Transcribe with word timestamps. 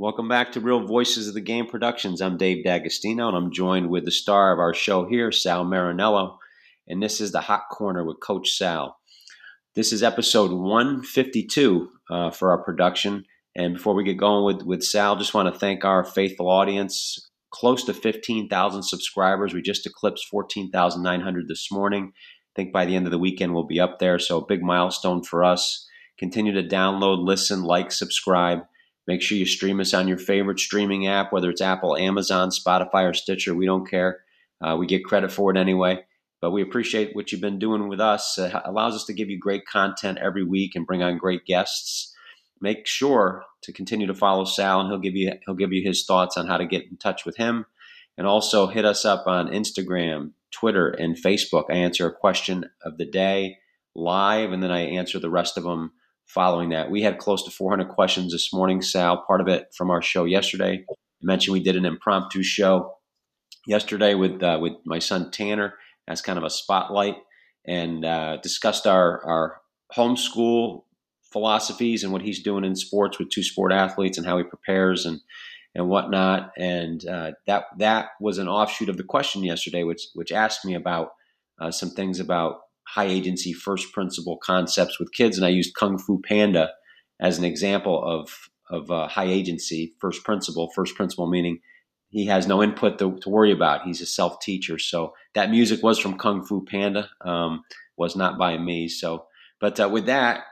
Welcome 0.00 0.28
back 0.28 0.52
to 0.52 0.60
Real 0.60 0.86
Voices 0.86 1.28
of 1.28 1.34
the 1.34 1.42
Game 1.42 1.66
Productions. 1.66 2.22
I'm 2.22 2.38
Dave 2.38 2.64
D'Agostino, 2.64 3.28
and 3.28 3.36
I'm 3.36 3.52
joined 3.52 3.90
with 3.90 4.06
the 4.06 4.10
star 4.10 4.50
of 4.50 4.58
our 4.58 4.72
show 4.72 5.06
here, 5.06 5.30
Sal 5.30 5.66
Marinello. 5.66 6.38
And 6.88 7.02
this 7.02 7.20
is 7.20 7.32
the 7.32 7.42
Hot 7.42 7.64
Corner 7.70 8.02
with 8.02 8.18
Coach 8.18 8.52
Sal. 8.52 8.96
This 9.74 9.92
is 9.92 10.02
episode 10.02 10.52
152 10.52 11.90
uh, 12.08 12.30
for 12.30 12.50
our 12.50 12.64
production. 12.64 13.26
And 13.54 13.74
before 13.74 13.94
we 13.94 14.02
get 14.02 14.16
going 14.16 14.46
with, 14.46 14.64
with 14.66 14.82
Sal, 14.82 15.16
just 15.16 15.34
want 15.34 15.52
to 15.52 15.60
thank 15.60 15.84
our 15.84 16.02
faithful 16.02 16.48
audience. 16.48 17.28
Close 17.50 17.84
to 17.84 17.92
15,000 17.92 18.82
subscribers. 18.82 19.52
We 19.52 19.60
just 19.60 19.84
eclipsed 19.84 20.28
14,900 20.30 21.46
this 21.46 21.70
morning. 21.70 22.12
I 22.14 22.52
think 22.56 22.72
by 22.72 22.86
the 22.86 22.96
end 22.96 23.06
of 23.06 23.12
the 23.12 23.18
weekend, 23.18 23.52
we'll 23.52 23.66
be 23.66 23.80
up 23.80 23.98
there. 23.98 24.18
So, 24.18 24.38
a 24.38 24.46
big 24.46 24.62
milestone 24.62 25.22
for 25.22 25.44
us. 25.44 25.86
Continue 26.18 26.54
to 26.54 26.66
download, 26.66 27.22
listen, 27.22 27.64
like, 27.64 27.92
subscribe. 27.92 28.60
Make 29.06 29.22
sure 29.22 29.38
you 29.38 29.46
stream 29.46 29.80
us 29.80 29.94
on 29.94 30.08
your 30.08 30.18
favorite 30.18 30.60
streaming 30.60 31.06
app, 31.06 31.32
whether 31.32 31.50
it's 31.50 31.60
Apple, 31.60 31.96
Amazon, 31.96 32.50
Spotify, 32.50 33.08
or 33.08 33.14
Stitcher. 33.14 33.54
We 33.54 33.66
don't 33.66 33.88
care. 33.88 34.20
Uh, 34.60 34.76
we 34.78 34.86
get 34.86 35.04
credit 35.04 35.32
for 35.32 35.50
it 35.50 35.56
anyway. 35.56 36.04
But 36.40 36.52
we 36.52 36.62
appreciate 36.62 37.14
what 37.14 37.32
you've 37.32 37.40
been 37.40 37.58
doing 37.58 37.88
with 37.88 38.00
us. 38.00 38.38
It 38.38 38.52
allows 38.64 38.94
us 38.94 39.04
to 39.04 39.12
give 39.12 39.28
you 39.28 39.38
great 39.38 39.66
content 39.66 40.18
every 40.18 40.44
week 40.44 40.74
and 40.74 40.86
bring 40.86 41.02
on 41.02 41.18
great 41.18 41.44
guests. 41.44 42.14
Make 42.62 42.86
sure 42.86 43.44
to 43.62 43.72
continue 43.72 44.06
to 44.06 44.14
follow 44.14 44.44
Sal, 44.44 44.80
and 44.80 44.88
he'll 44.88 44.98
give 44.98 45.16
you 45.16 45.32
he'll 45.44 45.54
give 45.54 45.72
you 45.72 45.82
his 45.86 46.04
thoughts 46.04 46.36
on 46.36 46.46
how 46.46 46.56
to 46.56 46.66
get 46.66 46.84
in 46.84 46.96
touch 46.96 47.26
with 47.26 47.36
him. 47.36 47.66
And 48.16 48.26
also 48.26 48.66
hit 48.66 48.84
us 48.84 49.04
up 49.04 49.26
on 49.26 49.48
Instagram, 49.48 50.32
Twitter, 50.50 50.88
and 50.88 51.16
Facebook. 51.16 51.64
I 51.70 51.74
answer 51.74 52.06
a 52.06 52.12
question 52.12 52.66
of 52.82 52.98
the 52.98 53.06
day 53.06 53.58
live, 53.94 54.52
and 54.52 54.62
then 54.62 54.70
I 54.70 54.80
answer 54.80 55.18
the 55.18 55.30
rest 55.30 55.56
of 55.56 55.64
them 55.64 55.92
following 56.32 56.70
that. 56.70 56.90
We 56.90 57.02
had 57.02 57.18
close 57.18 57.42
to 57.44 57.50
400 57.50 57.88
questions 57.88 58.32
this 58.32 58.52
morning, 58.52 58.82
Sal, 58.82 59.24
part 59.26 59.40
of 59.40 59.48
it 59.48 59.66
from 59.76 59.90
our 59.90 60.00
show 60.00 60.24
yesterday. 60.24 60.84
I 60.88 60.94
mentioned 61.22 61.52
we 61.52 61.62
did 61.62 61.76
an 61.76 61.84
impromptu 61.84 62.42
show 62.42 62.94
yesterday 63.66 64.14
with 64.14 64.42
uh, 64.42 64.58
with 64.60 64.74
my 64.84 64.98
son 64.98 65.30
Tanner 65.30 65.74
as 66.08 66.22
kind 66.22 66.38
of 66.38 66.44
a 66.44 66.50
spotlight 66.50 67.16
and 67.66 68.04
uh, 68.04 68.38
discussed 68.38 68.86
our, 68.86 69.24
our 69.24 69.60
homeschool 69.96 70.82
philosophies 71.32 72.02
and 72.02 72.12
what 72.12 72.22
he's 72.22 72.42
doing 72.42 72.64
in 72.64 72.74
sports 72.74 73.18
with 73.18 73.30
two 73.30 73.42
sport 73.42 73.72
athletes 73.72 74.18
and 74.18 74.26
how 74.26 74.38
he 74.38 74.44
prepares 74.44 75.06
and 75.06 75.20
and 75.74 75.88
whatnot. 75.88 76.50
And 76.56 77.06
uh, 77.06 77.32
that 77.46 77.64
that 77.78 78.10
was 78.20 78.38
an 78.38 78.48
offshoot 78.48 78.88
of 78.88 78.96
the 78.96 79.04
question 79.04 79.44
yesterday, 79.44 79.82
which 79.82 80.02
which 80.14 80.32
asked 80.32 80.64
me 80.64 80.74
about 80.74 81.10
uh, 81.60 81.70
some 81.70 81.90
things 81.90 82.20
about 82.20 82.60
high 82.94 83.06
agency 83.06 83.52
first 83.52 83.92
principle 83.92 84.36
concepts 84.36 84.98
with 84.98 85.12
kids, 85.12 85.36
and 85.36 85.46
I 85.46 85.50
used 85.50 85.74
Kung 85.74 85.98
Fu 85.98 86.20
Panda 86.20 86.70
as 87.20 87.38
an 87.38 87.44
example 87.44 88.02
of 88.04 88.48
of 88.68 88.90
uh, 88.90 89.08
high 89.08 89.26
agency 89.26 89.94
first 89.98 90.24
principle. 90.24 90.70
First 90.74 90.94
principle 90.94 91.28
meaning 91.28 91.60
he 92.08 92.26
has 92.26 92.46
no 92.46 92.62
input 92.62 92.98
to, 92.98 93.18
to 93.18 93.28
worry 93.28 93.52
about. 93.52 93.82
He's 93.82 94.00
a 94.00 94.06
self 94.06 94.40
teacher. 94.40 94.78
So 94.78 95.14
that 95.34 95.50
music 95.50 95.82
was 95.82 95.98
from 95.98 96.18
Kung 96.18 96.44
Fu 96.44 96.64
Panda, 96.64 97.08
um, 97.24 97.62
was 97.96 98.16
not 98.16 98.38
by 98.38 98.58
me. 98.58 98.88
So, 98.88 99.26
but 99.60 99.78
uh, 99.78 99.88
with 99.88 100.06
that 100.06 100.42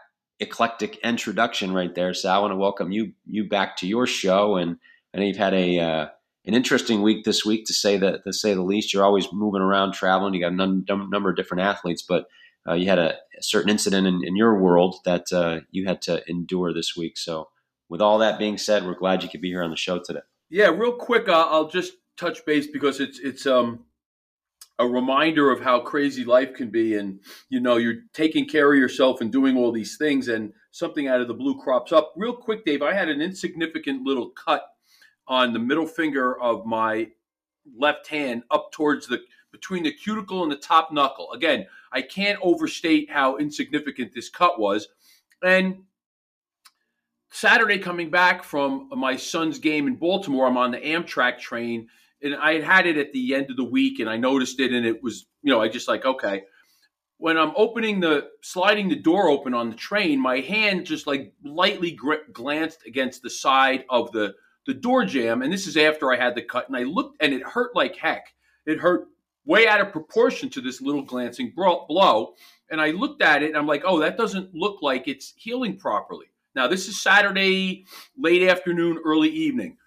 eclectic 0.41 0.99
introduction 0.99 1.73
right 1.73 1.95
there, 1.95 2.15
so 2.15 2.29
I 2.29 2.39
want 2.39 2.53
to 2.53 2.57
welcome 2.57 2.93
you 2.93 3.13
you 3.27 3.49
back 3.49 3.77
to 3.79 3.87
your 3.87 4.07
show, 4.07 4.57
and 4.57 4.77
I 5.13 5.19
know 5.19 5.25
you've 5.25 5.37
had 5.37 5.55
a 5.55 5.81
uh, 5.81 6.07
an 6.49 6.55
interesting 6.55 7.03
week 7.03 7.25
this 7.25 7.45
week 7.45 7.67
to 7.67 7.75
say 7.75 7.99
to 7.99 8.33
say 8.33 8.55
the 8.55 8.63
least. 8.63 8.93
You're 8.93 9.05
always 9.05 9.31
moving 9.33 9.61
around, 9.61 9.93
traveling. 9.93 10.33
You 10.33 10.41
got 10.41 10.53
a 10.53 10.57
num- 10.57 11.11
number 11.11 11.29
of 11.29 11.37
different 11.37 11.61
athletes, 11.61 12.03
but 12.03 12.27
uh, 12.67 12.73
you 12.73 12.89
had 12.89 12.99
a, 12.99 13.13
a, 13.13 13.43
certain 13.43 13.71
incident 13.71 14.07
in, 14.07 14.23
in 14.27 14.35
your 14.35 14.59
world 14.59 14.97
that 15.05 15.31
uh, 15.31 15.61
you 15.71 15.87
had 15.87 16.01
to 16.03 16.23
endure 16.27 16.73
this 16.73 16.97
week. 16.97 17.19
So, 17.19 17.51
with 17.91 18.01
all 18.01 18.19
that 18.19 18.39
being 18.39 18.57
said, 18.57 18.85
we're 18.85 18.95
glad 18.95 19.23
you 19.23 19.29
could 19.29 19.43
be 19.43 19.51
here 19.51 19.63
on 19.63 19.71
the 19.71 19.77
show 19.77 20.01
today. 20.03 20.21
Yeah, 20.49 20.69
real 20.69 20.93
quick, 20.93 21.29
uh, 21.29 21.47
I'll 21.49 21.69
just 21.69 21.93
touch 22.17 22.45
base 22.47 22.67
because 22.67 22.99
it's 22.99 23.19
it's 23.19 23.47
um 23.47 23.85
a 24.79 24.87
reminder 24.87 25.51
of 25.51 25.61
how 25.61 25.81
crazy 25.81 26.25
life 26.25 26.55
can 26.55 26.71
be, 26.71 26.95
and 26.95 27.21
you 27.51 27.61
know 27.61 27.77
you're 27.77 28.01
taking 28.15 28.49
care 28.49 28.73
of 28.73 28.79
yourself 28.79 29.21
and 29.21 29.31
doing 29.31 29.59
all 29.59 29.71
these 29.71 29.99
things, 29.99 30.29
and 30.29 30.55
something 30.71 31.09
out 31.09 31.21
of 31.21 31.29
the 31.29 31.35
blue 31.35 31.61
crops 31.61 31.93
up. 31.93 32.15
Real 32.17 32.35
quick, 32.35 32.65
Dave, 32.65 32.81
I 32.81 32.95
had 32.95 33.11
an 33.11 33.21
insignificant 33.21 34.07
little 34.07 34.31
cut 34.31 34.65
on 35.29 35.53
the 35.53 35.59
middle 35.59 35.87
finger 35.87 36.41
of 36.41 36.67
my 36.67 37.09
left 37.77 38.09
hand 38.09 38.43
up 38.51 38.73
towards 38.73 39.07
the 39.07 39.21
between 39.53 39.83
the 39.83 39.93
cuticle 39.93 40.43
and 40.43 40.53
the 40.53 40.57
top 40.57 40.93
knuckle. 40.93 41.33
Again, 41.33 41.67
I 41.93 42.03
can't 42.03 42.39
overstate 42.43 43.11
how 43.11 43.37
insignificant 43.37 44.13
this 44.15 44.29
cut 44.29 44.61
was. 44.61 44.89
And 45.43 45.85
Saturday 47.31 47.79
coming 47.79 48.11
back 48.11 48.43
from 48.43 48.91
my 48.95 49.17
son's 49.17 49.59
game 49.59 49.87
in 49.87 49.97
Baltimore, 49.97 50.47
I'm 50.47 50.57
on 50.57 50.71
the 50.71 50.79
Amtrak 50.79 51.39
train 51.39 51.89
and 52.23 52.35
I 52.35 52.55
had 52.55 52.65
had 52.65 52.87
it 52.87 52.97
at 52.97 53.13
the 53.13 53.35
end 53.35 53.51
of 53.51 53.57
the 53.57 53.65
week 53.65 54.01
and 54.01 54.09
I 54.09 54.17
noticed 54.17 54.61
it 54.61 54.73
and 54.73 54.85
it 54.85 55.03
was, 55.03 55.27
you 55.43 55.53
know, 55.53 55.61
I 55.61 55.69
just 55.69 55.89
like, 55.89 56.05
okay. 56.05 56.45
When 57.17 57.37
I'm 57.37 57.53
opening 57.57 58.01
the, 58.01 58.29
sliding 58.43 58.89
the 58.89 58.97
door 58.97 59.29
open 59.29 59.53
on 59.53 59.71
the 59.71 59.77
train, 59.77 60.21
my 60.21 60.39
hand 60.39 60.87
just 60.87 61.07
like 61.07 61.33
lightly 61.43 61.91
gr- 61.91 62.15
glanced 62.33 62.87
against 62.87 63.23
the 63.23 63.31
side 63.31 63.85
of 63.91 64.13
the, 64.13 64.35
the 64.69 64.75
door 64.75 65.03
jamb. 65.03 65.41
And 65.41 65.51
this 65.51 65.67
is 65.67 65.79
after 65.79 66.13
I 66.13 66.17
had 66.17 66.35
the 66.35 66.43
cut 66.43 66.69
and 66.69 66.77
I 66.77 66.83
looked 66.83 67.23
and 67.23 67.33
it 67.33 67.43
hurt 67.43 67.75
like 67.75 67.97
heck. 67.97 68.35
It 68.67 68.79
hurt 68.79 69.09
way 69.47 69.67
out 69.67 69.81
of 69.81 69.93
proportion 69.93 70.51
to 70.51 70.61
this 70.61 70.83
little 70.83 71.01
glancing 71.01 71.55
blow. 71.57 72.35
And 72.71 72.79
I 72.79 72.91
looked 72.91 73.23
at 73.23 73.43
it 73.43 73.49
and 73.49 73.57
I'm 73.57 73.67
like, 73.67 73.83
oh, 73.87 73.99
that 74.01 74.19
doesn't 74.19 74.55
look 74.55 74.83
like 74.83 75.09
it's 75.09 75.33
healing 75.37 75.79
properly. 75.79 76.27
Now, 76.55 76.69
this 76.69 76.87
is 76.87 77.01
Saturday, 77.01 77.87
late 78.19 78.47
afternoon, 78.47 79.01
early 79.07 79.31
evening. 79.31 79.79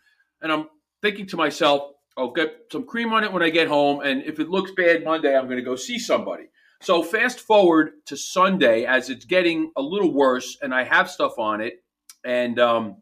And 0.41 0.51
I'm 0.51 0.67
thinking 1.03 1.27
to 1.27 1.37
myself, 1.37 1.93
I'll 2.17 2.31
get 2.31 2.65
some 2.71 2.87
cream 2.87 3.13
on 3.13 3.23
it 3.23 3.31
when 3.31 3.43
I 3.43 3.51
get 3.51 3.67
home. 3.67 4.01
And 4.01 4.23
if 4.23 4.39
it 4.39 4.49
looks 4.49 4.71
bad 4.71 5.03
Monday, 5.03 5.37
I'm 5.37 5.45
going 5.45 5.57
to 5.57 5.63
go 5.63 5.75
see 5.75 5.99
somebody. 5.99 6.45
So, 6.81 7.03
fast 7.03 7.39
forward 7.39 8.03
to 8.07 8.17
Sunday 8.17 8.85
as 8.85 9.11
it's 9.11 9.25
getting 9.25 9.71
a 9.77 9.81
little 9.81 10.11
worse 10.11 10.57
and 10.63 10.73
I 10.73 10.83
have 10.85 11.11
stuff 11.11 11.37
on 11.37 11.61
it. 11.61 11.83
And 12.25 12.57
um, 12.57 12.97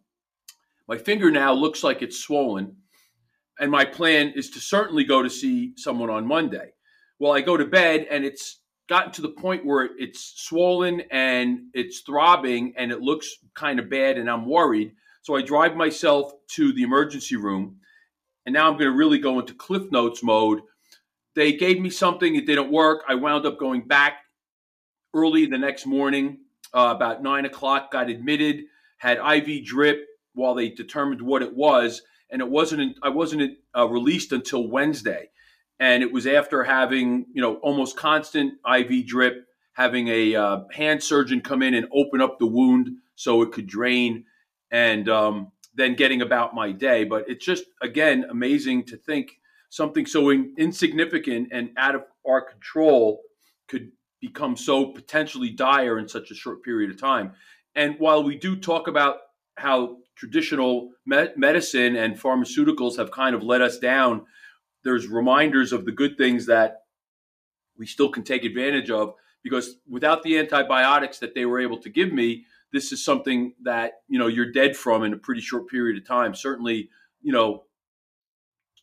my 0.90 0.98
finger 0.98 1.30
now 1.30 1.54
looks 1.54 1.84
like 1.84 2.02
it's 2.02 2.18
swollen. 2.18 2.76
And 3.60 3.70
my 3.70 3.86
plan 3.86 4.34
is 4.36 4.50
to 4.52 4.60
certainly 4.60 5.04
go 5.04 5.22
to 5.22 5.30
see 5.30 5.74
someone 5.78 6.10
on 6.10 6.26
Monday. 6.26 6.72
Well, 7.20 7.32
I 7.32 7.42
go 7.42 7.56
to 7.56 7.66
bed 7.66 8.08
and 8.10 8.26
it's 8.26 8.62
gotten 8.88 9.12
to 9.12 9.22
the 9.22 9.30
point 9.30 9.64
where 9.64 9.90
it's 10.00 10.34
swollen 10.38 11.02
and 11.12 11.60
it's 11.76 12.00
throbbing 12.00 12.74
and 12.76 12.92
it 12.92 13.02
looks 13.02 13.30
kind 13.54 13.80
of 13.80 13.88
bad 13.88 14.18
and 14.18 14.28
I'm 14.28 14.48
worried. 14.48 14.94
So 15.22 15.36
I 15.36 15.44
drive 15.44 15.76
myself 15.76 16.32
to 16.56 16.74
the 16.74 16.82
emergency 16.82 17.36
room 17.36 17.78
and 18.48 18.54
now 18.54 18.68
I'm 18.68 18.74
going 18.74 18.92
to 18.92 18.98
really 18.98 19.20
go 19.20 19.40
into 19.40 19.54
Cliff 19.54 19.92
Notes 19.92 20.24
mode. 20.24 20.62
They 21.36 21.54
gave 21.54 21.80
me 21.80 21.92
something, 21.92 22.36
it 22.36 22.48
didn't 22.48 22.72
work. 22.72 23.04
I 23.08 23.14
wound 23.14 23.46
up 23.46 23.60
going 23.60 23.88
back 23.88 24.22
early 25.14 25.46
the 25.46 25.58
next 25.60 25.86
morning, 25.86 26.40
uh, 26.74 26.94
about 26.96 27.22
nine 27.22 27.46
o'clock, 27.46 27.92
got 27.92 28.10
admitted, 28.10 28.64
had 28.98 29.20
IV 29.20 29.66
drip 29.66 30.09
while 30.40 30.56
they 30.56 30.70
determined 30.70 31.22
what 31.22 31.42
it 31.42 31.56
was. 31.56 32.02
And 32.32 32.42
it 32.42 32.50
wasn't, 32.50 32.98
I 33.04 33.10
wasn't 33.10 33.58
uh, 33.78 33.88
released 33.88 34.32
until 34.32 34.68
Wednesday 34.68 35.30
and 35.80 36.04
it 36.04 36.12
was 36.12 36.28
after 36.28 36.64
having 36.64 37.26
you 37.34 37.42
know 37.42 37.56
almost 37.56 37.98
constant 37.98 38.54
IV 38.70 39.08
drip, 39.08 39.46
having 39.74 40.08
a 40.10 40.36
uh, 40.36 40.60
hand 40.72 41.02
surgeon 41.02 41.42
come 41.42 41.62
in 41.62 41.74
and 41.74 41.88
open 41.94 42.22
up 42.22 42.38
the 42.38 42.46
wound 42.46 42.90
so 43.16 43.42
it 43.42 43.52
could 43.52 43.68
drain, 43.68 44.26
and 44.72 45.10
um, 45.10 45.52
then 45.74 45.96
getting 45.96 46.22
about 46.22 46.54
my 46.54 46.72
day. 46.72 47.06
But 47.06 47.30
it's 47.30 47.46
just 47.46 47.66
again 47.82 48.26
amazing 48.30 48.86
to 48.88 48.98
think 48.98 49.32
something 49.70 50.06
so 50.06 50.30
in, 50.30 50.54
insignificant 50.58 51.50
and 51.52 51.70
out 51.78 51.96
of 51.96 52.04
our 52.28 52.42
control 52.42 53.22
could 53.68 53.92
become 54.20 54.58
so 54.58 54.88
potentially 54.88 55.50
dire 55.50 55.98
in 55.98 56.08
such 56.08 56.32
a 56.32 56.36
short 56.36 56.62
period 56.64 56.90
of 56.90 57.00
time. 57.00 57.32
And 57.76 57.96
while 58.00 58.24
we 58.24 58.36
do 58.36 58.58
talk 58.58 58.88
about 58.88 59.18
how 59.56 59.98
traditional 60.20 60.92
me- 61.06 61.30
medicine 61.38 61.96
and 61.96 62.20
pharmaceuticals 62.20 62.98
have 62.98 63.10
kind 63.10 63.34
of 63.34 63.42
let 63.42 63.62
us 63.62 63.80
down. 63.80 64.26
There's 64.84 65.08
reminders 65.08 65.72
of 65.72 65.86
the 65.86 65.94
good 65.94 66.18
things 66.18 66.46
that 66.48 66.82
we 67.78 67.86
still 67.86 68.10
can 68.10 68.24
take 68.24 68.44
advantage 68.44 68.92
of 68.92 69.14
because 69.42 69.78
without 69.88 70.22
the 70.24 70.38
antibiotics 70.38 71.20
that 71.20 71.34
they 71.34 71.46
were 71.46 71.60
able 71.60 71.78
to 71.78 71.90
give 71.90 72.12
me 72.12 72.46
this 72.74 72.92
is 72.92 73.04
something 73.04 73.54
that 73.64 73.94
you 74.10 74.20
know 74.20 74.28
you're 74.28 74.52
dead 74.52 74.76
from 74.76 75.04
in 75.04 75.14
a 75.14 75.18
pretty 75.18 75.42
short 75.42 75.68
period 75.70 75.98
of 75.98 76.06
time. 76.06 76.36
Certainly 76.36 76.90
you 77.22 77.32
know 77.32 77.64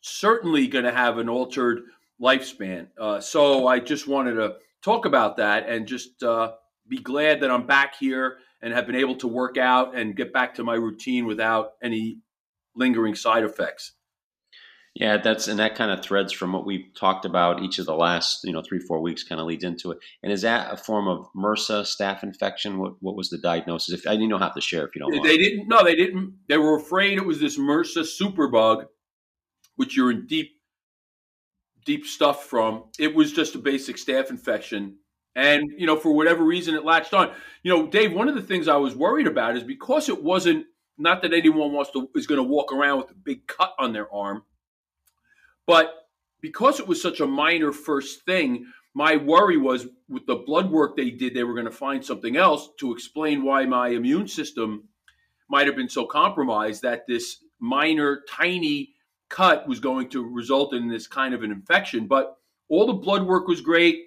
certainly 0.01 0.67
going 0.67 0.85
to 0.85 0.91
have 0.91 1.19
an 1.19 1.29
altered 1.29 1.83
lifespan. 2.19 2.87
Uh, 2.99 3.19
so 3.19 3.67
i 3.67 3.79
just 3.79 4.07
wanted 4.07 4.33
to 4.33 4.55
talk 4.81 5.05
about 5.05 5.37
that 5.37 5.69
and 5.69 5.87
just 5.87 6.23
uh, 6.23 6.51
be 6.87 6.97
glad 6.97 7.41
that 7.41 7.51
i'm 7.51 7.67
back 7.67 7.95
here 7.99 8.37
and 8.61 8.73
have 8.73 8.87
been 8.87 8.95
able 8.95 9.15
to 9.15 9.27
work 9.27 9.57
out 9.57 9.95
and 9.95 10.15
get 10.15 10.33
back 10.33 10.55
to 10.55 10.63
my 10.63 10.75
routine 10.75 11.25
without 11.25 11.73
any 11.81 12.19
lingering 12.75 13.15
side 13.15 13.43
effects 13.43 13.93
Yeah, 14.95 15.17
that's 15.17 15.47
and 15.47 15.59
that 15.59 15.75
kind 15.75 15.91
of 15.91 16.03
threads 16.03 16.33
from 16.33 16.53
what 16.53 16.65
we've 16.65 16.87
talked 16.95 17.25
about 17.25 17.61
each 17.61 17.77
of 17.79 17.85
the 17.85 17.95
last 17.95 18.43
you 18.43 18.51
know 18.53 18.63
three 18.63 18.79
four 18.79 18.99
weeks. 19.01 19.23
Kind 19.23 19.39
of 19.39 19.47
leads 19.47 19.63
into 19.63 19.91
it. 19.91 19.99
And 20.23 20.31
is 20.31 20.41
that 20.41 20.73
a 20.73 20.77
form 20.77 21.07
of 21.07 21.27
MRSA 21.35 21.83
staph 21.83 22.23
infection? 22.23 22.79
What 22.79 22.93
what 22.99 23.15
was 23.15 23.29
the 23.29 23.37
diagnosis? 23.37 23.93
If 23.93 24.07
I 24.07 24.15
don't 24.15 24.41
have 24.41 24.55
to 24.55 24.61
share 24.61 24.87
if 24.87 24.95
you 24.95 25.01
don't. 25.01 25.23
They 25.23 25.37
didn't. 25.37 25.67
No, 25.67 25.83
they 25.83 25.95
didn't. 25.95 26.33
They 26.49 26.57
were 26.57 26.77
afraid 26.77 27.17
it 27.17 27.25
was 27.25 27.39
this 27.39 27.59
MRSA 27.59 28.05
superbug, 28.19 28.85
which 29.75 29.95
you're 29.95 30.11
in 30.11 30.25
deep 30.25 30.51
deep 31.85 32.05
stuff 32.05 32.45
from. 32.45 32.85
It 32.99 33.15
was 33.15 33.31
just 33.31 33.55
a 33.55 33.59
basic 33.59 33.97
staph 33.97 34.29
infection. 34.29 34.97
And, 35.37 35.71
you 35.77 35.85
know, 35.85 35.95
for 35.95 36.11
whatever 36.11 36.43
reason, 36.43 36.73
it 36.73 36.83
latched 36.83 37.13
on. 37.13 37.31
You 37.61 37.71
know, 37.71 37.87
Dave, 37.87 38.11
one 38.11 38.27
of 38.27 38.33
the 38.33 38.41
things 38.41 38.67
I 38.67 38.77
was 38.77 38.95
worried 38.95 39.27
about 39.27 39.55
is 39.55 39.63
because 39.63 40.09
it 40.09 40.23
wasn't, 40.23 40.65
not 40.97 41.21
that 41.21 41.31
anyone 41.31 41.71
wants 41.71 41.91
to, 41.91 42.09
is 42.15 42.25
going 42.25 42.39
to 42.39 42.43
walk 42.43 42.73
around 42.73 42.97
with 42.97 43.11
a 43.11 43.13
big 43.13 43.45
cut 43.45 43.73
on 43.77 43.93
their 43.93 44.11
arm, 44.11 44.41
but 45.67 45.93
because 46.41 46.79
it 46.79 46.87
was 46.87 46.99
such 46.99 47.19
a 47.19 47.27
minor 47.27 47.71
first 47.71 48.25
thing, 48.25 48.65
my 48.95 49.15
worry 49.15 49.57
was 49.57 49.85
with 50.09 50.25
the 50.25 50.35
blood 50.35 50.71
work 50.71 50.97
they 50.97 51.11
did, 51.11 51.35
they 51.35 51.43
were 51.43 51.53
going 51.53 51.65
to 51.65 51.71
find 51.71 52.03
something 52.03 52.35
else 52.35 52.69
to 52.79 52.91
explain 52.91 53.43
why 53.43 53.63
my 53.65 53.89
immune 53.89 54.27
system 54.27 54.85
might 55.49 55.67
have 55.67 55.75
been 55.75 55.89
so 55.89 56.05
compromised 56.05 56.81
that 56.81 57.05
this 57.07 57.43
minor, 57.59 58.23
tiny 58.27 58.95
cut 59.29 59.67
was 59.67 59.79
going 59.79 60.09
to 60.09 60.27
result 60.27 60.73
in 60.73 60.89
this 60.89 61.05
kind 61.05 61.35
of 61.35 61.43
an 61.43 61.51
infection. 61.51 62.07
But 62.07 62.37
all 62.69 62.87
the 62.87 62.93
blood 62.93 63.23
work 63.23 63.47
was 63.47 63.61
great. 63.61 64.06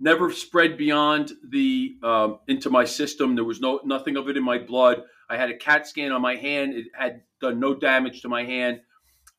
Never 0.00 0.32
spread 0.32 0.78
beyond 0.78 1.32
the 1.48 1.96
um, 2.02 2.38
into 2.46 2.70
my 2.70 2.84
system. 2.84 3.34
There 3.34 3.44
was 3.44 3.60
no 3.60 3.80
nothing 3.84 4.16
of 4.16 4.28
it 4.28 4.36
in 4.36 4.44
my 4.44 4.58
blood. 4.58 5.02
I 5.28 5.36
had 5.36 5.50
a 5.50 5.56
CAT 5.56 5.86
scan 5.86 6.12
on 6.12 6.22
my 6.22 6.36
hand. 6.36 6.74
It 6.74 6.86
had 6.96 7.22
done 7.40 7.58
no 7.58 7.74
damage 7.74 8.22
to 8.22 8.28
my 8.28 8.44
hand. 8.44 8.80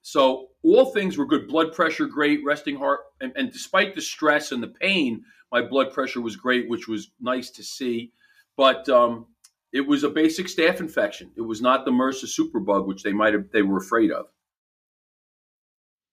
So 0.02 0.48
all 0.64 0.92
things 0.92 1.18
were 1.18 1.26
good. 1.26 1.48
Blood 1.48 1.74
pressure 1.74 2.06
great, 2.06 2.42
resting 2.46 2.76
heart, 2.76 3.02
and, 3.22 3.32
and, 3.36 3.52
despite 3.52 3.96
the 3.96 4.02
stress 4.02 4.52
and 4.52 4.62
the 4.62 4.68
pain, 4.68 5.24
my 5.52 5.62
blood 5.62 5.94
pressure 5.94 6.22
was 6.22 6.36
great, 6.36 6.70
which 6.70 6.88
was 6.88 7.12
nice 7.20 7.50
to 7.52 7.64
see. 7.64 8.12
But 8.56 8.88
um, 8.90 9.28
it 9.72 9.82
was 9.82 10.04
a 10.04 10.10
basic 10.10 10.48
staph 10.48 10.80
infection. 10.80 11.32
It 11.38 11.42
was 11.42 11.62
not 11.62 11.86
the 11.86 11.92
MRSA 11.92 12.26
superbug, 12.26 12.88
which 12.88 13.04
they 13.04 13.14
might 13.14 13.34
have 13.34 13.52
they 13.52 13.62
were 13.62 13.78
afraid 13.78 14.12
of. 14.12 14.28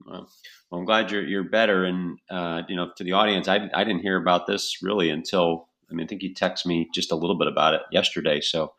Well, 0.07 0.29
well, 0.71 0.81
I'm 0.81 0.87
glad 0.87 1.11
you're 1.11 1.27
you're 1.27 1.45
better. 1.45 1.85
And 1.85 2.19
uh, 2.31 2.63
you 2.69 2.77
know, 2.77 2.91
to 2.97 3.05
the 3.05 3.13
audience, 3.13 3.49
I 3.49 3.69
I 3.75 3.85
didn't 3.85 4.03
hear 4.03 4.17
about 4.17 4.47
this 4.47 4.79
really 4.83 5.11
until 5.11 5.69
I 5.91 5.95
mean, 5.95 6.05
I 6.05 6.09
think 6.09 6.23
you 6.23 6.35
texted 6.35 6.67
me 6.67 6.89
just 6.95 7.13
a 7.13 7.17
little 7.17 7.39
bit 7.39 7.49
about 7.49 7.75
it 7.75 7.83
yesterday. 7.93 8.41
So, 8.41 8.75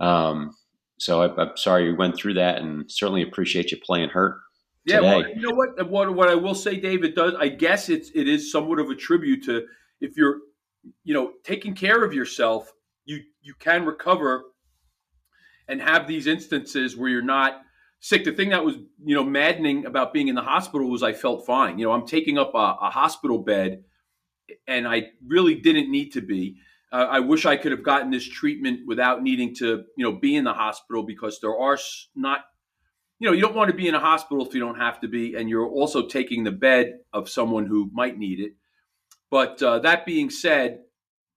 um, 0.00 0.56
so 0.98 1.22
I, 1.22 1.42
am 1.42 1.56
sorry 1.56 1.86
you 1.86 1.96
went 1.96 2.16
through 2.16 2.34
that, 2.34 2.58
and 2.58 2.90
certainly 2.90 3.22
appreciate 3.22 3.70
you 3.70 3.78
playing 3.78 4.10
hurt 4.10 4.36
yeah, 4.86 5.00
well, 5.00 5.28
you 5.28 5.40
know 5.40 5.54
what? 5.54 5.90
What 5.90 6.14
what 6.14 6.28
I 6.28 6.36
will 6.36 6.54
say, 6.54 6.78
David, 6.78 7.16
does 7.16 7.34
I 7.34 7.48
guess 7.48 7.88
it's 7.88 8.10
it 8.14 8.28
is 8.28 8.52
somewhat 8.52 8.78
of 8.78 8.88
a 8.88 8.94
tribute 8.94 9.42
to 9.46 9.66
if 10.00 10.16
you're, 10.16 10.38
you 11.02 11.12
know, 11.12 11.32
taking 11.42 11.74
care 11.74 12.04
of 12.04 12.14
yourself, 12.14 12.72
you 13.04 13.18
you 13.42 13.54
can 13.58 13.84
recover 13.84 14.44
and 15.66 15.82
have 15.82 16.06
these 16.06 16.28
instances 16.28 16.96
where 16.96 17.10
you're 17.10 17.20
not 17.20 17.62
sick. 18.06 18.24
The 18.24 18.32
thing 18.32 18.50
that 18.50 18.64
was 18.64 18.76
you 19.04 19.14
know 19.14 19.24
maddening 19.24 19.86
about 19.86 20.12
being 20.12 20.28
in 20.28 20.34
the 20.34 20.42
hospital 20.42 20.88
was 20.88 21.02
I 21.02 21.12
felt 21.12 21.44
fine. 21.44 21.78
You 21.78 21.86
know, 21.86 21.92
I'm 21.92 22.06
taking 22.06 22.38
up 22.38 22.54
a, 22.54 22.76
a 22.80 22.90
hospital 22.90 23.38
bed, 23.38 23.84
and 24.66 24.86
I 24.86 25.08
really 25.26 25.56
didn't 25.56 25.90
need 25.90 26.12
to 26.12 26.20
be. 26.20 26.56
Uh, 26.92 27.06
I 27.10 27.20
wish 27.20 27.46
I 27.46 27.56
could 27.56 27.72
have 27.72 27.82
gotten 27.82 28.10
this 28.10 28.24
treatment 28.24 28.86
without 28.86 29.22
needing 29.22 29.54
to, 29.56 29.84
you 29.96 30.04
know, 30.04 30.12
be 30.12 30.36
in 30.36 30.44
the 30.44 30.52
hospital 30.52 31.02
because 31.02 31.40
there 31.40 31.56
are 31.56 31.76
not 32.14 32.44
you 33.18 33.26
know, 33.26 33.32
you 33.32 33.40
don't 33.40 33.56
want 33.56 33.70
to 33.70 33.76
be 33.76 33.88
in 33.88 33.94
a 33.94 34.00
hospital 34.00 34.46
if 34.46 34.52
you 34.52 34.60
don't 34.60 34.78
have 34.78 35.00
to 35.00 35.08
be, 35.08 35.34
and 35.34 35.48
you're 35.48 35.66
also 35.66 36.06
taking 36.06 36.44
the 36.44 36.52
bed 36.52 36.98
of 37.14 37.30
someone 37.30 37.66
who 37.66 37.90
might 37.94 38.18
need 38.18 38.40
it. 38.40 38.52
But 39.30 39.62
uh, 39.62 39.78
that 39.80 40.04
being 40.04 40.28
said, 40.28 40.80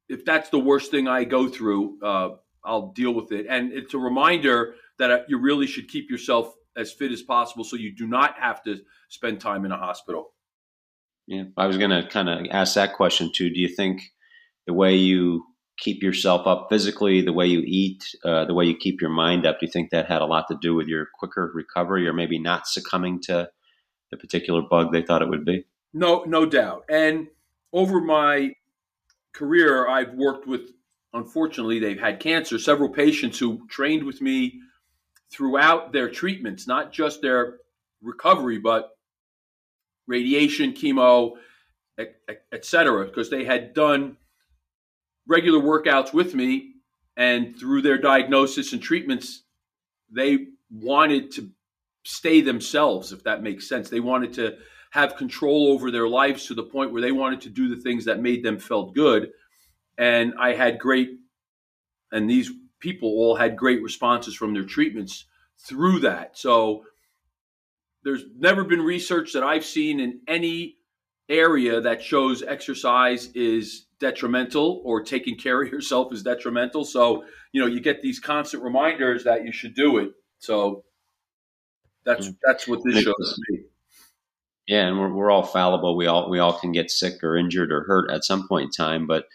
if 0.10 0.26
that's 0.26 0.50
the 0.50 0.60
worst 0.60 0.92
thing 0.92 1.08
I 1.08 1.24
go 1.24 1.48
through, 1.48 1.98
uh, 2.04 2.30
I'll 2.66 2.92
deal 2.92 3.14
with 3.14 3.32
it. 3.32 3.46
And 3.50 3.72
it's 3.72 3.94
a 3.94 3.98
reminder 3.98 4.76
that 4.98 5.10
uh, 5.10 5.20
you 5.30 5.40
really 5.40 5.68
should 5.68 5.88
keep 5.88 6.10
yourself 6.10 6.54
as 6.78 6.92
fit 6.92 7.12
as 7.12 7.22
possible 7.22 7.64
so 7.64 7.76
you 7.76 7.94
do 7.96 8.08
not 8.08 8.36
have 8.40 8.64
to 8.64 8.80
spend 9.10 9.40
time 9.40 9.66
in 9.66 9.72
a 9.72 9.78
hospital. 9.78 10.34
Yeah, 11.28 11.44
I 11.58 11.68
was 11.68 11.78
going 11.78 11.92
to 11.92 12.08
kind 12.10 12.30
of 12.30 12.48
ask 12.52 12.76
that 12.76 12.96
question 12.96 13.32
too. 13.34 13.50
Do 13.50 13.60
you 13.60 13.68
think 13.68 14.02
the 14.66 14.74
way 14.74 14.96
you 14.96 15.44
keep 15.80 16.04
yourself 16.04 16.46
up 16.46 16.68
physically, 16.70 17.22
the 17.22 17.34
way 17.34 17.48
you 17.48 17.64
eat, 17.66 18.04
uh, 18.24 18.46
the 18.46 18.54
way 18.54 18.66
you 18.66 18.76
keep 18.76 19.02
your 19.02 19.10
mind 19.10 19.46
up. 19.46 19.60
Do 19.60 19.66
you 19.66 19.72
think 19.72 19.92
that 19.92 20.08
had 20.08 20.22
a 20.22 20.26
lot 20.26 20.48
to 20.50 20.58
do 20.62 20.76
with 20.76 20.88
your 20.88 21.08
quicker 21.18 21.52
recovery, 21.54 22.08
or 22.08 22.14
maybe 22.14 22.38
not 22.38 22.68
succumbing 22.68 23.22
to 23.24 23.50
the 24.12 24.18
particular 24.18 24.62
bug 24.62 24.92
they 24.92 25.02
thought 25.02 25.22
it 25.22 25.30
would 25.30 25.46
be? 25.46 25.66
No, 25.94 26.24
no 26.28 26.46
doubt. 26.46 26.84
And 26.90 27.28
over 27.74 28.02
my 28.02 28.54
career, 29.34 29.88
I've 29.88 30.14
worked 30.14 30.48
with. 30.48 30.62
Unfortunately, 31.12 31.80
they've 31.80 32.00
had 32.00 32.20
cancer. 32.20 32.60
Several 32.60 32.90
patients 32.90 33.40
who 33.40 33.66
trained 33.68 34.04
with 34.04 34.22
me 34.22 34.60
throughout 35.32 35.92
their 35.92 36.10
treatments, 36.10 36.68
not 36.68 36.92
just 36.92 37.22
their 37.22 37.58
recovery, 38.02 38.58
but 38.58 38.92
radiation, 40.08 40.74
chemo, 40.74 41.34
et 41.98 42.66
cetera, 42.66 43.06
because 43.06 43.30
they 43.30 43.44
had 43.44 43.74
done 43.74 44.18
regular 45.28 45.60
workouts 45.60 46.14
with 46.14 46.34
me, 46.34 46.74
and 47.18 47.60
through 47.60 47.82
their 47.82 47.98
diagnosis 47.98 48.74
and 48.74 48.82
treatments, 48.82 49.44
they 50.10 50.48
wanted 50.72 51.32
to 51.32 51.50
stay 52.04 52.42
themselves, 52.42 53.12
if 53.12 53.24
that 53.24 53.44
makes 53.44 53.68
sense. 53.68 53.90
They 53.90 54.00
wanted 54.00 54.34
to 54.34 54.58
have 54.92 55.18
control 55.18 55.68
over 55.68 55.92
their 55.92 56.08
lives 56.08 56.48
to 56.48 56.56
the 56.56 56.64
point 56.64 56.92
where 56.92 57.02
they 57.02 57.12
wanted 57.12 57.42
to 57.42 57.50
do 57.50 57.68
the 57.68 57.82
things 57.82 58.06
that 58.06 58.22
made 58.22 58.44
them 58.44 58.58
felt 58.58 58.96
good. 58.96 59.30
And 59.98 60.34
I 60.40 60.54
had 60.54 60.80
great, 60.80 61.20
and 62.12 62.28
these 62.28 62.50
people 62.80 63.10
all 63.10 63.36
had 63.36 63.58
great 63.58 63.82
responses 63.82 64.36
from 64.36 64.54
their 64.54 64.64
treatments 64.64 65.26
through 65.58 66.00
that. 66.00 66.38
So 66.38 66.86
there's 68.04 68.24
never 68.38 68.64
been 68.64 68.82
research 68.82 69.34
that 69.34 69.44
I've 69.44 69.66
seen 69.66 70.00
in 70.00 70.22
any 70.28 70.78
area 71.28 71.80
that 71.82 72.02
shows 72.02 72.42
exercise 72.42 73.28
is 73.36 73.86
detrimental 74.00 74.82
or 74.84 75.04
taking 75.04 75.38
care 75.38 75.62
of 75.62 75.70
yourself 75.72 76.14
is 76.14 76.24
detrimental. 76.24 76.86
So, 76.86 77.26
you 77.52 77.62
know, 77.62 77.68
you 77.68 77.80
get 77.80 78.02
these 78.02 78.20
constant 78.20 78.64
reminders 78.64 79.24
that 79.26 79.46
you 79.46 79.52
should 79.52 79.76
do 79.76 79.98
it. 79.98 80.12
So 80.40 80.86
that's 82.06 82.28
mm. 82.30 82.38
that's 82.46 82.68
what 82.68 82.80
this 82.84 83.04
shows 83.04 83.40
me. 83.50 83.60
Yeah, 84.68 84.88
and 84.88 85.00
we're, 85.00 85.12
we're 85.12 85.32
all 85.32 85.44
fallible. 85.44 85.98
We 85.98 86.08
all 86.08 86.30
we 86.30 86.40
all 86.40 86.58
can 86.58 86.72
get 86.72 86.92
sick 86.92 87.24
or 87.24 87.36
injured 87.36 87.72
or 87.72 87.84
hurt 87.84 88.12
at 88.12 88.24
some 88.24 88.48
point 88.48 88.66
in 88.66 88.72
time, 88.72 89.08
but 89.08 89.26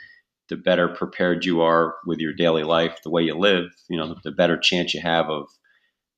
the 0.48 0.56
better 0.56 0.88
prepared 0.88 1.44
you 1.44 1.62
are 1.62 1.94
with 2.06 2.18
your 2.18 2.32
daily 2.32 2.64
life, 2.64 2.98
the 3.02 3.10
way 3.10 3.22
you 3.22 3.34
live, 3.34 3.66
you 3.88 3.96
know, 3.96 4.14
the 4.22 4.30
better 4.30 4.56
chance 4.56 4.94
you 4.94 5.00
have 5.00 5.30
of 5.30 5.48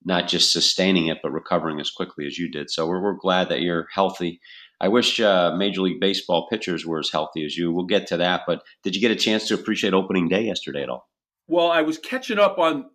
not 0.04 0.28
just 0.28 0.52
sustaining 0.52 1.08
it, 1.08 1.18
but 1.22 1.32
recovering 1.32 1.80
as 1.80 1.90
quickly 1.90 2.26
as 2.26 2.38
you 2.38 2.50
did. 2.50 2.70
So 2.70 2.86
we're, 2.86 3.02
we're 3.02 3.14
glad 3.14 3.48
that 3.48 3.60
you're 3.60 3.86
healthy. 3.92 4.40
I 4.80 4.88
wish 4.88 5.20
uh, 5.20 5.54
Major 5.56 5.80
League 5.80 6.00
Baseball 6.00 6.48
pitchers 6.48 6.84
were 6.84 6.98
as 6.98 7.10
healthy 7.10 7.44
as 7.44 7.56
you. 7.56 7.72
We'll 7.72 7.86
get 7.86 8.06
to 8.08 8.16
that, 8.18 8.42
but 8.46 8.62
did 8.82 8.94
you 8.94 9.00
get 9.00 9.10
a 9.10 9.16
chance 9.16 9.48
to 9.48 9.54
appreciate 9.54 9.94
opening 9.94 10.28
day 10.28 10.42
yesterday 10.42 10.82
at 10.82 10.88
all? 10.88 11.08
Well, 11.48 11.70
I 11.70 11.82
was 11.82 11.98
catching 11.98 12.38
up 12.38 12.58
on 12.58 12.86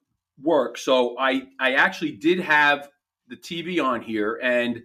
work, 0.42 0.78
so 0.78 1.16
I 1.18 1.44
I 1.60 1.74
actually 1.74 2.12
did 2.14 2.40
have 2.42 2.90
the 3.28 3.38
TV 3.38 3.84
on 3.84 4.02
here, 4.02 4.40
and 4.44 4.84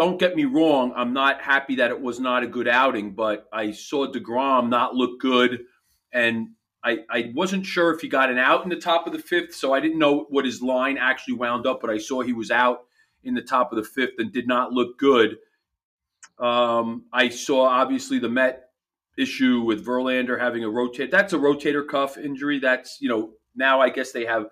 don't 0.00 0.18
get 0.18 0.34
me 0.34 0.46
wrong, 0.46 0.94
I'm 0.96 1.12
not 1.12 1.42
happy 1.42 1.76
that 1.76 1.90
it 1.90 2.00
was 2.00 2.18
not 2.18 2.42
a 2.42 2.46
good 2.46 2.66
outing, 2.66 3.12
but 3.12 3.46
I 3.52 3.70
saw 3.72 4.10
Degrom 4.10 4.70
not 4.70 4.94
look 4.94 5.20
good, 5.20 5.64
and 6.10 6.52
I, 6.82 7.00
I 7.10 7.32
wasn't 7.34 7.66
sure 7.66 7.92
if 7.92 8.00
he 8.00 8.08
got 8.08 8.30
an 8.30 8.38
out 8.38 8.64
in 8.64 8.70
the 8.70 8.76
top 8.76 9.06
of 9.06 9.12
the 9.12 9.18
fifth, 9.18 9.54
so 9.54 9.74
I 9.74 9.80
didn't 9.80 9.98
know 9.98 10.24
what 10.30 10.46
his 10.46 10.62
line 10.62 10.96
actually 10.96 11.34
wound 11.34 11.66
up, 11.66 11.82
but 11.82 11.90
I 11.90 11.98
saw 11.98 12.22
he 12.22 12.32
was 12.32 12.50
out 12.50 12.84
in 13.24 13.34
the 13.34 13.42
top 13.42 13.72
of 13.72 13.76
the 13.76 13.84
fifth 13.84 14.14
and 14.16 14.32
did 14.32 14.48
not 14.48 14.72
look 14.72 14.98
good. 14.98 15.36
Um, 16.38 17.04
I 17.12 17.28
saw 17.28 17.64
obviously 17.64 18.18
the 18.18 18.30
Met 18.30 18.70
issue 19.18 19.60
with 19.60 19.84
Verlander 19.84 20.40
having 20.40 20.64
a 20.64 20.70
rotate. 20.70 21.10
That's 21.10 21.34
a 21.34 21.38
rotator 21.38 21.86
cuff 21.86 22.16
injury. 22.16 22.58
That's 22.58 23.02
you 23.02 23.10
know 23.10 23.32
now 23.54 23.82
I 23.82 23.90
guess 23.90 24.12
they 24.12 24.24
have 24.24 24.46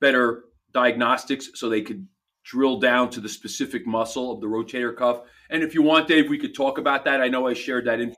better 0.00 0.44
diagnostics 0.72 1.50
so 1.56 1.68
they 1.68 1.82
could 1.82 2.06
drill 2.50 2.80
down 2.80 3.08
to 3.10 3.20
the 3.20 3.28
specific 3.28 3.86
muscle 3.86 4.32
of 4.32 4.40
the 4.40 4.46
rotator 4.48 4.94
cuff. 4.94 5.20
And 5.50 5.62
if 5.62 5.72
you 5.72 5.82
want, 5.82 6.08
Dave, 6.08 6.28
we 6.28 6.38
could 6.38 6.54
talk 6.54 6.78
about 6.78 7.04
that. 7.04 7.20
I 7.20 7.28
know 7.28 7.46
I 7.46 7.54
shared 7.54 7.86
that 7.86 8.00
in, 8.00 8.14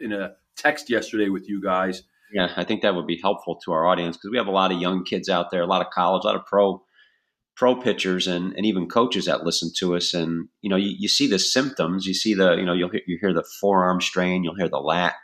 in 0.00 0.12
a 0.12 0.32
text 0.56 0.90
yesterday 0.90 1.28
with 1.28 1.48
you 1.48 1.62
guys. 1.62 2.02
Yeah, 2.32 2.52
I 2.56 2.64
think 2.64 2.82
that 2.82 2.96
would 2.96 3.06
be 3.06 3.20
helpful 3.22 3.60
to 3.64 3.72
our 3.72 3.86
audience 3.86 4.16
because 4.16 4.30
we 4.30 4.38
have 4.38 4.48
a 4.48 4.52
lot 4.52 4.72
of 4.72 4.80
young 4.80 5.04
kids 5.04 5.28
out 5.28 5.52
there, 5.52 5.62
a 5.62 5.66
lot 5.66 5.86
of 5.86 5.92
college, 5.92 6.24
a 6.24 6.26
lot 6.26 6.34
of 6.34 6.44
pro 6.46 6.82
pro 7.56 7.76
pitchers 7.76 8.26
and, 8.26 8.52
and 8.54 8.66
even 8.66 8.88
coaches 8.88 9.24
that 9.26 9.44
listen 9.44 9.70
to 9.78 9.96
us 9.96 10.12
and 10.12 10.48
you 10.60 10.68
know 10.68 10.76
you, 10.76 10.94
you 10.98 11.08
see 11.08 11.26
the 11.26 11.38
symptoms 11.38 12.04
you 12.04 12.12
see 12.12 12.34
the 12.34 12.54
you 12.54 12.66
know 12.66 12.74
you'll 12.74 12.90
hear, 12.90 13.00
you 13.06 13.16
hear 13.18 13.32
the 13.32 13.46
forearm 13.62 13.98
strain 13.98 14.44
you'll 14.44 14.56
hear 14.56 14.68
the 14.68 14.76
lat 14.76 15.14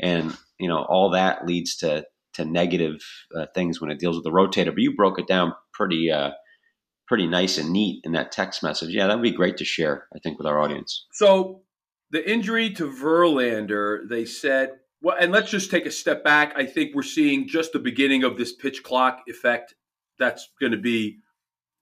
and 0.00 0.36
you 0.58 0.68
know 0.68 0.84
all 0.88 1.10
that 1.10 1.46
leads 1.46 1.76
to 1.76 2.04
to 2.34 2.44
negative 2.44 2.96
uh, 3.36 3.46
things 3.54 3.80
when 3.80 3.88
it 3.88 4.00
deals 4.00 4.16
with 4.16 4.24
the 4.24 4.32
rotator 4.32 4.74
but 4.74 4.80
you 4.80 4.96
broke 4.96 5.20
it 5.20 5.28
down 5.28 5.52
pretty 5.72 6.10
uh, 6.10 6.30
pretty 7.06 7.26
nice 7.26 7.58
and 7.58 7.70
neat 7.70 8.00
in 8.04 8.12
that 8.12 8.32
text 8.32 8.62
message. 8.62 8.90
Yeah, 8.90 9.06
that 9.06 9.14
would 9.16 9.22
be 9.22 9.30
great 9.30 9.56
to 9.58 9.64
share, 9.64 10.06
I 10.14 10.18
think, 10.18 10.38
with 10.38 10.46
our 10.46 10.60
audience. 10.60 11.06
So 11.12 11.62
the 12.10 12.28
injury 12.28 12.70
to 12.74 12.90
Verlander, 12.90 14.08
they 14.08 14.24
said, 14.24 14.78
well, 15.02 15.16
and 15.20 15.30
let's 15.32 15.50
just 15.50 15.70
take 15.70 15.86
a 15.86 15.90
step 15.90 16.24
back. 16.24 16.54
I 16.56 16.66
think 16.66 16.94
we're 16.94 17.02
seeing 17.02 17.46
just 17.46 17.72
the 17.72 17.78
beginning 17.78 18.24
of 18.24 18.36
this 18.36 18.54
pitch 18.54 18.82
clock 18.82 19.22
effect. 19.26 19.74
That's 20.18 20.48
going 20.60 20.72
to 20.72 20.78
be 20.78 21.18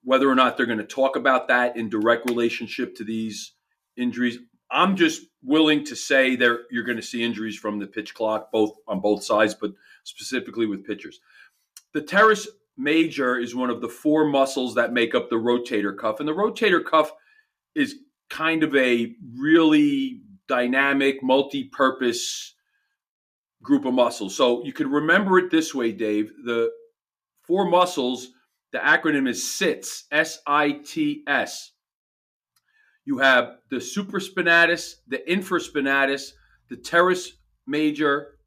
whether 0.03 0.29
or 0.29 0.35
not 0.35 0.57
they're 0.57 0.65
going 0.65 0.77
to 0.77 0.83
talk 0.83 1.15
about 1.15 1.47
that 1.47 1.77
in 1.77 1.89
direct 1.89 2.29
relationship 2.29 2.95
to 2.95 3.03
these 3.03 3.53
injuries. 3.97 4.37
I'm 4.69 4.95
just 4.95 5.23
willing 5.41 5.83
to 5.85 5.95
say 5.95 6.35
there 6.35 6.61
you're 6.69 6.83
going 6.83 6.97
to 6.97 7.03
see 7.03 7.23
injuries 7.23 7.57
from 7.57 7.79
the 7.79 7.87
pitch 7.87 8.13
clock, 8.13 8.51
both 8.51 8.73
on 8.87 8.99
both 8.99 9.23
sides, 9.23 9.55
but 9.55 9.71
specifically 10.03 10.65
with 10.65 10.85
pitchers. 10.85 11.19
The 11.93 12.01
teres 12.01 12.47
major 12.77 13.37
is 13.37 13.55
one 13.55 13.69
of 13.69 13.81
the 13.81 13.89
four 13.89 14.25
muscles 14.25 14.75
that 14.75 14.93
make 14.93 15.15
up 15.15 15.29
the 15.29 15.35
rotator 15.35 15.97
cuff, 15.97 16.19
and 16.19 16.27
the 16.27 16.33
rotator 16.33 16.83
cuff 16.83 17.11
is 17.73 17.95
kind 18.29 18.63
of 18.63 18.75
a 18.75 19.13
really 19.37 20.21
dynamic, 20.47 21.23
multi-purpose 21.23 22.53
group 23.61 23.85
of 23.85 23.93
muscles. 23.93 24.35
So 24.35 24.63
you 24.63 24.73
can 24.73 24.89
remember 24.89 25.39
it 25.39 25.51
this 25.51 25.73
way, 25.73 25.91
Dave. 25.91 26.31
The 26.43 26.69
four 27.43 27.65
muscles, 27.65 28.29
the 28.71 28.79
acronym 28.79 29.27
is 29.27 29.51
SITS, 29.51 30.05
S 30.11 30.39
I 30.45 30.71
T 30.71 31.23
S. 31.27 31.71
You 33.05 33.19
have 33.19 33.57
the 33.69 33.77
supraspinatus, 33.77 34.95
the 35.07 35.19
infraspinatus, 35.29 36.31
the 36.69 36.75
teres 36.75 37.33
major, 37.67 38.37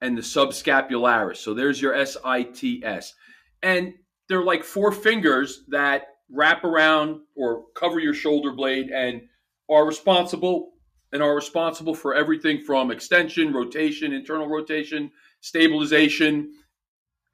and 0.00 0.16
the 0.16 0.22
subscapularis. 0.22 1.38
So 1.38 1.54
there's 1.54 1.80
your 1.80 1.94
SITS. 1.94 3.14
And 3.62 3.94
they're 4.28 4.44
like 4.44 4.64
four 4.64 4.92
fingers 4.92 5.64
that 5.68 6.08
wrap 6.30 6.64
around 6.64 7.20
or 7.36 7.64
cover 7.74 7.98
your 7.98 8.14
shoulder 8.14 8.52
blade 8.52 8.90
and 8.90 9.22
are 9.70 9.86
responsible 9.86 10.72
and 11.12 11.22
are 11.22 11.34
responsible 11.34 11.94
for 11.94 12.14
everything 12.14 12.62
from 12.62 12.90
extension, 12.90 13.52
rotation, 13.52 14.12
internal 14.12 14.48
rotation, 14.48 15.10
stabilization, 15.40 16.52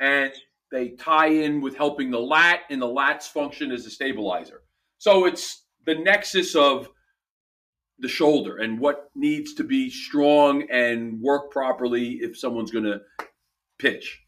and 0.01 0.33
they 0.71 0.91
tie 0.91 1.29
in 1.29 1.61
with 1.61 1.77
helping 1.77 2.11
the 2.11 2.19
lat, 2.19 2.61
and 2.71 2.83
the 2.83 2.87
lats 2.87 3.25
function 3.25 3.71
as 3.71 3.87
a 3.87 3.91
stabilizer. 3.91 4.63
So 4.99 5.27
it's 5.27 5.65
the 5.87 5.95
nexus 5.95 6.57
of 6.57 6.89
the 7.99 8.09
shoulder 8.09 8.57
and 8.57 8.81
what 8.81 9.11
needs 9.15 9.55
to 9.55 9.65
be 9.65 9.89
strong 9.89 10.69
and 10.71 11.21
work 11.21 11.53
properly 11.53 12.15
if 12.15 12.37
someone's 12.37 12.73
going 12.73 12.85
to 12.85 13.01
pitch. 13.79 14.24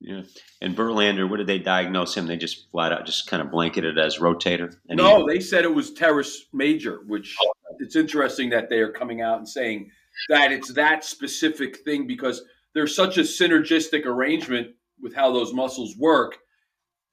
Yeah. 0.00 0.22
And 0.60 0.76
Verlander, 0.76 1.28
what 1.28 1.38
did 1.38 1.46
they 1.46 1.58
diagnose 1.58 2.16
him? 2.16 2.26
They 2.26 2.36
just 2.36 2.70
flat 2.70 2.92
out 2.92 3.06
just 3.06 3.28
kind 3.28 3.42
of 3.42 3.50
blanketed 3.50 3.98
as 3.98 4.18
rotator? 4.18 4.74
And 4.88 4.98
no, 4.98 5.26
he, 5.26 5.34
they 5.34 5.40
said 5.40 5.64
it 5.64 5.74
was 5.74 5.92
teres 5.92 6.46
major, 6.52 7.00
which 7.06 7.34
it's 7.78 7.96
interesting 7.96 8.50
that 8.50 8.68
they 8.68 8.78
are 8.80 8.92
coming 8.92 9.22
out 9.22 9.38
and 9.38 9.48
saying 9.48 9.90
that 10.28 10.52
it's 10.52 10.72
that 10.74 11.04
specific 11.04 11.78
thing 11.78 12.06
because 12.06 12.42
there's 12.74 12.94
such 12.94 13.16
a 13.16 13.22
synergistic 13.22 14.04
arrangement 14.04 14.68
with 15.00 15.14
how 15.14 15.32
those 15.32 15.52
muscles 15.52 15.96
work. 15.96 16.38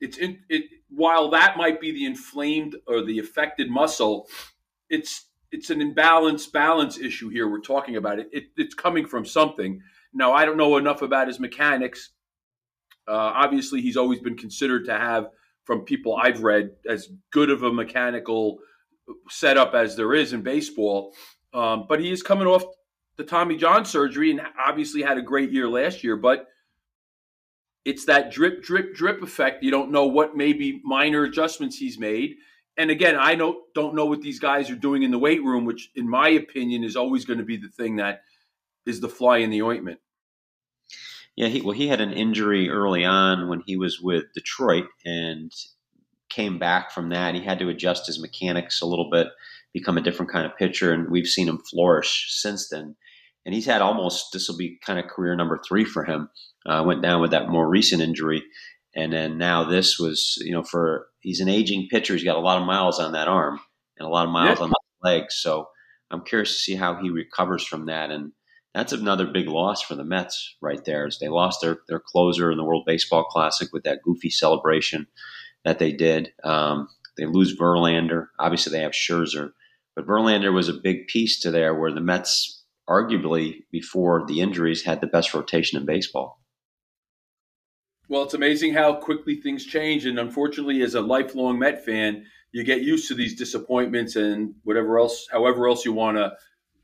It's 0.01 0.17
in, 0.17 0.39
it 0.49 0.65
while 0.89 1.29
that 1.29 1.57
might 1.57 1.79
be 1.79 1.91
the 1.91 2.05
inflamed 2.05 2.75
or 2.87 3.03
the 3.03 3.19
affected 3.19 3.69
muscle, 3.69 4.27
it's 4.89 5.27
it's 5.51 5.69
an 5.69 5.81
imbalance 5.81 6.47
balance 6.47 6.97
issue 6.97 7.29
here. 7.29 7.47
We're 7.47 7.61
talking 7.61 7.95
about 7.95 8.19
it. 8.19 8.29
it 8.33 8.45
it's 8.57 8.73
coming 8.73 9.05
from 9.05 9.25
something. 9.25 9.81
Now 10.13 10.33
I 10.33 10.43
don't 10.43 10.57
know 10.57 10.77
enough 10.77 11.01
about 11.01 11.27
his 11.27 11.39
mechanics 11.39 12.09
obviously, 13.07 13.81
he's 13.81 13.97
always 13.97 14.19
been 14.19 14.37
considered 14.37 14.85
to 14.85 14.93
have, 14.93 15.27
from 15.65 15.81
people 15.81 16.15
I've 16.15 16.43
read, 16.43 16.71
as 16.87 17.09
good 17.31 17.49
of 17.49 17.63
a 17.63 17.71
mechanical 17.71 18.59
setup 19.29 19.73
as 19.73 19.95
there 19.95 20.13
is 20.13 20.33
in 20.33 20.41
baseball. 20.41 21.13
Um, 21.53 21.85
but 21.87 21.99
he 21.99 22.11
is 22.11 22.23
coming 22.23 22.47
off 22.47 22.63
the 23.17 23.23
Tommy 23.23 23.57
John 23.57 23.85
surgery 23.85 24.31
and 24.31 24.41
obviously 24.63 25.01
had 25.01 25.17
a 25.17 25.21
great 25.21 25.51
year 25.51 25.69
last 25.69 26.03
year. 26.03 26.15
But 26.15 26.47
it's 27.85 28.05
that 28.05 28.31
drip, 28.31 28.63
drip, 28.63 28.95
drip 28.95 29.21
effect. 29.21 29.63
You 29.63 29.71
don't 29.71 29.91
know 29.91 30.07
what 30.07 30.35
maybe 30.35 30.81
minor 30.83 31.23
adjustments 31.23 31.77
he's 31.77 31.99
made. 31.99 32.35
And 32.77 32.89
again, 32.89 33.15
I 33.15 33.35
don't 33.35 33.57
don't 33.75 33.93
know 33.93 34.05
what 34.05 34.21
these 34.21 34.39
guys 34.39 34.71
are 34.71 34.75
doing 34.75 35.03
in 35.03 35.11
the 35.11 35.19
weight 35.19 35.43
room, 35.43 35.65
which, 35.65 35.91
in 35.95 36.09
my 36.09 36.29
opinion, 36.29 36.83
is 36.83 36.95
always 36.95 37.23
going 37.23 37.39
to 37.39 37.45
be 37.45 37.57
the 37.57 37.69
thing 37.69 37.97
that 37.97 38.21
is 38.85 38.99
the 38.99 39.09
fly 39.09 39.37
in 39.37 39.51
the 39.51 39.61
ointment. 39.61 39.99
Yeah, 41.35 41.47
he, 41.47 41.61
well, 41.61 41.75
he 41.75 41.87
had 41.87 42.01
an 42.01 42.13
injury 42.13 42.69
early 42.69 43.03
on 43.03 43.49
when 43.49 43.63
he 43.65 43.75
was 43.75 43.99
with 43.99 44.25
Detroit 44.35 44.85
and 45.03 45.51
came 46.29 46.59
back 46.59 46.91
from 46.91 47.09
that. 47.09 47.35
He 47.35 47.41
had 47.41 47.59
to 47.59 47.69
adjust 47.69 48.07
his 48.07 48.21
mechanics 48.21 48.81
a 48.81 48.85
little 48.85 49.09
bit, 49.09 49.27
become 49.73 49.97
a 49.97 50.01
different 50.01 50.31
kind 50.31 50.45
of 50.45 50.57
pitcher, 50.57 50.91
and 50.91 51.09
we've 51.09 51.27
seen 51.27 51.47
him 51.47 51.59
flourish 51.59 52.27
since 52.29 52.69
then. 52.69 52.95
And 53.45 53.53
he's 53.53 53.65
had 53.65 53.81
almost 53.81 54.31
this 54.31 54.47
will 54.47 54.57
be 54.57 54.79
kind 54.85 54.99
of 54.99 55.07
career 55.07 55.35
number 55.35 55.59
three 55.67 55.85
for 55.85 56.05
him. 56.05 56.29
Uh, 56.65 56.83
went 56.85 57.01
down 57.01 57.19
with 57.19 57.31
that 57.31 57.49
more 57.49 57.67
recent 57.67 58.01
injury, 58.01 58.43
and 58.95 59.11
then 59.11 59.37
now 59.37 59.63
this 59.63 59.99
was 59.99 60.37
you 60.41 60.53
know 60.53 60.63
for 60.63 61.07
he's 61.19 61.41
an 61.41 61.49
aging 61.49 61.87
pitcher. 61.89 62.13
He's 62.13 62.23
got 62.23 62.37
a 62.37 62.41
lot 62.41 62.61
of 62.61 62.65
miles 62.65 62.99
on 62.99 63.11
that 63.13 63.27
arm 63.27 63.59
and 63.97 64.07
a 64.07 64.09
lot 64.09 64.25
of 64.25 64.31
miles 64.31 64.59
yeah. 64.59 64.65
on 64.65 64.69
the 64.69 65.09
legs. 65.09 65.35
So 65.35 65.67
I'm 66.09 66.23
curious 66.23 66.53
to 66.53 66.59
see 66.59 66.75
how 66.75 66.95
he 67.01 67.09
recovers 67.09 67.65
from 67.65 67.87
that 67.87 68.11
and 68.11 68.31
that's 68.73 68.91
another 68.91 69.27
big 69.27 69.47
loss 69.47 69.81
for 69.81 69.95
the 69.95 70.03
Mets 70.03 70.55
right 70.61 70.83
there. 70.83 71.05
Is 71.05 71.19
they 71.19 71.29
lost 71.29 71.61
their 71.61 71.79
their 71.87 71.99
closer 71.99 72.51
in 72.51 72.57
the 72.57 72.63
World 72.63 72.83
Baseball 72.85 73.23
Classic 73.23 73.69
with 73.71 73.83
that 73.83 74.01
goofy 74.03 74.29
celebration 74.29 75.07
that 75.63 75.79
they 75.79 75.91
did. 75.91 76.33
Um, 76.43 76.89
they 77.17 77.25
lose 77.25 77.57
Verlander. 77.57 78.27
Obviously, 78.39 78.71
they 78.71 78.83
have 78.83 78.91
Scherzer, 78.91 79.51
but 79.95 80.07
Verlander 80.07 80.51
was 80.51 80.69
a 80.69 80.73
big 80.73 81.07
piece 81.07 81.39
to 81.41 81.51
there 81.51 81.75
where 81.75 81.93
the 81.93 82.01
Mets, 82.01 82.63
arguably 82.89 83.63
before 83.71 84.25
the 84.27 84.41
injuries, 84.41 84.83
had 84.83 85.01
the 85.01 85.07
best 85.07 85.33
rotation 85.33 85.79
in 85.79 85.85
baseball. 85.85 86.39
Well, 88.09 88.23
it's 88.23 88.33
amazing 88.33 88.73
how 88.73 88.95
quickly 88.95 89.35
things 89.35 89.65
change, 89.65 90.05
and 90.05 90.19
unfortunately, 90.19 90.81
as 90.81 90.95
a 90.95 91.01
lifelong 91.01 91.59
Met 91.59 91.85
fan, 91.85 92.25
you 92.51 92.63
get 92.63 92.81
used 92.81 93.07
to 93.07 93.15
these 93.15 93.35
disappointments 93.35 94.15
and 94.15 94.55
whatever 94.63 94.99
else, 94.99 95.27
however 95.31 95.67
else 95.67 95.85
you 95.85 95.93
want 95.93 96.17
to 96.17 96.33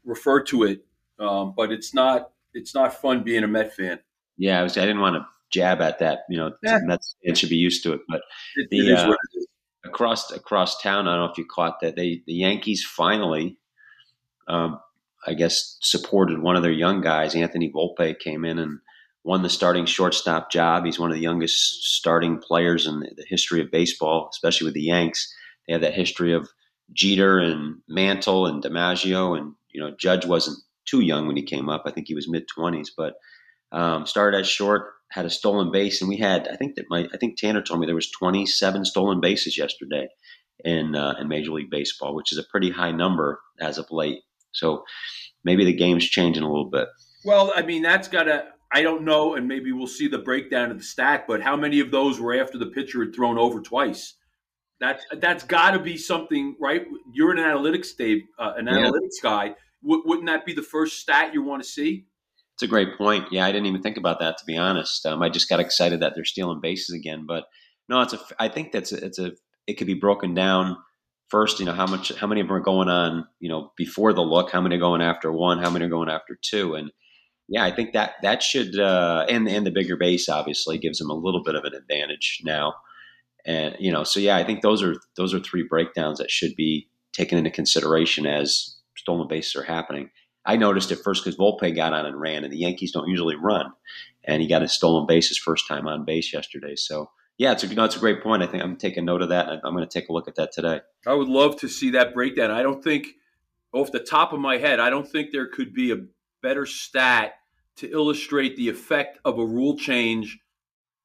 refer 0.05 0.41
to 0.43 0.63
it 0.63 0.85
um, 1.19 1.53
but 1.55 1.71
it's 1.71 1.93
not 1.93 2.31
it's 2.53 2.73
not 2.73 2.93
fun 2.93 3.23
being 3.23 3.43
a 3.43 3.47
Met 3.47 3.73
fan. 3.73 3.99
Yeah, 4.37 4.59
I, 4.59 4.63
was, 4.63 4.77
I 4.77 4.81
didn't 4.81 5.01
want 5.01 5.15
to 5.15 5.25
jab 5.51 5.81
at 5.81 5.99
that. 5.99 6.19
You 6.29 6.37
know, 6.37 6.51
yeah. 6.63 6.79
Mets 6.83 7.15
fans 7.25 7.39
should 7.39 7.49
be 7.49 7.57
used 7.57 7.83
to 7.83 7.93
it, 7.93 8.01
but 8.07 8.21
it, 8.55 8.69
the, 8.69 8.93
uh, 8.93 9.13
across 9.85 10.31
across 10.31 10.81
town, 10.81 11.07
I 11.07 11.15
don't 11.15 11.25
know 11.25 11.31
if 11.31 11.37
you 11.37 11.45
caught 11.45 11.81
that 11.81 11.95
they 11.95 12.21
the 12.25 12.33
Yankees 12.33 12.83
finally, 12.83 13.57
um, 14.47 14.79
I 15.27 15.33
guess, 15.33 15.77
supported 15.81 16.41
one 16.41 16.55
of 16.55 16.63
their 16.63 16.71
young 16.71 17.01
guys. 17.01 17.35
Anthony 17.35 17.71
Volpe 17.71 18.17
came 18.19 18.45
in 18.45 18.59
and 18.59 18.79
won 19.23 19.43
the 19.43 19.49
starting 19.49 19.85
shortstop 19.85 20.51
job. 20.51 20.85
He's 20.85 20.99
one 20.99 21.11
of 21.11 21.15
the 21.15 21.21
youngest 21.21 21.83
starting 21.95 22.39
players 22.39 22.87
in 22.87 23.01
the, 23.01 23.11
the 23.15 23.25
history 23.27 23.61
of 23.61 23.71
baseball, 23.71 24.29
especially 24.31 24.65
with 24.65 24.73
the 24.73 24.81
Yanks. 24.81 25.33
They 25.67 25.73
have 25.73 25.81
that 25.81 25.93
history 25.93 26.33
of 26.33 26.49
Jeter 26.93 27.39
and 27.39 27.81
Mantle 27.87 28.47
and 28.47 28.63
DiMaggio, 28.63 29.37
and 29.37 29.53
you 29.69 29.81
know 29.81 29.91
Judge 29.97 30.25
wasn't 30.25 30.57
too 30.89 31.01
young 31.01 31.27
when 31.27 31.35
he 31.35 31.43
came 31.43 31.69
up. 31.69 31.83
I 31.85 31.91
think 31.91 32.07
he 32.07 32.15
was 32.15 32.29
mid 32.29 32.47
twenties, 32.47 32.91
but 32.95 33.15
um, 33.71 34.05
started 34.05 34.39
as 34.39 34.47
short, 34.47 34.93
had 35.11 35.25
a 35.25 35.29
stolen 35.29 35.71
base, 35.71 36.01
and 36.01 36.09
we 36.09 36.17
had 36.17 36.47
I 36.47 36.55
think 36.55 36.75
that 36.75 36.85
my 36.89 37.07
I 37.13 37.17
think 37.17 37.37
Tanner 37.37 37.61
told 37.61 37.79
me 37.79 37.85
there 37.85 37.95
was 37.95 38.11
twenty 38.11 38.45
seven 38.45 38.85
stolen 38.85 39.19
bases 39.21 39.57
yesterday 39.57 40.07
in 40.63 40.95
uh, 40.95 41.15
in 41.19 41.27
Major 41.27 41.51
League 41.51 41.69
Baseball, 41.69 42.15
which 42.15 42.31
is 42.31 42.37
a 42.37 42.43
pretty 42.51 42.71
high 42.71 42.91
number 42.91 43.39
as 43.59 43.77
of 43.77 43.87
late. 43.91 44.19
So 44.51 44.83
maybe 45.43 45.65
the 45.65 45.75
game's 45.75 46.07
changing 46.07 46.43
a 46.43 46.49
little 46.49 46.69
bit. 46.69 46.87
Well, 47.25 47.51
I 47.55 47.61
mean 47.61 47.81
that's 47.81 48.07
got 48.07 48.23
to. 48.23 48.45
I 48.71 48.83
don't 48.83 49.03
know, 49.03 49.33
and 49.33 49.47
maybe 49.47 49.71
we'll 49.71 49.87
see 49.87 50.07
the 50.07 50.19
breakdown 50.19 50.69
of 50.69 50.77
the 50.77 50.83
stat. 50.83 51.25
But 51.27 51.41
how 51.41 51.55
many 51.55 51.79
of 51.79 51.89
those 51.89 52.19
were 52.19 52.39
after 52.39 52.59
the 52.59 52.67
pitcher 52.67 53.03
had 53.03 53.15
thrown 53.15 53.39
over 53.39 53.61
twice? 53.61 54.15
That 54.79 55.01
that's 55.17 55.43
got 55.43 55.71
to 55.71 55.79
be 55.79 55.97
something, 55.97 56.55
right? 56.59 56.85
You're 57.11 57.31
an 57.31 57.37
analytics, 57.37 57.97
Dave, 57.97 58.21
uh, 58.37 58.53
an 58.57 58.67
yeah. 58.67 58.73
analytics 58.73 59.21
guy 59.21 59.55
w- 59.83 60.03
wouldn't 60.05 60.27
that 60.27 60.45
be 60.45 60.53
the 60.53 60.61
first 60.61 60.99
stat 60.99 61.33
you 61.33 61.43
want 61.43 61.63
to 61.63 61.67
see? 61.67 62.05
It's 62.55 62.63
a 62.63 62.67
great 62.67 62.97
point. 62.97 63.27
Yeah, 63.31 63.45
I 63.45 63.51
didn't 63.51 63.67
even 63.67 63.81
think 63.81 63.97
about 63.97 64.19
that 64.19 64.37
to 64.37 64.45
be 64.45 64.57
honest. 64.57 65.05
Um, 65.05 65.21
I 65.21 65.29
just 65.29 65.49
got 65.49 65.59
excited 65.59 66.01
that 66.01 66.13
they're 66.15 66.25
stealing 66.25 66.59
bases 66.61 66.93
again. 66.93 67.25
But 67.25 67.45
no, 67.87 68.01
it's 68.01 68.13
a. 68.13 68.19
I 68.37 68.49
think 68.49 68.71
that's 68.71 68.91
a, 68.91 69.05
it's 69.05 69.19
a. 69.19 69.31
It 69.65 69.75
could 69.75 69.87
be 69.87 69.93
broken 69.93 70.33
down 70.33 70.77
first. 71.29 71.59
You 71.59 71.65
know 71.65 71.73
how 71.73 71.87
much, 71.87 72.13
how 72.15 72.27
many 72.27 72.41
of 72.41 72.47
them 72.47 72.57
are 72.57 72.61
going 72.61 72.89
on. 72.89 73.25
You 73.39 73.49
know 73.49 73.71
before 73.77 74.11
the 74.13 74.21
look, 74.21 74.51
how 74.51 74.59
many 74.59 74.75
are 74.75 74.79
going 74.79 75.01
after 75.01 75.31
one, 75.31 75.59
how 75.59 75.69
many 75.69 75.85
are 75.85 75.89
going 75.89 76.09
after 76.09 76.37
two, 76.41 76.75
and 76.75 76.91
yeah, 77.47 77.63
I 77.63 77.73
think 77.73 77.93
that 77.93 78.15
that 78.21 78.43
should 78.43 78.77
uh, 78.79 79.25
and 79.29 79.47
and 79.47 79.65
the 79.65 79.71
bigger 79.71 79.95
base 79.95 80.29
obviously 80.29 80.77
gives 80.77 80.99
them 80.99 81.09
a 81.09 81.15
little 81.15 81.43
bit 81.43 81.55
of 81.55 81.63
an 81.63 81.73
advantage 81.73 82.41
now. 82.43 82.73
And 83.45 83.75
you 83.79 83.91
know, 83.91 84.03
so 84.03 84.19
yeah, 84.19 84.37
I 84.37 84.43
think 84.43 84.61
those 84.61 84.83
are 84.83 84.95
those 85.15 85.33
are 85.33 85.39
three 85.39 85.63
breakdowns 85.63 86.19
that 86.19 86.29
should 86.29 86.55
be 86.55 86.89
taken 87.13 87.37
into 87.37 87.49
consideration 87.49 88.25
as 88.25 88.75
stolen 88.99 89.27
bases 89.27 89.55
are 89.55 89.63
happening. 89.63 90.09
I 90.45 90.55
noticed 90.55 90.91
it 90.91 90.99
first 91.03 91.23
because 91.23 91.37
Volpe 91.37 91.75
got 91.75 91.93
on 91.93 92.05
and 92.05 92.19
ran, 92.19 92.43
and 92.43 92.51
the 92.51 92.57
Yankees 92.57 92.91
don't 92.91 93.09
usually 93.09 93.35
run, 93.35 93.71
and 94.23 94.41
he 94.41 94.47
got 94.47 94.63
a 94.63 94.67
stolen 94.67 95.05
base 95.05 95.27
his 95.27 95.37
first 95.37 95.67
time 95.67 95.87
on 95.87 96.05
base 96.05 96.33
yesterday. 96.33 96.75
So 96.75 97.09
Yeah, 97.37 97.51
it's 97.51 97.63
a, 97.63 97.73
know, 97.73 97.83
it's 97.83 97.95
a 97.95 97.99
great 97.99 98.23
point. 98.23 98.43
I 98.43 98.47
think 98.47 98.63
I'm 98.63 98.77
taking 98.77 99.05
note 99.05 99.21
of 99.21 99.29
that. 99.29 99.47
I'm 99.47 99.75
going 99.75 99.87
to 99.87 99.99
take 99.99 100.09
a 100.09 100.13
look 100.13 100.27
at 100.27 100.35
that 100.35 100.51
today. 100.51 100.81
I 101.05 101.13
would 101.13 101.27
love 101.27 101.59
to 101.59 101.67
see 101.67 101.91
that 101.91 102.13
breakdown. 102.13 102.51
I 102.51 102.63
don't 102.63 102.83
think, 102.83 103.07
off 103.73 103.91
the 103.91 103.99
top 103.99 104.33
of 104.33 104.39
my 104.39 104.57
head, 104.57 104.79
I 104.79 104.89
don't 104.89 105.07
think 105.07 105.31
there 105.31 105.47
could 105.47 105.73
be 105.73 105.91
a 105.91 105.97
better 106.41 106.65
stat 106.65 107.33
to 107.77 107.91
illustrate 107.91 108.55
the 108.55 108.69
effect 108.69 109.19
of 109.23 109.39
a 109.39 109.45
rule 109.45 109.77
change 109.77 110.39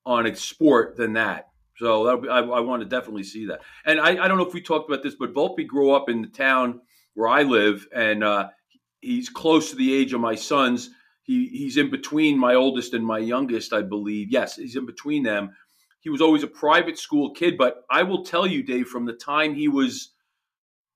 on 0.07 0.27
a 0.27 0.35
sport 0.35 0.97
than 0.97 1.13
that. 1.15 1.49
So 1.77 2.19
be, 2.19 2.29
I, 2.29 2.39
I, 2.39 2.61
want 2.61 2.83
to 2.83 2.89
definitely 2.89 3.25
see 3.25 3.47
that. 3.47 3.61
And 3.85 4.01
I, 4.01 4.25
I, 4.25 4.29
don't 4.29 4.39
know 4.39 4.47
if 4.47 4.55
we 4.55 4.61
talked 4.61 4.89
about 4.89 5.03
this, 5.03 5.15
but 5.15 5.35
Volpe 5.35 5.67
grew 5.67 5.93
up 5.93 6.09
in 6.09 6.23
the 6.23 6.29
town 6.29 6.81
where 7.15 7.29
I 7.29 7.43
live, 7.43 7.87
and 7.95 8.23
uh, 8.23 8.49
he's 9.01 9.29
close 9.29 9.71
to 9.71 9.77
the 9.77 9.95
age 9.95 10.13
of 10.13 10.21
my 10.21 10.35
sons. 10.35 10.91
He 11.23 11.49
he's 11.49 11.77
in 11.77 11.91
between 11.91 12.39
my 12.39 12.55
oldest 12.55 12.93
and 12.95 13.05
my 13.05 13.19
youngest, 13.19 13.73
I 13.73 13.83
believe. 13.83 14.31
Yes, 14.31 14.57
he's 14.57 14.77
in 14.77 14.87
between 14.87 15.23
them. 15.23 15.55
He 16.01 16.11
was 16.11 16.21
always 16.21 16.43
a 16.43 16.49
private 16.49 16.99
school 16.99 17.31
kid, 17.31 17.57
but 17.57 17.85
I 17.91 18.03
will 18.03 18.25
tell 18.25 18.47
you, 18.47 18.63
Dave, 18.63 18.89
from 18.89 19.07
the 19.07 19.15
time 19.15 19.55
he 19.55 19.69
was 19.69 20.11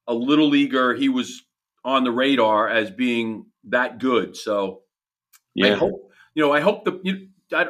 a 0.07 0.15
little 0.15 0.49
leaguer, 0.49 0.95
he 0.95 1.09
was 1.09 1.45
on 1.85 2.05
the 2.05 2.13
radar 2.13 2.69
as 2.69 2.91
being 2.91 3.47
that 3.65 3.99
good. 3.99 4.37
So 4.37 4.83
yeah. 5.55 5.69
I 5.69 5.77
hope 5.77 6.11
you 6.35 6.43
know. 6.43 6.53
I 6.53 6.61
hope 6.61 6.85
the 6.85 7.01
you, 7.03 7.29
I, 7.53 7.69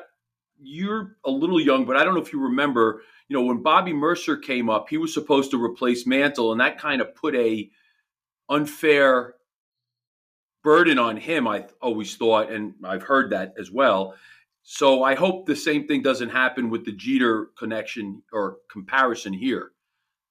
you're 0.61 1.17
a 1.25 1.31
little 1.31 1.61
young, 1.61 1.85
but 1.85 1.97
I 1.97 2.05
don't 2.05 2.15
know 2.15 2.23
if 2.23 2.33
you 2.33 2.41
remember. 2.41 3.03
You 3.29 3.37
know, 3.37 3.45
when 3.45 3.63
Bobby 3.63 3.93
Murcer 3.93 4.37
came 4.37 4.71
up, 4.71 4.89
he 4.89 4.97
was 4.97 5.13
supposed 5.13 5.51
to 5.51 5.63
replace 5.63 6.07
Mantle, 6.07 6.51
and 6.53 6.61
that 6.61 6.79
kind 6.79 7.01
of 7.01 7.15
put 7.15 7.35
a 7.35 7.71
unfair 8.49 9.35
burden 10.63 10.99
on 10.99 11.17
him. 11.17 11.47
I 11.49 11.67
always 11.81 12.17
thought, 12.17 12.51
and 12.51 12.75
I've 12.85 13.03
heard 13.03 13.31
that 13.31 13.55
as 13.59 13.71
well. 13.71 14.15
So 14.63 15.03
I 15.03 15.15
hope 15.15 15.47
the 15.47 15.57
same 15.57 15.87
thing 15.87 16.03
doesn't 16.03 16.29
happen 16.29 16.69
with 16.69 16.85
the 16.85 16.93
Jeter 16.93 17.51
connection 17.59 18.23
or 18.33 18.59
comparison 18.71 19.33
here. 19.33 19.73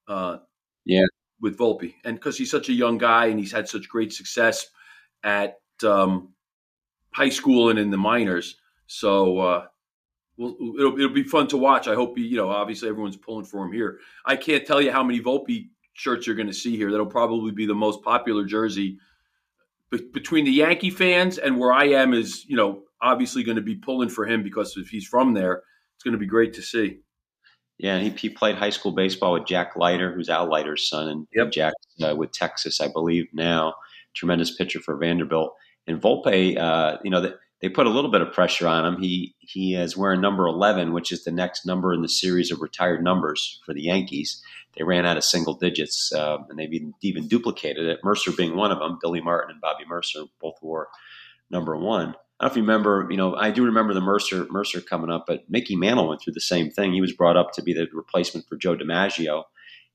Uh, 0.06 0.38
yeah, 0.84 1.04
with 1.40 1.58
Volpe, 1.58 1.94
and 2.04 2.16
because 2.16 2.38
he's 2.38 2.50
such 2.50 2.68
a 2.68 2.72
young 2.72 2.98
guy 2.98 3.26
and 3.26 3.38
he's 3.38 3.52
had 3.52 3.68
such 3.68 3.88
great 3.88 4.12
success 4.12 4.66
at 5.22 5.58
um, 5.84 6.30
high 7.12 7.28
school 7.28 7.70
and 7.70 7.78
in 7.78 7.90
the 7.90 7.96
minors. 7.96 8.56
So 8.86 9.38
uh, 9.38 9.66
we'll, 10.36 10.56
it'll, 10.78 10.98
it'll 10.98 11.08
be 11.10 11.24
fun 11.24 11.46
to 11.48 11.56
watch. 11.56 11.88
I 11.88 11.94
hope 11.94 12.16
you 12.18 12.36
know. 12.36 12.48
Obviously, 12.48 12.88
everyone's 12.88 13.16
pulling 13.16 13.44
for 13.44 13.64
him 13.64 13.72
here. 13.72 13.98
I 14.24 14.36
can't 14.36 14.66
tell 14.66 14.80
you 14.80 14.92
how 14.92 15.02
many 15.02 15.20
Volpe 15.20 15.68
shirts 15.98 16.26
you're 16.26 16.36
going 16.36 16.48
to 16.48 16.54
see 16.54 16.76
here. 16.76 16.90
That'll 16.90 17.06
probably 17.06 17.50
be 17.50 17.66
the 17.66 17.74
most 17.74 18.02
popular 18.02 18.44
jersey 18.44 18.98
Be- 19.90 20.08
between 20.12 20.44
the 20.44 20.52
Yankee 20.52 20.90
fans 20.90 21.38
and 21.38 21.58
where 21.58 21.72
I 21.72 21.86
am. 21.86 22.14
Is 22.14 22.44
you 22.46 22.56
know 22.56 22.82
obviously 23.02 23.42
going 23.42 23.56
to 23.56 23.62
be 23.62 23.74
pulling 23.74 24.08
for 24.08 24.26
him 24.26 24.42
because 24.42 24.76
if 24.76 24.88
he's 24.88 25.06
from 25.06 25.34
there, 25.34 25.62
it's 25.94 26.04
going 26.04 26.12
to 26.12 26.18
be 26.18 26.26
great 26.26 26.54
to 26.54 26.62
see. 26.62 26.98
Yeah, 27.78 28.00
he, 28.00 28.10
he 28.10 28.28
played 28.28 28.56
high 28.56 28.70
school 28.70 28.92
baseball 28.92 29.34
with 29.34 29.46
Jack 29.46 29.76
Leiter, 29.76 30.12
who's 30.12 30.28
Al 30.28 30.50
Leiter's 30.50 30.88
son, 30.88 31.08
and 31.08 31.26
yep. 31.32 31.52
Jack 31.52 31.74
uh, 32.02 32.14
with 32.16 32.32
Texas, 32.32 32.80
I 32.80 32.88
believe. 32.88 33.26
Now, 33.32 33.74
tremendous 34.14 34.54
pitcher 34.56 34.80
for 34.80 34.96
Vanderbilt. 34.96 35.54
And 35.86 36.00
Volpe, 36.02 36.58
uh, 36.58 36.98
you 37.04 37.10
know, 37.10 37.20
the, 37.20 37.38
they 37.60 37.68
put 37.68 37.86
a 37.86 37.90
little 37.90 38.10
bit 38.10 38.20
of 38.20 38.32
pressure 38.32 38.66
on 38.66 38.84
him. 38.84 39.00
He 39.00 39.34
he 39.40 39.74
is 39.74 39.96
wearing 39.96 40.20
number 40.20 40.46
eleven, 40.46 40.92
which 40.92 41.12
is 41.12 41.24
the 41.24 41.32
next 41.32 41.66
number 41.66 41.92
in 41.94 42.02
the 42.02 42.08
series 42.08 42.50
of 42.50 42.60
retired 42.60 43.02
numbers 43.02 43.60
for 43.64 43.74
the 43.74 43.82
Yankees. 43.82 44.42
They 44.78 44.84
ran 44.84 45.04
out 45.04 45.16
of 45.16 45.24
single 45.24 45.54
digits, 45.54 46.12
uh, 46.12 46.38
and 46.48 46.58
they've 46.58 46.72
even, 46.72 46.94
even 47.02 47.26
duplicated 47.26 47.86
it. 47.86 47.98
Murcer 48.04 48.30
being 48.30 48.54
one 48.54 48.70
of 48.70 48.78
them. 48.78 48.98
Billy 49.02 49.20
Martin 49.20 49.50
and 49.50 49.60
Bobby 49.60 49.84
Murcer 49.84 50.24
both 50.40 50.54
wore 50.62 50.88
number 51.50 51.76
one. 51.76 52.14
I 52.40 52.44
don't 52.44 52.50
know 52.50 52.52
if 52.52 52.56
you 52.56 52.62
remember, 52.62 53.08
you 53.10 53.16
know, 53.16 53.34
I 53.34 53.50
do 53.50 53.64
remember 53.64 53.92
the 53.92 54.00
Mercer 54.00 54.46
Murcer 54.50 54.80
coming 54.80 55.10
up, 55.10 55.24
but 55.26 55.50
Mickey 55.50 55.74
Mantle 55.74 56.08
went 56.08 56.22
through 56.22 56.34
the 56.34 56.40
same 56.40 56.70
thing. 56.70 56.92
He 56.92 57.00
was 57.00 57.12
brought 57.12 57.36
up 57.36 57.52
to 57.54 57.62
be 57.62 57.72
the 57.72 57.88
replacement 57.92 58.46
for 58.46 58.56
Joe 58.56 58.76
DiMaggio, 58.76 59.42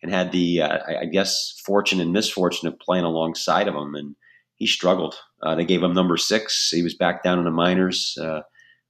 and 0.02 0.12
had 0.12 0.34
the, 0.34 0.62
uh, 0.62 0.80
I 1.00 1.06
guess, 1.06 1.62
fortune 1.66 2.02
and 2.02 2.12
misfortune 2.12 2.68
of 2.68 2.78
playing 2.78 3.06
alongside 3.06 3.70
of 3.70 3.76
him, 3.76 3.96
and 3.96 4.18
he 4.56 4.68
struggled. 4.68 5.16
Uh, 5.42 5.56
they 5.56 5.64
gave 5.64 5.82
him 5.82 5.94
number 5.94 6.18
six. 6.18 6.70
He 6.70 6.84
was 6.84 6.94
back 6.94 7.24
down 7.24 7.40
in 7.40 7.46
the 7.46 7.52
minors 7.52 8.18
uh, 8.22 8.42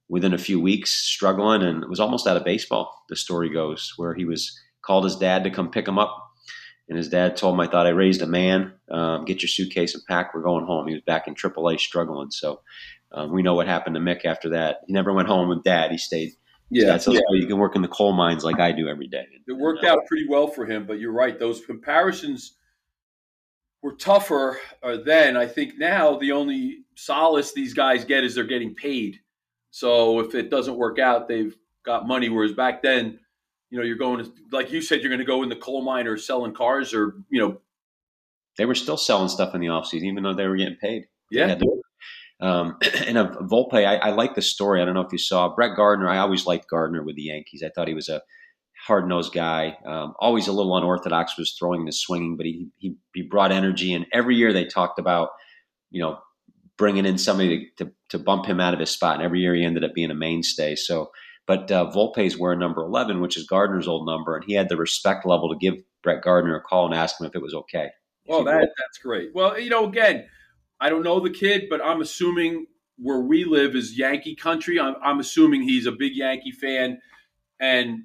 within 0.08 0.34
a 0.34 0.38
few 0.38 0.58
weeks, 0.60 0.90
struggling, 0.90 1.62
and 1.62 1.88
was 1.88 2.00
almost 2.00 2.26
out 2.26 2.36
of 2.36 2.44
baseball. 2.44 3.04
The 3.08 3.14
story 3.14 3.48
goes 3.48 3.92
where 3.96 4.14
he 4.14 4.24
was 4.24 4.58
called 4.84 5.04
his 5.04 5.16
dad 5.16 5.44
to 5.44 5.50
come 5.50 5.70
pick 5.70 5.88
him 5.88 5.98
up, 5.98 6.16
and 6.88 6.98
his 6.98 7.08
dad 7.08 7.36
told 7.36 7.54
him, 7.54 7.60
"I 7.60 7.66
thought 7.66 7.86
I 7.86 7.90
raised 7.90 8.22
a 8.22 8.26
man. 8.26 8.72
Um, 8.90 9.24
get 9.24 9.42
your 9.42 9.48
suitcase 9.48 9.94
and 9.94 10.04
pack. 10.06 10.34
We're 10.34 10.42
going 10.42 10.66
home." 10.66 10.86
He 10.86 10.94
was 10.94 11.02
back 11.02 11.26
in 11.26 11.34
AAA, 11.34 11.78
struggling. 11.78 12.30
So 12.30 12.60
um, 13.12 13.32
we 13.32 13.42
know 13.42 13.54
what 13.54 13.66
happened 13.66 13.94
to 13.96 14.00
Mick 14.00 14.24
after 14.24 14.50
that. 14.50 14.78
He 14.86 14.92
never 14.92 15.12
went 15.12 15.28
home 15.28 15.48
with 15.48 15.64
dad. 15.64 15.90
He 15.90 15.98
stayed. 15.98 16.32
Yeah, 16.70 16.96
so 16.96 17.12
yeah. 17.12 17.20
you 17.30 17.46
can 17.46 17.58
work 17.58 17.76
in 17.76 17.82
the 17.82 17.88
coal 17.88 18.12
mines 18.12 18.42
like 18.42 18.58
I 18.58 18.72
do 18.72 18.88
every 18.88 19.06
day. 19.06 19.26
It 19.46 19.52
worked 19.52 19.84
out 19.84 20.06
pretty 20.06 20.26
well 20.28 20.48
for 20.48 20.66
him, 20.66 20.86
but 20.86 20.98
you're 20.98 21.12
right; 21.12 21.38
those 21.38 21.64
comparisons 21.64 22.56
were 23.82 23.94
tougher 23.94 24.58
uh, 24.82 24.96
then. 25.04 25.36
I 25.36 25.46
think 25.46 25.74
now 25.78 26.16
the 26.16 26.32
only 26.32 26.84
solace 26.96 27.52
these 27.52 27.74
guys 27.74 28.04
get 28.04 28.24
is 28.24 28.34
they're 28.34 28.44
getting 28.44 28.74
paid. 28.74 29.20
So 29.70 30.20
if 30.20 30.34
it 30.34 30.50
doesn't 30.50 30.76
work 30.76 30.98
out, 30.98 31.28
they've 31.28 31.54
got 31.84 32.08
money. 32.08 32.28
Whereas 32.30 32.52
back 32.52 32.82
then, 32.82 33.20
you 33.74 33.80
know, 33.80 33.86
you're 33.86 33.96
going 33.96 34.24
to, 34.24 34.32
like 34.52 34.70
you 34.70 34.80
said, 34.80 35.00
you're 35.00 35.10
going 35.10 35.18
to 35.18 35.24
go 35.24 35.42
in 35.42 35.48
the 35.48 35.56
coal 35.56 35.82
mine 35.82 36.06
or 36.06 36.16
selling 36.16 36.54
cars 36.54 36.94
or, 36.94 37.16
you 37.28 37.40
know. 37.40 37.60
They 38.56 38.66
were 38.66 38.76
still 38.76 38.96
selling 38.96 39.28
stuff 39.28 39.52
in 39.52 39.60
the 39.60 39.66
offseason, 39.66 40.04
even 40.04 40.22
though 40.22 40.32
they 40.32 40.46
were 40.46 40.56
getting 40.56 40.76
paid. 40.76 41.06
Yeah. 41.28 41.58
Um, 42.40 42.76
and 43.06 43.18
a 43.18 43.24
Volpe, 43.42 43.84
I, 43.84 43.96
I 43.96 44.10
like 44.10 44.36
the 44.36 44.42
story. 44.42 44.80
I 44.80 44.84
don't 44.84 44.94
know 44.94 45.00
if 45.00 45.10
you 45.10 45.18
saw 45.18 45.52
Brett 45.52 45.74
Gardner. 45.74 46.08
I 46.08 46.18
always 46.18 46.46
liked 46.46 46.70
Gardner 46.70 47.02
with 47.02 47.16
the 47.16 47.22
Yankees. 47.22 47.64
I 47.66 47.70
thought 47.70 47.88
he 47.88 47.94
was 47.94 48.08
a 48.08 48.22
hard 48.86 49.08
nosed 49.08 49.32
guy, 49.32 49.76
um, 49.84 50.14
always 50.20 50.46
a 50.46 50.52
little 50.52 50.76
unorthodox 50.76 51.36
was 51.36 51.56
throwing 51.58 51.84
the 51.84 51.90
swinging, 51.90 52.36
but 52.36 52.46
he, 52.46 52.68
he, 52.76 52.94
he 53.12 53.22
brought 53.22 53.50
energy. 53.50 53.92
And 53.92 54.06
every 54.12 54.36
year 54.36 54.52
they 54.52 54.66
talked 54.66 55.00
about, 55.00 55.30
you 55.90 56.00
know, 56.00 56.18
bringing 56.76 57.06
in 57.06 57.18
somebody 57.18 57.72
to, 57.78 57.86
to, 57.86 57.92
to, 58.10 58.18
bump 58.20 58.46
him 58.46 58.60
out 58.60 58.74
of 58.74 58.80
his 58.80 58.90
spot. 58.90 59.14
And 59.14 59.24
every 59.24 59.40
year 59.40 59.54
he 59.54 59.64
ended 59.64 59.84
up 59.84 59.94
being 59.94 60.10
a 60.10 60.14
mainstay. 60.14 60.76
So, 60.76 61.10
but 61.46 61.70
uh, 61.70 61.90
Volpe's 61.90 62.38
wearing 62.38 62.58
number 62.58 62.82
11, 62.82 63.20
which 63.20 63.36
is 63.36 63.46
Gardner's 63.46 63.88
old 63.88 64.06
number. 64.06 64.36
And 64.36 64.44
he 64.44 64.54
had 64.54 64.68
the 64.68 64.76
respect 64.76 65.26
level 65.26 65.50
to 65.50 65.56
give 65.56 65.74
Brett 66.02 66.22
Gardner 66.22 66.56
a 66.56 66.60
call 66.60 66.86
and 66.86 66.94
ask 66.94 67.20
him 67.20 67.26
if 67.26 67.34
it 67.34 67.42
was 67.42 67.54
okay. 67.54 67.90
Well, 68.26 68.44
that, 68.44 68.70
that's 68.78 68.98
great. 68.98 69.34
Well, 69.34 69.58
you 69.58 69.68
know, 69.68 69.86
again, 69.86 70.26
I 70.80 70.88
don't 70.88 71.02
know 71.02 71.20
the 71.20 71.30
kid, 71.30 71.64
but 71.68 71.84
I'm 71.84 72.00
assuming 72.00 72.66
where 72.96 73.20
we 73.20 73.44
live 73.44 73.74
is 73.74 73.98
Yankee 73.98 74.34
country. 74.34 74.80
I'm, 74.80 74.94
I'm 75.02 75.20
assuming 75.20 75.62
he's 75.62 75.86
a 75.86 75.92
big 75.92 76.14
Yankee 76.14 76.52
fan. 76.52 77.00
And 77.60 78.04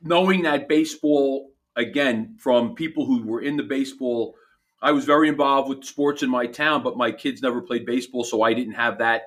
knowing 0.00 0.42
that 0.42 0.68
baseball, 0.68 1.50
again, 1.74 2.36
from 2.38 2.74
people 2.74 3.04
who 3.04 3.22
were 3.24 3.42
in 3.42 3.56
the 3.56 3.62
baseball, 3.62 4.34
I 4.80 4.92
was 4.92 5.04
very 5.04 5.28
involved 5.28 5.68
with 5.68 5.84
sports 5.84 6.22
in 6.22 6.30
my 6.30 6.46
town, 6.46 6.82
but 6.82 6.96
my 6.96 7.12
kids 7.12 7.42
never 7.42 7.60
played 7.60 7.86
baseball, 7.86 8.24
so 8.24 8.42
I 8.42 8.54
didn't 8.54 8.74
have 8.74 8.98
that 8.98 9.22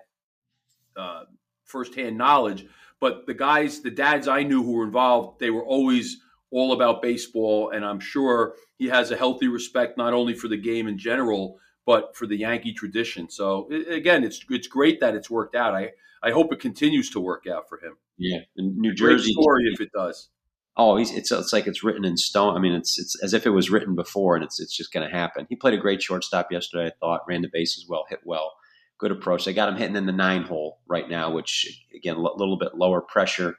uh, 0.96 1.24
firsthand 1.66 2.18
knowledge. 2.18 2.66
But 3.02 3.26
the 3.26 3.34
guys, 3.34 3.82
the 3.82 3.92
dads 3.92 4.28
I 4.28 4.44
knew 4.44 4.64
who 4.64 4.74
were 4.74 4.84
involved, 4.84 5.40
they 5.40 5.50
were 5.50 5.64
always 5.64 6.18
all 6.52 6.74
about 6.74 7.02
baseball, 7.02 7.70
and 7.70 7.86
I'm 7.86 8.00
sure 8.00 8.56
he 8.78 8.88
has 8.88 9.12
a 9.12 9.16
healthy 9.16 9.48
respect 9.48 9.98
not 9.98 10.14
only 10.14 10.34
for 10.34 10.48
the 10.48 10.58
game 10.58 10.88
in 10.88 10.98
general, 10.98 11.60
but 11.86 12.16
for 12.16 12.28
the 12.28 12.38
Yankee 12.38 12.74
tradition. 12.74 13.30
So 13.30 13.70
again, 13.90 14.24
it's 14.24 14.44
it's 14.50 14.68
great 14.68 15.00
that 15.00 15.16
it's 15.16 15.30
worked 15.30 15.56
out. 15.56 15.74
I 15.74 15.92
I 16.22 16.32
hope 16.32 16.52
it 16.52 16.60
continues 16.60 17.10
to 17.12 17.20
work 17.20 17.46
out 17.48 17.70
for 17.70 17.80
him. 17.80 17.98
Yeah, 18.18 18.40
in 18.58 18.80
New 18.80 18.94
Jersey, 18.94 19.34
great 19.34 19.44
story 19.44 19.64
if 19.74 19.82
it 19.82 19.92
does. 19.92 20.30
Oh, 20.76 20.98
it's 20.98 21.12
it's 21.12 21.54
like 21.54 21.68
it's 21.68 21.84
written 21.84 22.06
in 22.06 22.18
stone. 22.18 22.56
I 22.56 22.60
mean, 22.60 22.74
it's 22.74 22.98
it's 23.00 23.22
as 23.24 23.34
if 23.34 23.46
it 23.46 23.52
was 23.52 23.70
written 23.70 23.96
before, 23.96 24.36
and 24.36 24.44
it's 24.44 24.60
it's 24.60 24.76
just 24.76 24.94
going 24.94 25.08
to 25.08 25.14
happen. 25.14 25.46
He 25.50 25.56
played 25.56 25.74
a 25.74 25.78
great 25.78 26.02
shortstop 26.02 26.52
yesterday. 26.52 26.88
I 26.88 26.92
thought 27.00 27.22
ran 27.28 27.42
the 27.42 27.50
bases 27.52 27.86
well, 27.88 28.06
hit 28.10 28.20
well, 28.24 28.54
good 29.00 29.12
approach. 29.12 29.46
They 29.46 29.54
got 29.54 29.70
him 29.70 29.78
hitting 29.78 29.96
in 29.96 30.06
the 30.06 30.12
nine 30.12 30.44
hole 30.44 30.80
right 30.88 31.10
now, 31.10 31.32
which 31.32 31.84
again 31.96 32.16
a 32.16 32.22
little 32.22 32.58
bit 32.58 32.76
lower 32.76 33.02
pressure. 33.02 33.56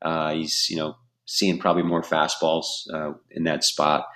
Uh, 0.00 0.34
he's 0.34 0.68
you 0.70 0.76
know 0.76 0.96
seeing 1.26 1.58
probably 1.58 1.82
more 1.82 2.02
fastballs 2.02 2.64
uh, 2.92 3.12
in 3.30 3.44
that 3.44 3.64
spot, 3.64 4.06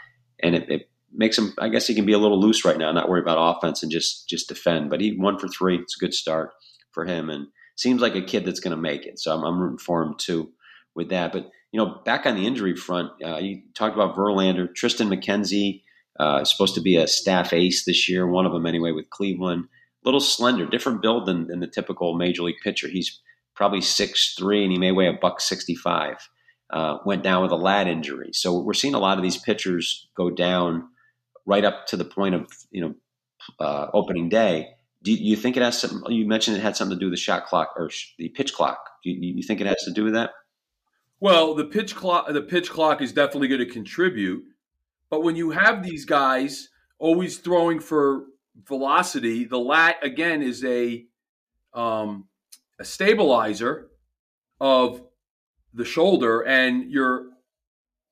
and 0.43 0.55
it, 0.55 0.71
it 0.71 0.91
makes 1.13 1.39
him. 1.39 1.55
I 1.59 1.69
guess 1.69 1.87
he 1.87 1.95
can 1.95 2.07
be 2.07 2.13
a 2.13 2.19
little 2.19 2.41
loose 2.41 2.65
right 2.65 2.79
now, 2.79 2.93
not 2.93 3.09
worry 3.09 3.21
about 3.21 3.57
offense 3.57 3.83
and 3.83 3.91
just 3.91 4.29
just 4.29 4.49
defend. 4.49 4.91
But 4.91 5.01
he 5.01 5.17
one 5.17 5.39
for 5.39 5.49
three. 5.49 5.79
It's 5.79 5.97
a 5.97 6.05
good 6.05 6.15
start 6.15 6.51
for 6.93 7.05
him, 7.05 7.31
and 7.31 7.49
seems 7.77 8.01
like 8.01 8.15
a 8.15 8.23
kid 8.23 8.45
that's 8.45 8.61
going 8.61 8.77
to 8.77 8.81
make 8.81 9.05
it. 9.05 9.19
So 9.19 9.35
I'm, 9.35 9.45
I'm, 9.45 9.61
rooting 9.61 9.79
for 9.79 10.03
him 10.03 10.15
too 10.17 10.51
with 10.95 11.11
that. 11.11 11.33
But 11.33 11.51
you 11.73 11.79
know, 11.79 12.01
back 12.05 12.27
on 12.27 12.37
the 12.37 12.47
injury 12.47 12.75
front, 12.75 13.11
uh, 13.25 13.37
you 13.37 13.63
talked 13.75 13.95
about 13.95 14.17
Verlander, 14.17 14.69
Triston 14.69 15.13
McKenzie. 15.13 15.83
Uh, 16.19 16.43
supposed 16.45 16.75
to 16.75 16.81
be 16.81 16.97
a 16.97 17.07
staff 17.07 17.53
ace 17.53 17.85
this 17.85 18.09
year, 18.09 18.27
one 18.27 18.47
of 18.47 18.53
them 18.53 18.65
anyway, 18.65 18.91
with 18.91 19.11
Cleveland. 19.11 19.67
Little 20.07 20.21
slender, 20.21 20.67
different 20.67 21.03
build 21.03 21.27
than, 21.27 21.49
than 21.49 21.61
the 21.61 21.67
typical 21.67 22.15
major 22.15 22.45
league 22.45 22.61
pitcher. 22.63 22.89
He's 22.89 23.21
probably 23.57 23.81
six 23.81 24.35
three, 24.39 24.63
and 24.63 24.73
he 24.73 24.79
may 24.79 24.93
weigh 24.93 25.09
a 25.09 25.13
buck 25.13 25.41
sixty 25.41 25.75
five. 25.75 26.17
Uh, 26.71 26.99
went 27.05 27.23
down 27.23 27.43
with 27.43 27.53
a 27.53 27.57
lat 27.57 27.87
injury, 27.87 28.31
so 28.33 28.61
we're 28.61 28.73
seeing 28.75 28.95
a 28.95 28.99
lot 28.99 29.19
of 29.19 29.23
these 29.23 29.37
pitchers 29.37 30.09
go 30.17 30.31
down 30.31 30.89
right 31.45 31.65
up 31.65 31.87
to 31.89 31.97
the 31.97 32.05
point 32.05 32.35
of 32.35 32.49
you 32.71 32.81
know 32.81 32.95
uh, 33.61 33.87
opening 33.93 34.29
day. 34.29 34.69
Do 35.03 35.13
you 35.13 35.37
think 35.37 35.57
it 35.57 35.63
has 35.63 35.81
something? 35.81 36.03
You 36.13 36.27
mentioned 36.27 36.57
it 36.57 36.61
had 36.61 36.77
something 36.77 36.97
to 36.97 37.01
do 37.01 37.07
with 37.07 37.13
the 37.13 37.21
shot 37.21 37.47
clock 37.47 37.75
or 37.77 37.91
the 38.19 38.29
pitch 38.31 38.53
clock. 38.53 38.79
Do 39.05 39.11
you, 39.11 39.35
you 39.37 39.43
think 39.43 39.61
it 39.61 39.67
has 39.67 39.83
to 39.85 39.93
do 39.93 40.05
with 40.05 40.15
that? 40.15 40.31
Well, 41.21 41.55
the 41.55 41.65
pitch 41.65 41.95
clock 41.95 42.29
the 42.29 42.43
pitch 42.43 42.71
clock 42.71 43.01
is 43.03 43.13
definitely 43.13 43.49
going 43.49 43.61
to 43.61 43.73
contribute, 43.73 44.45
but 45.11 45.23
when 45.23 45.37
you 45.37 45.51
have 45.51 45.83
these 45.83 46.05
guys 46.05 46.69
always 46.99 47.39
throwing 47.39 47.81
for 47.81 48.25
velocity, 48.65 49.45
the 49.45 49.59
lat 49.59 49.97
again 50.03 50.43
is 50.43 50.65
a 50.65 51.07
um, 51.75 52.27
a 52.79 52.85
stabilizer 52.85 53.89
of 54.61 55.03
the 55.75 55.85
shoulder, 55.85 56.43
and 56.43 56.91
you're 56.91 57.27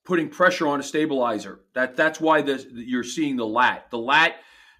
putting 0.04 0.28
pressure 0.28 0.68
on 0.68 0.80
a 0.80 0.82
stabilizer. 0.82 1.60
That 1.74 1.96
that's 1.96 2.20
why 2.20 2.42
the, 2.42 2.64
you're 2.72 3.04
seeing 3.04 3.36
the 3.36 3.46
lat. 3.46 3.90
The 3.90 3.98
lat 3.98 4.36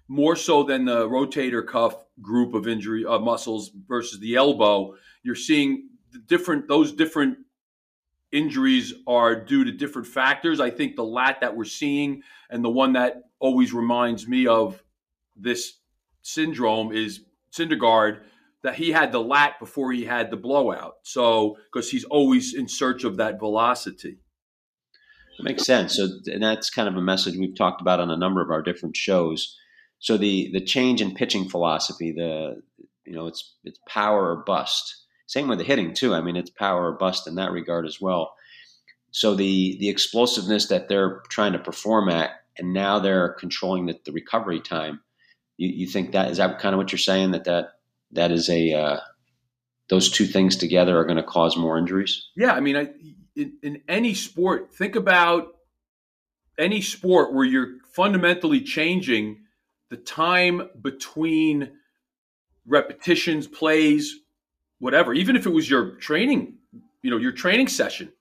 more 0.07 0.35
so 0.35 0.63
than 0.63 0.85
the 0.85 1.07
rotator 1.07 1.65
cuff 1.65 2.05
group 2.21 2.53
of 2.53 2.67
injury 2.67 3.05
uh, 3.05 3.19
muscles 3.19 3.71
versus 3.87 4.19
the 4.19 4.35
elbow. 4.35 4.95
You're 5.23 5.35
seeing 5.35 5.89
different 6.27 6.67
those 6.67 6.91
different 6.91 7.39
injuries 8.31 8.93
are 9.07 9.35
due 9.35 9.63
to 9.63 9.71
different 9.71 10.07
factors. 10.07 10.59
I 10.59 10.69
think 10.69 10.95
the 10.95 11.03
lat 11.03 11.41
that 11.41 11.55
we're 11.55 11.63
seeing 11.65 12.21
and 12.49 12.63
the 12.63 12.69
one 12.69 12.93
that 12.93 13.23
always 13.39 13.73
reminds 13.73 14.27
me 14.27 14.45
of 14.45 14.83
this 15.35 15.79
syndrome 16.21 16.91
is 16.91 17.21
Syndergaard 17.51 18.21
that 18.63 18.75
he 18.75 18.91
had 18.91 19.11
the 19.11 19.19
lat 19.19 19.59
before 19.59 19.91
he 19.91 20.05
had 20.05 20.31
the 20.31 20.37
blowout. 20.37 20.95
So 21.03 21.57
because 21.71 21.91
he's 21.91 22.03
always 22.03 22.53
in 22.53 22.67
search 22.67 23.03
of 23.03 23.17
that 23.17 23.39
velocity. 23.39 24.17
It 25.37 25.43
makes 25.43 25.65
sense. 25.65 25.97
So 25.97 26.07
and 26.25 26.41
that's 26.41 26.69
kind 26.69 26.87
of 26.87 26.95
a 26.95 27.01
message 27.01 27.35
we've 27.37 27.55
talked 27.55 27.81
about 27.81 27.99
on 27.99 28.09
a 28.09 28.17
number 28.17 28.41
of 28.41 28.49
our 28.49 28.61
different 28.61 28.97
shows. 28.97 29.55
So 29.99 30.17
the 30.17 30.49
the 30.51 30.61
change 30.61 31.01
in 31.01 31.13
pitching 31.13 31.47
philosophy, 31.49 32.11
the 32.11 32.61
you 33.05 33.13
know, 33.13 33.27
it's 33.27 33.55
it's 33.63 33.79
power 33.87 34.31
or 34.31 34.43
bust. 34.43 35.05
Same 35.27 35.47
with 35.47 35.59
the 35.59 35.63
hitting 35.63 35.93
too. 35.93 36.13
I 36.13 36.21
mean, 36.21 36.35
it's 36.35 36.49
power 36.49 36.91
or 36.91 36.97
bust 36.97 37.27
in 37.27 37.35
that 37.35 37.51
regard 37.51 37.85
as 37.85 38.01
well. 38.01 38.33
So 39.11 39.35
the 39.35 39.77
the 39.79 39.89
explosiveness 39.89 40.67
that 40.67 40.89
they're 40.89 41.21
trying 41.29 41.53
to 41.53 41.59
perform 41.59 42.09
at, 42.09 42.31
and 42.57 42.73
now 42.73 42.99
they're 42.99 43.33
controlling 43.33 43.85
the, 43.85 43.99
the 44.05 44.11
recovery 44.11 44.59
time. 44.59 45.01
You, 45.57 45.69
you 45.69 45.87
think 45.87 46.11
that 46.11 46.31
is 46.31 46.37
that 46.37 46.59
kind 46.59 46.73
of 46.73 46.77
what 46.77 46.91
you're 46.91 46.99
saying 46.99 47.31
that 47.31 47.45
that 47.45 47.73
that 48.11 48.31
is 48.31 48.49
a 48.49 48.73
uh, 48.73 48.99
those 49.89 50.09
two 50.09 50.25
things 50.25 50.55
together 50.55 50.97
are 50.97 51.05
going 51.05 51.17
to 51.17 51.23
cause 51.23 51.57
more 51.57 51.77
injuries? 51.77 52.29
Yeah, 52.35 52.53
I 52.53 52.59
mean, 52.59 52.75
I, 52.75 52.89
in, 53.35 53.53
in 53.61 53.81
any 53.87 54.13
sport, 54.13 54.73
think 54.73 54.95
about 54.95 55.55
any 56.57 56.81
sport 56.81 57.33
where 57.33 57.45
you're 57.45 57.75
fundamentally 57.93 58.61
changing 58.61 59.41
the 59.89 59.97
time 59.97 60.69
between 60.81 61.71
repetitions, 62.65 63.47
plays, 63.47 64.15
whatever. 64.79 65.13
Even 65.13 65.35
if 65.35 65.45
it 65.45 65.51
was 65.51 65.69
your 65.69 65.91
training, 65.97 66.57
you 67.01 67.11
know, 67.11 67.17
your 67.17 67.31
training 67.31 67.67
session. 67.67 68.11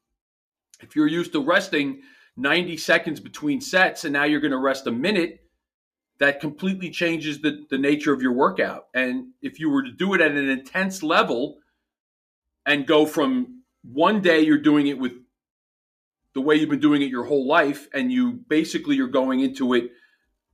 If 0.80 0.94
you're 0.94 1.06
used 1.06 1.32
to 1.32 1.42
resting 1.42 2.02
90 2.36 2.76
seconds 2.76 3.20
between 3.20 3.60
sets 3.60 4.04
and 4.04 4.12
now 4.12 4.24
you're 4.24 4.40
going 4.40 4.50
to 4.50 4.58
rest 4.58 4.86
a 4.86 4.92
minute, 4.92 5.40
that 6.20 6.40
completely 6.40 6.90
changes 6.90 7.40
the, 7.40 7.66
the 7.70 7.79
nature 7.79 8.12
of 8.12 8.22
your 8.22 8.33
workout. 8.33 8.87
And 8.94 9.33
if 9.42 9.59
you 9.59 9.70
were 9.70 9.83
to 9.83 9.90
do 9.90 10.14
it 10.14 10.20
at 10.20 10.33
an 10.33 10.48
intense 10.48 11.03
level 11.03 11.59
and 12.64 12.87
go 12.87 13.05
from 13.05 13.62
one 13.83 14.20
day 14.20 14.40
you're 14.40 14.59
doing 14.59 14.87
it 14.87 14.98
with 14.98 15.12
the 16.35 16.40
way 16.40 16.57
you've 16.57 16.70
been 16.70 16.81
doing 16.81 17.03
it 17.03 17.11
your 17.11 17.24
whole 17.24 17.46
life, 17.46 17.88
and 17.94 18.11
you 18.11 18.33
basically 18.33 18.96
you're 18.96 19.09
going 19.09 19.40
into 19.40 19.74
it 19.74 19.92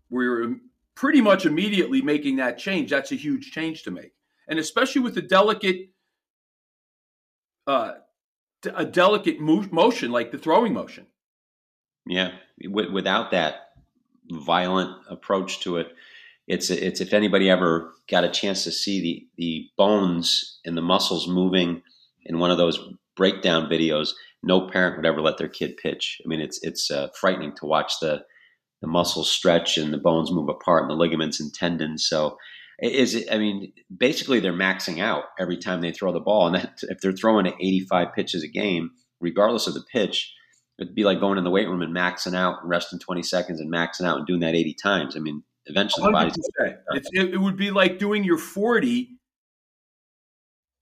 where 0.08 0.24
you're 0.24 0.56
pretty 0.94 1.20
much 1.22 1.46
immediately 1.46 2.02
making 2.02 2.36
that 2.36 2.58
change. 2.58 2.90
That's 2.90 3.12
a 3.12 3.16
huge 3.16 3.50
change 3.50 3.84
to 3.84 3.90
make. 3.90 4.12
And 4.48 4.58
especially 4.58 5.00
with 5.00 5.14
the 5.14 5.22
delicate, 5.22 5.90
uh, 7.66 7.92
a 8.74 8.84
delicate 8.84 9.40
motion 9.40 10.10
like 10.10 10.32
the 10.32 10.38
throwing 10.38 10.74
motion. 10.74 11.06
Yeah, 12.06 12.32
without 12.68 13.30
that 13.30 13.69
violent 14.30 14.90
approach 15.08 15.60
to 15.60 15.76
it. 15.78 15.88
It's 16.46 16.70
it's 16.70 17.00
if 17.00 17.12
anybody 17.12 17.48
ever 17.48 17.92
got 18.10 18.24
a 18.24 18.30
chance 18.30 18.64
to 18.64 18.72
see 18.72 19.00
the 19.00 19.26
the 19.36 19.68
bones 19.76 20.58
and 20.64 20.76
the 20.76 20.82
muscles 20.82 21.28
moving 21.28 21.82
in 22.24 22.38
one 22.38 22.50
of 22.50 22.58
those 22.58 22.78
breakdown 23.16 23.68
videos, 23.70 24.10
no 24.42 24.68
parent 24.68 24.96
would 24.96 25.06
ever 25.06 25.20
let 25.20 25.38
their 25.38 25.48
kid 25.48 25.76
pitch. 25.76 26.20
I 26.24 26.28
mean, 26.28 26.40
it's 26.40 26.58
it's 26.62 26.90
uh, 26.90 27.08
frightening 27.18 27.54
to 27.56 27.66
watch 27.66 27.94
the 28.00 28.22
the 28.80 28.88
muscles 28.88 29.30
stretch 29.30 29.76
and 29.76 29.92
the 29.92 29.98
bones 29.98 30.32
move 30.32 30.48
apart 30.48 30.82
and 30.82 30.90
the 30.90 30.94
ligaments 30.94 31.38
and 31.38 31.52
tendons. 31.52 32.06
So, 32.08 32.38
is 32.80 33.14
it? 33.14 33.28
I 33.30 33.38
mean, 33.38 33.72
basically 33.94 34.40
they're 34.40 34.52
maxing 34.52 35.00
out 35.00 35.24
every 35.38 35.58
time 35.58 35.80
they 35.80 35.92
throw 35.92 36.12
the 36.12 36.20
ball, 36.20 36.46
and 36.46 36.56
that, 36.56 36.78
if 36.82 37.00
they're 37.00 37.12
throwing 37.12 37.46
at 37.46 37.54
85 37.60 38.08
pitches 38.14 38.42
a 38.42 38.48
game, 38.48 38.90
regardless 39.20 39.66
of 39.66 39.74
the 39.74 39.84
pitch, 39.92 40.32
it'd 40.80 40.94
be 40.94 41.04
like 41.04 41.20
going 41.20 41.38
in 41.38 41.44
the 41.44 41.50
weight 41.50 41.68
room 41.68 41.82
and 41.82 41.94
maxing 41.94 42.34
out 42.34 42.62
and 42.62 42.70
resting 42.70 42.98
20 42.98 43.22
seconds 43.22 43.60
and 43.60 43.72
maxing 43.72 44.04
out 44.04 44.18
and 44.18 44.26
doing 44.26 44.40
that 44.40 44.54
80 44.54 44.74
times. 44.74 45.16
I 45.16 45.20
mean, 45.20 45.42
eventually 45.66 46.06
the 46.06 46.12
body's 46.12 46.34
it, 47.12 47.34
it 47.34 47.40
would 47.40 47.56
be 47.56 47.70
like 47.70 47.98
doing 47.98 48.24
your 48.24 48.38
40 48.38 49.10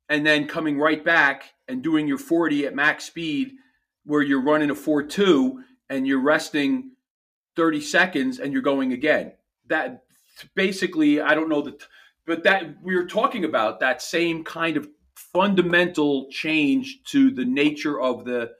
and 0.08 0.26
then 0.26 0.46
coming 0.46 0.78
right 0.78 1.04
back 1.04 1.52
and 1.66 1.82
doing 1.82 2.06
your 2.06 2.18
40 2.18 2.66
at 2.66 2.74
max 2.74 3.04
speed 3.04 3.52
where 4.04 4.22
you're 4.22 4.42
running 4.42 4.70
a 4.70 4.74
4-2 4.74 5.56
and 5.90 6.06
you're 6.06 6.22
resting 6.22 6.92
30 7.56 7.80
seconds 7.80 8.38
and 8.38 8.52
you're 8.52 8.62
going 8.62 8.92
again. 8.92 9.32
That 9.66 10.04
basically, 10.54 11.20
I 11.20 11.34
don't 11.34 11.48
know 11.48 11.62
that, 11.62 11.82
but 12.24 12.44
that 12.44 12.82
we 12.82 12.94
are 12.94 13.04
talking 13.04 13.44
about 13.44 13.80
that 13.80 14.00
same 14.00 14.44
kind 14.44 14.76
of 14.76 14.88
fundamental 15.14 16.28
change 16.30 17.00
to 17.08 17.30
the 17.30 17.44
nature 17.44 18.00
of 18.00 18.24
the 18.24 18.52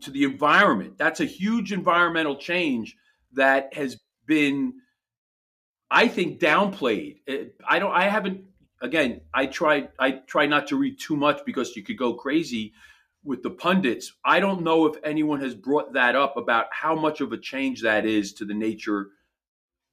to 0.00 0.10
the 0.10 0.24
environment. 0.24 0.98
That's 0.98 1.20
a 1.20 1.24
huge 1.24 1.72
environmental 1.72 2.36
change 2.36 2.96
that 3.32 3.74
has 3.74 3.98
been, 4.26 4.74
I 5.90 6.08
think, 6.08 6.40
downplayed. 6.40 7.18
I 7.68 7.78
don't. 7.78 7.92
I 7.92 8.04
haven't. 8.04 8.44
Again, 8.82 9.20
I 9.32 9.46
try. 9.46 9.88
I 9.98 10.12
try 10.26 10.46
not 10.46 10.66
to 10.68 10.76
read 10.76 10.98
too 10.98 11.16
much 11.16 11.40
because 11.46 11.76
you 11.76 11.82
could 11.82 11.98
go 11.98 12.14
crazy 12.14 12.72
with 13.24 13.42
the 13.42 13.50
pundits. 13.50 14.12
I 14.24 14.40
don't 14.40 14.62
know 14.62 14.86
if 14.86 14.96
anyone 15.02 15.40
has 15.40 15.54
brought 15.54 15.92
that 15.94 16.14
up 16.14 16.36
about 16.36 16.66
how 16.70 16.94
much 16.94 17.20
of 17.20 17.32
a 17.32 17.38
change 17.38 17.82
that 17.82 18.06
is 18.06 18.32
to 18.34 18.44
the 18.44 18.54
nature 18.54 19.08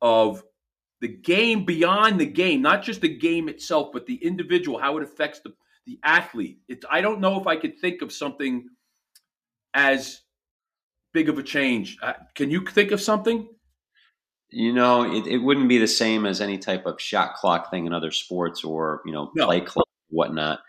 of 0.02 0.44
the 1.02 1.08
game 1.08 1.66
beyond 1.66 2.20
the 2.20 2.26
game, 2.26 2.62
not 2.62 2.84
just 2.84 3.02
the 3.02 3.18
game 3.18 3.50
itself, 3.50 3.90
but 3.92 4.06
the 4.06 4.16
individual, 4.24 4.78
how 4.78 4.98
it 4.98 5.04
affects 5.04 5.40
the 5.40 5.54
the 5.86 6.00
athlete. 6.04 6.60
It, 6.68 6.84
I 6.90 7.02
don't 7.02 7.20
know 7.20 7.40
if 7.40 7.48
I 7.48 7.56
could 7.56 7.78
think 7.78 8.02
of 8.02 8.12
something 8.12 8.70
as 9.74 10.22
big 11.14 11.30
of 11.30 11.38
a 11.38 11.44
change. 11.44 11.98
Uh, 12.02 12.14
can 12.36 12.50
you 12.50 12.66
think 12.66 12.92
of 12.92 13.02
something? 13.02 13.48
You 14.50 14.74
know, 14.74 15.12
it, 15.12 15.26
it 15.26 15.38
wouldn't 15.38 15.70
be 15.70 15.78
the 15.78 15.88
same 15.88 16.26
as 16.26 16.42
any 16.42 16.58
type 16.58 16.86
of 16.86 17.02
shot 17.02 17.36
clock 17.36 17.72
thing 17.72 17.86
in 17.86 17.94
other 17.94 18.12
sports 18.12 18.64
or 18.64 19.02
you 19.06 19.12
know 19.12 19.32
no. 19.36 19.46
play 19.46 19.62
clock 19.62 19.88
whatnot, 20.10 20.60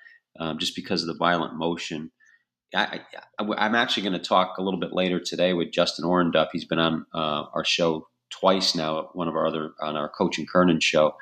um, 0.41 0.59
just 0.59 0.75
because 0.75 1.03
of 1.03 1.09
the 1.09 1.19
violent 1.19 1.55
motion. 1.55 2.11
I, 2.75 3.01
am 3.39 3.75
actually 3.75 4.03
going 4.03 4.15
to 4.15 4.29
talk 4.29 4.59
a 4.59 4.63
little 4.63 4.81
bit 4.81 4.93
later 4.93 5.21
today 5.21 5.53
with 5.53 5.71
Justin 5.71 6.05
Orenduff. 6.05 6.49
He's 6.53 6.65
been 6.65 6.81
on 6.81 7.07
uh, 7.15 7.45
our 7.55 7.65
show 7.65 8.09
twice 8.31 8.75
now, 8.75 9.11
one 9.13 9.29
of 9.29 9.37
our 9.37 9.47
other 9.47 9.73
on 9.81 9.97
our 9.97 10.09
Coach 10.09 10.39
and 10.39 10.49
Kernan 10.49 10.81
show, 10.81 11.15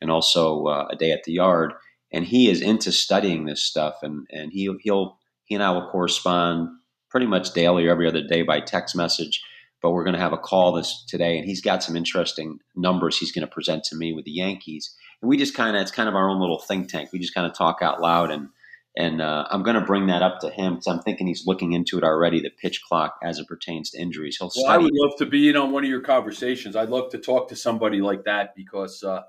and 0.00 0.10
also 0.10 0.66
uh, 0.66 0.88
a 0.90 0.96
day 0.96 1.10
at 1.10 1.24
the 1.24 1.32
yard. 1.32 1.74
And 2.12 2.24
he 2.24 2.48
is 2.48 2.60
into 2.60 2.92
studying 2.92 3.44
this 3.44 3.62
stuff, 3.62 3.96
and 4.02 4.26
and 4.30 4.52
he 4.52 4.70
he'll 4.82 5.18
he 5.44 5.56
and 5.56 5.64
I 5.64 5.72
will 5.72 5.90
correspond 5.90 6.68
pretty 7.14 7.26
much 7.28 7.52
daily 7.52 7.86
or 7.86 7.92
every 7.92 8.08
other 8.08 8.26
day 8.26 8.42
by 8.42 8.58
text 8.58 8.96
message. 8.96 9.40
But 9.80 9.92
we're 9.92 10.02
going 10.02 10.16
to 10.16 10.20
have 10.20 10.32
a 10.32 10.36
call 10.36 10.72
this 10.72 11.04
today, 11.06 11.38
and 11.38 11.46
he's 11.46 11.60
got 11.60 11.80
some 11.80 11.94
interesting 11.94 12.58
numbers 12.74 13.16
he's 13.16 13.30
going 13.30 13.46
to 13.46 13.52
present 13.52 13.84
to 13.84 13.96
me 13.96 14.12
with 14.12 14.24
the 14.24 14.32
Yankees. 14.32 14.92
And 15.22 15.28
we 15.28 15.36
just 15.36 15.54
kind 15.54 15.76
of 15.76 15.82
it's 15.82 15.92
kind 15.92 16.08
of 16.08 16.16
our 16.16 16.28
own 16.28 16.40
little 16.40 16.58
think 16.58 16.88
tank. 16.88 17.10
We 17.12 17.20
just 17.20 17.32
kind 17.32 17.46
of 17.46 17.56
talk 17.56 17.78
out 17.82 18.00
loud, 18.00 18.32
and 18.32 18.48
and 18.96 19.22
uh, 19.22 19.46
I'm 19.48 19.62
going 19.62 19.76
to 19.76 19.84
bring 19.84 20.08
that 20.08 20.22
up 20.22 20.40
to 20.40 20.50
him 20.50 20.72
because 20.72 20.88
I'm 20.88 21.02
thinking 21.02 21.28
he's 21.28 21.46
looking 21.46 21.72
into 21.72 21.98
it 21.98 22.02
already. 22.02 22.40
The 22.40 22.50
pitch 22.50 22.82
clock 22.82 23.14
as 23.22 23.38
it 23.38 23.46
pertains 23.46 23.90
to 23.90 24.00
injuries. 24.00 24.36
He'll. 24.40 24.50
Well, 24.56 24.72
I 24.72 24.78
would 24.78 24.92
love 24.92 25.12
to 25.18 25.26
be 25.26 25.48
in 25.48 25.56
on 25.56 25.70
one 25.70 25.84
of 25.84 25.90
your 25.90 26.00
conversations. 26.00 26.74
I'd 26.74 26.88
love 26.88 27.12
to 27.12 27.18
talk 27.18 27.48
to 27.50 27.56
somebody 27.56 28.00
like 28.00 28.24
that 28.24 28.56
because 28.56 29.04
uh, 29.04 29.22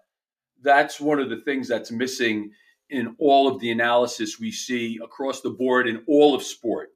that's 0.63 1.00
one 1.00 1.19
of 1.19 1.30
the 1.30 1.41
things 1.41 1.67
that's 1.67 1.91
missing 1.91 2.50
in 2.89 3.15
all 3.19 3.48
of 3.48 3.60
the 3.60 3.69
analysis 3.69 4.39
we 4.39 4.52
see 4.52 5.00
across 5.04 5.41
the 5.41 5.52
board 5.52 5.88
in 5.88 6.04
all 6.08 6.34
of 6.34 6.41
sport 6.41 6.89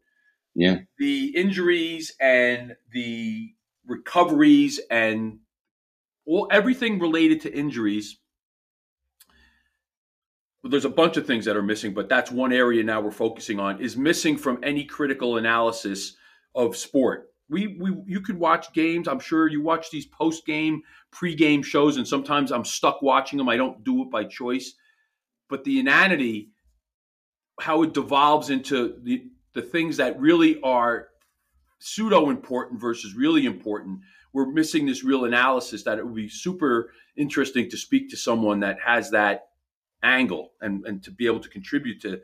yeah. 0.55 0.79
The 0.97 1.35
injuries 1.35 2.13
and 2.19 2.75
the 2.91 3.53
recoveries 3.85 4.79
and 4.89 5.39
all 6.25 6.47
everything 6.51 6.99
related 6.99 7.41
to 7.41 7.53
injuries. 7.53 8.19
Well, 10.63 10.71
There's 10.71 10.85
a 10.85 10.89
bunch 10.89 11.17
of 11.17 11.25
things 11.25 11.45
that 11.45 11.55
are 11.55 11.63
missing, 11.63 11.93
but 11.93 12.09
that's 12.09 12.31
one 12.31 12.51
area 12.51 12.83
now 12.83 13.01
we're 13.01 13.11
focusing 13.11 13.59
on 13.59 13.81
is 13.81 13.95
missing 13.95 14.37
from 14.37 14.59
any 14.63 14.83
critical 14.83 15.37
analysis 15.37 16.15
of 16.53 16.75
sport. 16.75 17.29
We, 17.49 17.77
we 17.79 17.95
you 18.05 18.21
could 18.21 18.37
watch 18.37 18.73
games. 18.73 19.07
I'm 19.07 19.19
sure 19.19 19.47
you 19.47 19.61
watch 19.61 19.89
these 19.89 20.05
post 20.05 20.45
game, 20.45 20.83
pre 21.11 21.33
game 21.33 21.63
shows, 21.63 21.97
and 21.97 22.07
sometimes 22.07 22.51
I'm 22.51 22.65
stuck 22.65 23.01
watching 23.01 23.37
them. 23.37 23.49
I 23.49 23.57
don't 23.57 23.83
do 23.83 24.03
it 24.03 24.11
by 24.11 24.25
choice, 24.25 24.73
but 25.49 25.63
the 25.63 25.79
inanity, 25.79 26.49
how 27.59 27.81
it 27.81 27.93
devolves 27.93 28.51
into 28.51 28.99
the 29.01 29.23
the 29.53 29.61
things 29.61 29.97
that 29.97 30.19
really 30.19 30.59
are 30.61 31.09
pseudo 31.79 32.29
important 32.29 32.79
versus 32.79 33.13
really 33.13 33.45
important. 33.45 33.99
We're 34.33 34.51
missing 34.51 34.85
this 34.85 35.03
real 35.03 35.25
analysis 35.25 35.83
that 35.83 35.97
it 35.97 36.05
would 36.05 36.15
be 36.15 36.29
super 36.29 36.91
interesting 37.15 37.69
to 37.69 37.77
speak 37.77 38.09
to 38.09 38.17
someone 38.17 38.59
that 38.59 38.77
has 38.85 39.11
that 39.11 39.47
angle 40.03 40.51
and, 40.61 40.85
and 40.85 41.03
to 41.03 41.11
be 41.11 41.25
able 41.25 41.39
to 41.39 41.49
contribute 41.49 42.01
to 42.01 42.21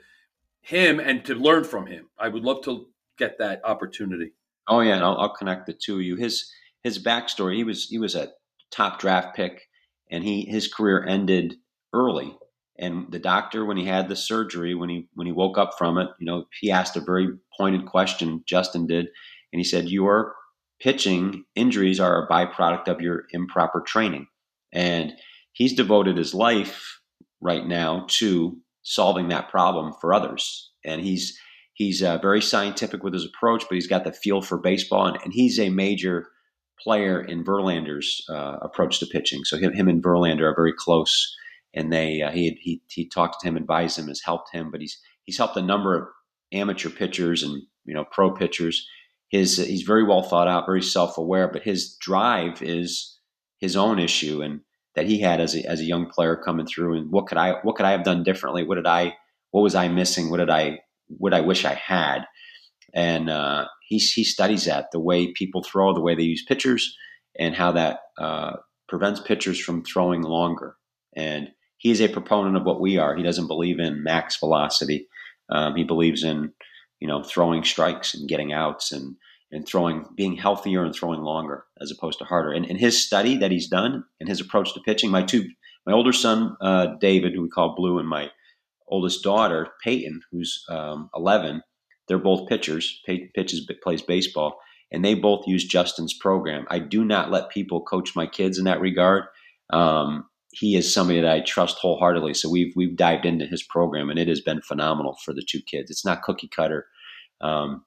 him 0.61 0.99
and 0.99 1.25
to 1.25 1.35
learn 1.35 1.63
from 1.63 1.87
him. 1.87 2.07
I 2.17 2.27
would 2.27 2.43
love 2.43 2.63
to 2.65 2.87
get 3.17 3.37
that 3.39 3.61
opportunity. 3.63 4.33
Oh 4.67 4.81
yeah, 4.81 4.95
and 4.95 5.03
I'll, 5.03 5.17
I'll 5.17 5.35
connect 5.35 5.65
the 5.65 5.73
two 5.73 5.95
of 5.95 6.01
you. 6.01 6.15
His 6.15 6.51
his 6.83 7.03
backstory. 7.03 7.55
He 7.55 7.63
was 7.63 7.87
he 7.87 7.97
was 7.97 8.15
a 8.15 8.31
top 8.71 8.99
draft 8.99 9.35
pick, 9.35 9.69
and 10.09 10.23
he 10.23 10.45
his 10.45 10.71
career 10.71 11.03
ended 11.05 11.55
early. 11.93 12.35
And 12.77 13.11
the 13.11 13.19
doctor, 13.19 13.65
when 13.65 13.77
he 13.77 13.85
had 13.85 14.09
the 14.09 14.15
surgery, 14.15 14.75
when 14.75 14.89
he 14.89 15.07
when 15.13 15.27
he 15.27 15.33
woke 15.33 15.57
up 15.57 15.71
from 15.77 15.97
it, 15.97 16.09
you 16.19 16.25
know, 16.25 16.45
he 16.59 16.71
asked 16.71 16.97
a 16.97 17.01
very 17.01 17.29
pointed 17.57 17.85
question. 17.85 18.43
Justin 18.45 18.85
did, 18.87 19.07
and 19.53 19.59
he 19.59 19.63
said, 19.63 19.89
"Your 19.89 20.35
pitching 20.81 21.45
injuries 21.55 21.99
are 21.99 22.23
a 22.23 22.27
byproduct 22.27 22.87
of 22.87 23.01
your 23.01 23.23
improper 23.31 23.81
training." 23.81 24.27
And 24.73 25.13
he's 25.53 25.73
devoted 25.73 26.17
his 26.17 26.33
life 26.33 26.99
right 27.39 27.65
now 27.65 28.05
to 28.09 28.57
solving 28.83 29.29
that 29.29 29.49
problem 29.49 29.93
for 30.01 30.13
others. 30.13 30.71
And 30.83 31.01
he's 31.01 31.39
he's 31.73 32.03
uh, 32.03 32.17
very 32.17 32.41
scientific 32.41 33.03
with 33.03 33.13
his 33.13 33.25
approach, 33.25 33.63
but 33.69 33.75
he's 33.75 33.87
got 33.87 34.03
the 34.03 34.11
feel 34.11 34.41
for 34.41 34.57
baseball, 34.57 35.07
and, 35.07 35.17
and 35.23 35.33
he's 35.33 35.59
a 35.59 35.69
major 35.69 36.27
player 36.81 37.21
in 37.21 37.43
Verlander's 37.43 38.23
uh, 38.29 38.57
approach 38.61 38.99
to 38.99 39.05
pitching. 39.05 39.43
So 39.45 39.57
him, 39.57 39.73
him 39.73 39.87
and 39.87 40.03
Verlander 40.03 40.43
are 40.43 40.55
very 40.55 40.73
close, 40.77 41.35
and 41.75 41.91
they 41.91 42.21
uh, 42.21 42.31
he 42.31 42.57
he 42.61 42.81
he 42.87 43.07
talked 43.07 43.41
to 43.41 43.47
him, 43.47 43.57
advised 43.57 43.99
him, 43.99 44.07
has 44.07 44.21
helped 44.21 44.51
him, 44.51 44.71
but 44.71 44.81
he's 44.81 44.97
he's 45.23 45.37
helped 45.37 45.57
a 45.57 45.61
number 45.61 45.95
of 45.95 46.07
amateur 46.51 46.89
pitchers 46.89 47.43
and 47.43 47.61
you 47.83 47.93
know 47.93 48.05
pro 48.11 48.31
pitchers. 48.31 48.87
His 49.29 49.57
he's 49.57 49.83
very 49.83 50.03
well 50.03 50.23
thought 50.23 50.47
out, 50.47 50.65
very 50.65 50.81
self 50.81 51.17
aware, 51.17 51.47
but 51.47 51.63
his 51.63 51.95
drive 51.97 52.61
is 52.61 53.19
his 53.59 53.75
own 53.75 53.99
issue, 53.99 54.41
and 54.41 54.61
that 54.95 55.05
he 55.05 55.19
had 55.19 55.41
as 55.41 55.55
a, 55.55 55.69
as 55.69 55.81
a 55.81 55.85
young 55.85 56.09
player 56.09 56.35
coming 56.35 56.65
through 56.65 56.97
and 56.97 57.11
what 57.11 57.27
could 57.27 57.37
I 57.37 57.55
what 57.63 57.75
could 57.75 57.85
I 57.85 57.91
have 57.91 58.03
done 58.03 58.23
differently? 58.23 58.63
What 58.63 58.75
did 58.75 58.87
I 58.87 59.15
what 59.51 59.61
was 59.61 59.75
I 59.75 59.87
missing? 59.89 60.29
What 60.29 60.37
did 60.37 60.49
I 60.49 60.79
what 61.07 61.33
I 61.33 61.41
wish 61.41 61.65
I 61.65 61.73
had? 61.73 62.25
And 62.93 63.29
uh, 63.29 63.65
he 63.81 63.97
he 63.97 64.23
studies 64.23 64.65
that 64.65 64.91
the 64.91 64.99
way 64.99 65.33
people 65.33 65.63
throw, 65.63 65.93
the 65.93 66.01
way 66.01 66.15
they 66.15 66.23
use 66.23 66.45
pitchers, 66.45 66.95
and 67.37 67.53
how 67.53 67.73
that 67.73 67.99
uh, 68.17 68.53
prevents 68.87 69.19
pitchers 69.19 69.59
from 69.59 69.83
throwing 69.83 70.21
longer. 70.21 70.77
And 71.15 71.49
he 71.77 71.91
is 71.91 72.01
a 72.01 72.07
proponent 72.07 72.57
of 72.57 72.63
what 72.63 72.81
we 72.81 72.97
are. 72.97 73.15
He 73.15 73.23
doesn't 73.23 73.47
believe 73.47 73.79
in 73.79 74.03
max 74.03 74.37
velocity. 74.37 75.07
Um, 75.49 75.75
he 75.75 75.83
believes 75.83 76.23
in 76.23 76.53
you 76.99 77.07
know 77.07 77.23
throwing 77.23 77.63
strikes 77.63 78.13
and 78.13 78.27
getting 78.27 78.53
outs 78.53 78.91
and 78.91 79.15
and 79.51 79.67
throwing, 79.67 80.05
being 80.15 80.35
healthier 80.35 80.83
and 80.83 80.93
throwing 80.93 81.21
longer 81.21 81.65
as 81.81 81.91
opposed 81.91 82.19
to 82.19 82.25
harder. 82.25 82.51
And 82.51 82.65
in 82.65 82.77
his 82.77 83.03
study 83.03 83.37
that 83.37 83.51
he's 83.51 83.67
done 83.67 84.03
and 84.19 84.27
his 84.27 84.41
approach 84.41 84.73
to 84.73 84.81
pitching, 84.81 85.11
my 85.11 85.23
two, 85.23 85.49
my 85.85 85.93
older 85.93 86.13
son 86.13 86.57
uh, 86.61 86.87
David, 86.99 87.33
who 87.33 87.43
we 87.43 87.49
call 87.49 87.75
Blue, 87.75 87.99
and 87.99 88.07
my 88.07 88.31
oldest 88.87 89.23
daughter 89.23 89.69
Peyton, 89.83 90.21
who's 90.31 90.63
um, 90.69 91.09
11, 91.15 91.61
they're 92.07 92.17
both 92.17 92.49
pitchers. 92.49 93.01
Peyton 93.05 93.29
pitches, 93.33 93.67
plays 93.81 94.01
baseball, 94.01 94.59
and 94.91 95.03
they 95.03 95.13
both 95.13 95.47
use 95.47 95.63
Justin's 95.63 96.13
program. 96.13 96.65
I 96.69 96.79
do 96.79 97.05
not 97.05 97.31
let 97.31 97.49
people 97.49 97.81
coach 97.81 98.15
my 98.15 98.27
kids 98.27 98.57
in 98.57 98.65
that 98.65 98.81
regard. 98.81 99.23
Um, 99.71 100.25
he 100.55 100.75
is 100.75 100.93
somebody 100.93 101.21
that 101.21 101.31
I 101.31 101.41
trust 101.41 101.77
wholeheartedly. 101.77 102.33
So 102.33 102.49
we've 102.49 102.73
we've 102.75 102.95
dived 102.95 103.25
into 103.25 103.45
his 103.45 103.63
program, 103.63 104.09
and 104.09 104.17
it 104.17 104.27
has 104.27 104.41
been 104.41 104.61
phenomenal 104.61 105.17
for 105.23 105.33
the 105.33 105.43
two 105.47 105.61
kids. 105.61 105.91
It's 105.91 106.05
not 106.05 106.21
cookie 106.23 106.47
cutter. 106.47 106.87
Um, 107.41 107.83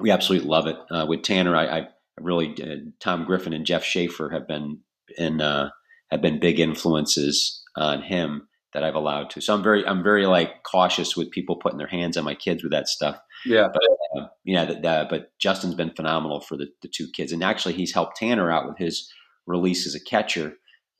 we 0.00 0.10
absolutely 0.10 0.48
love 0.48 0.66
it. 0.66 0.76
Uh, 0.90 1.06
with 1.08 1.22
Tanner, 1.22 1.56
I, 1.56 1.78
I 1.78 1.88
really 2.20 2.54
uh, 2.62 2.90
Tom 3.00 3.24
Griffin 3.24 3.52
and 3.52 3.66
Jeff 3.66 3.84
Schaefer 3.84 4.30
have 4.30 4.46
been 4.46 4.80
in 5.16 5.40
uh, 5.40 5.70
have 6.10 6.22
been 6.22 6.40
big 6.40 6.60
influences 6.60 7.62
on 7.76 8.02
him 8.02 8.48
that 8.74 8.84
I've 8.84 8.94
allowed 8.94 9.30
to. 9.30 9.40
So 9.40 9.54
I'm 9.54 9.62
very 9.62 9.86
I'm 9.86 10.02
very 10.02 10.26
like 10.26 10.62
cautious 10.64 11.16
with 11.16 11.30
people 11.30 11.56
putting 11.56 11.78
their 11.78 11.86
hands 11.86 12.16
on 12.16 12.24
my 12.24 12.34
kids 12.34 12.62
with 12.62 12.72
that 12.72 12.88
stuff. 12.88 13.18
Yeah, 13.44 13.68
but 13.72 13.82
uh, 14.16 14.26
yeah, 14.44 14.64
the, 14.64 14.74
the, 14.74 15.06
but 15.08 15.36
Justin's 15.38 15.74
been 15.74 15.94
phenomenal 15.94 16.40
for 16.40 16.56
the, 16.56 16.68
the 16.82 16.88
two 16.88 17.08
kids, 17.12 17.32
and 17.32 17.42
actually 17.42 17.74
he's 17.74 17.94
helped 17.94 18.16
Tanner 18.16 18.50
out 18.50 18.68
with 18.68 18.78
his 18.78 19.10
release 19.46 19.86
as 19.86 19.94
a 19.94 20.00
catcher, 20.00 20.54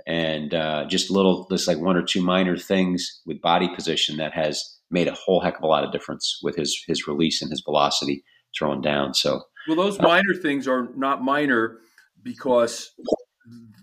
and 0.07 0.55
uh, 0.55 0.85
just 0.87 1.11
little 1.11 1.47
just 1.51 1.69
like 1.69 1.79
one 1.79 1.97
or 1.97 2.03
two 2.03 2.23
minor 2.23 2.57
things 2.57 3.21
with 3.27 3.41
body 3.41 3.69
position 3.75 4.17
that 4.17 4.33
has 4.33 4.79
made 4.91 5.09
a 5.09 5.15
whole 5.15 5.41
heck 5.41 5.57
of 5.57 5.63
a 5.63 5.67
lot 5.67 5.85
of 5.85 5.93
difference 5.93 6.39
with 6.43 6.57
his 6.57 6.83
his 6.87 7.07
release 7.07 7.43
and 7.43 7.51
his 7.51 7.63
velocity 7.65 8.25
thrown 8.57 8.81
down. 8.81 9.15
So, 9.15 9.43
well, 9.69 9.77
those 9.77 9.99
minor 10.01 10.35
things 10.41 10.69
are 10.69 10.89
not 10.97 11.23
minor 11.23 11.79
because 12.23 12.91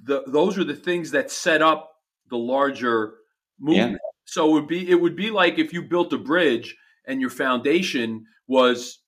the, 0.06 0.24
those 0.28 0.58
are 0.58 0.64
the 0.64 0.76
things 0.76 1.12
that 1.12 1.32
set 1.32 1.62
up 1.62 1.92
the 2.30 2.38
larger 2.38 3.16
movement. 3.60 3.92
Yeah. 3.94 3.98
So 4.26 4.50
it 4.50 4.54
would 4.54 4.68
be 4.68 4.90
it 4.90 5.02
would 5.02 5.16
be 5.16 5.32
like 5.32 5.58
if 5.58 5.74
you 5.74 5.82
built 5.82 6.14
a 6.14 6.18
bridge 6.18 6.76
and 7.08 7.20
your 7.20 7.32
foundation 7.32 8.26
was 8.48 9.00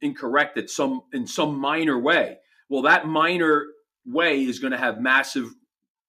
incorrect 0.00 0.56
at 0.58 0.70
some 0.70 1.02
in 1.12 1.26
some 1.26 1.58
minor 1.58 1.98
way. 1.98 2.38
Well, 2.68 2.82
that 2.82 3.06
minor 3.06 3.66
way 4.06 4.42
is 4.42 4.58
going 4.58 4.72
to 4.72 4.78
have 4.78 5.00
massive 5.00 5.52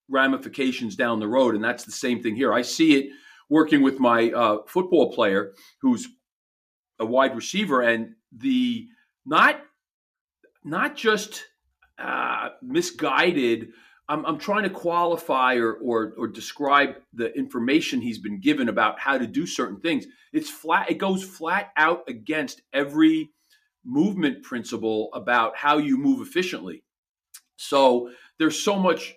ramifications 0.09 0.95
down 0.95 1.19
the 1.19 1.27
road, 1.27 1.55
and 1.55 1.63
that's 1.63 1.85
the 1.85 1.91
same 1.91 2.21
thing 2.21 2.35
here. 2.35 2.53
I 2.53 2.61
see 2.61 2.95
it 2.95 3.11
working 3.49 3.81
with 3.81 3.99
my 3.99 4.31
uh, 4.31 4.57
football 4.67 5.13
player 5.13 5.53
who's 5.81 6.07
a 6.99 7.05
wide 7.05 7.35
receiver, 7.35 7.81
and 7.81 8.15
the 8.31 8.87
not 9.25 9.61
not 10.63 10.95
just 10.95 11.45
uh, 11.97 12.49
misguided. 12.61 13.69
I'm, 14.09 14.25
I'm 14.25 14.37
trying 14.37 14.63
to 14.63 14.69
qualify 14.69 15.55
or, 15.55 15.73
or 15.73 16.13
or 16.17 16.27
describe 16.27 16.95
the 17.13 17.33
information 17.37 18.01
he's 18.01 18.19
been 18.19 18.39
given 18.39 18.69
about 18.69 18.99
how 18.99 19.17
to 19.17 19.27
do 19.27 19.45
certain 19.45 19.79
things. 19.79 20.05
It's 20.33 20.49
flat. 20.49 20.89
It 20.89 20.97
goes 20.97 21.23
flat 21.23 21.71
out 21.77 22.03
against 22.07 22.61
every 22.73 23.31
movement 23.85 24.43
principle 24.43 25.09
about 25.13 25.57
how 25.57 25.77
you 25.77 25.97
move 25.97 26.25
efficiently. 26.25 26.83
So 27.55 28.09
there's 28.39 28.59
so 28.59 28.77
much 28.77 29.15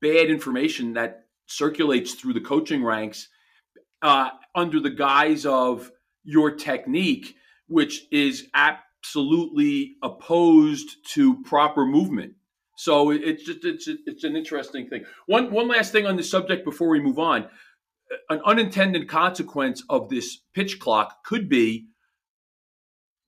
bad 0.00 0.28
information 0.28 0.94
that 0.94 1.26
circulates 1.46 2.14
through 2.14 2.32
the 2.32 2.40
coaching 2.40 2.84
ranks 2.84 3.28
uh, 4.02 4.30
under 4.54 4.80
the 4.80 4.90
guise 4.90 5.46
of 5.46 5.90
your 6.24 6.50
technique 6.50 7.36
which 7.66 8.06
is 8.10 8.48
absolutely 8.54 9.96
opposed 10.02 10.96
to 11.08 11.42
proper 11.42 11.84
movement. 11.84 12.34
So 12.76 13.10
it's 13.10 13.44
just 13.44 13.64
it's 13.64 13.88
it's 13.88 14.24
an 14.24 14.36
interesting 14.36 14.88
thing. 14.88 15.04
One 15.26 15.50
one 15.52 15.68
last 15.68 15.92
thing 15.92 16.06
on 16.06 16.16
this 16.16 16.30
subject 16.30 16.64
before 16.64 16.88
we 16.88 17.00
move 17.00 17.18
on. 17.18 17.48
An 18.28 18.40
unintended 18.44 19.08
consequence 19.08 19.82
of 19.88 20.08
this 20.08 20.38
pitch 20.54 20.78
clock 20.78 21.24
could 21.24 21.48
be 21.48 21.88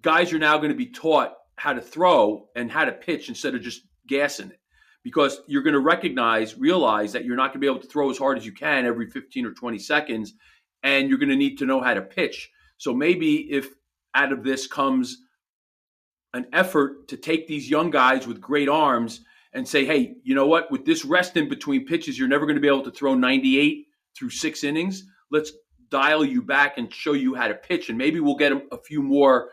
guys 0.02 0.32
are 0.32 0.38
now 0.38 0.58
going 0.58 0.70
to 0.70 0.76
be 0.76 0.90
taught 0.90 1.32
how 1.56 1.72
to 1.72 1.80
throw 1.80 2.48
and 2.54 2.70
how 2.70 2.84
to 2.84 2.92
pitch 2.92 3.28
instead 3.28 3.54
of 3.54 3.62
just 3.62 3.82
gassing 4.06 4.50
it 4.50 4.60
because 5.06 5.40
you're 5.46 5.62
going 5.62 5.72
to 5.72 5.78
recognize 5.78 6.58
realize 6.58 7.12
that 7.12 7.24
you're 7.24 7.36
not 7.36 7.52
going 7.52 7.60
to 7.60 7.64
be 7.64 7.66
able 7.68 7.78
to 7.78 7.86
throw 7.86 8.10
as 8.10 8.18
hard 8.18 8.36
as 8.36 8.44
you 8.44 8.50
can 8.50 8.84
every 8.84 9.08
15 9.08 9.46
or 9.46 9.52
20 9.52 9.78
seconds 9.78 10.34
and 10.82 11.08
you're 11.08 11.18
going 11.18 11.28
to 11.28 11.36
need 11.36 11.56
to 11.58 11.64
know 11.64 11.80
how 11.80 11.94
to 11.94 12.02
pitch 12.02 12.50
so 12.76 12.92
maybe 12.92 13.52
if 13.52 13.68
out 14.16 14.32
of 14.32 14.42
this 14.42 14.66
comes 14.66 15.18
an 16.34 16.46
effort 16.52 17.06
to 17.06 17.16
take 17.16 17.46
these 17.46 17.70
young 17.70 17.90
guys 17.90 18.26
with 18.26 18.40
great 18.40 18.68
arms 18.68 19.20
and 19.52 19.66
say, 19.66 19.84
hey, 19.84 20.16
you 20.24 20.34
know 20.34 20.46
what? 20.46 20.70
With 20.70 20.84
this 20.84 21.04
rest 21.04 21.36
in 21.36 21.48
between 21.48 21.86
pitches, 21.86 22.18
you're 22.18 22.28
never 22.28 22.44
going 22.44 22.56
to 22.56 22.60
be 22.60 22.68
able 22.68 22.82
to 22.82 22.90
throw 22.90 23.14
98 23.14 23.86
through 24.16 24.30
six 24.30 24.64
innings. 24.64 25.04
Let's 25.30 25.52
dial 25.90 26.24
you 26.24 26.42
back 26.42 26.78
and 26.78 26.92
show 26.92 27.12
you 27.12 27.34
how 27.34 27.48
to 27.48 27.54
pitch. 27.54 27.88
And 27.88 27.96
maybe 27.96 28.20
we'll 28.20 28.36
get 28.36 28.52
a 28.52 28.78
few 28.78 29.02
more 29.02 29.50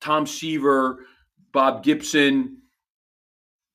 Tom 0.00 0.26
Seaver, 0.26 1.04
Bob 1.52 1.82
Gibson, 1.82 2.58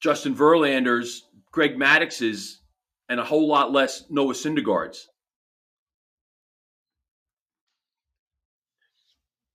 Justin 0.03 0.35
Verlanders, 0.35 1.21
Greg 1.51 1.77
Maddux's, 1.77 2.59
and 3.07 3.19
a 3.19 3.23
whole 3.23 3.47
lot 3.47 3.71
less 3.71 4.03
Noah 4.09 4.33
Syndergaards. 4.33 5.05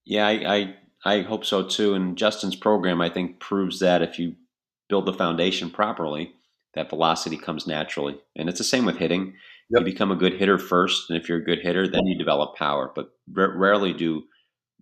Yeah, 0.05 0.25
I, 0.25 0.75
I, 1.05 1.17
I 1.17 1.21
hope 1.21 1.45
so 1.45 1.67
too. 1.67 1.93
And 1.93 2.17
Justin's 2.17 2.55
program, 2.55 2.99
I 2.99 3.09
think, 3.09 3.39
proves 3.39 3.79
that 3.79 4.01
if 4.01 4.17
you 4.17 4.35
build 4.89 5.05
the 5.05 5.13
foundation 5.13 5.69
properly, 5.69 6.33
that 6.73 6.89
velocity 6.89 7.37
comes 7.37 7.67
naturally. 7.67 8.19
And 8.35 8.49
it's 8.49 8.57
the 8.57 8.63
same 8.63 8.85
with 8.85 8.97
hitting. 8.97 9.33
Yep. 9.69 9.81
You 9.81 9.85
become 9.85 10.11
a 10.11 10.15
good 10.15 10.33
hitter 10.33 10.57
first, 10.57 11.11
and 11.11 11.21
if 11.21 11.29
you're 11.29 11.37
a 11.37 11.43
good 11.43 11.59
hitter, 11.59 11.87
then 11.87 12.07
you 12.07 12.17
develop 12.17 12.55
power. 12.55 12.91
But 12.95 13.09
r- 13.37 13.55
rarely 13.55 13.93
do 13.93 14.23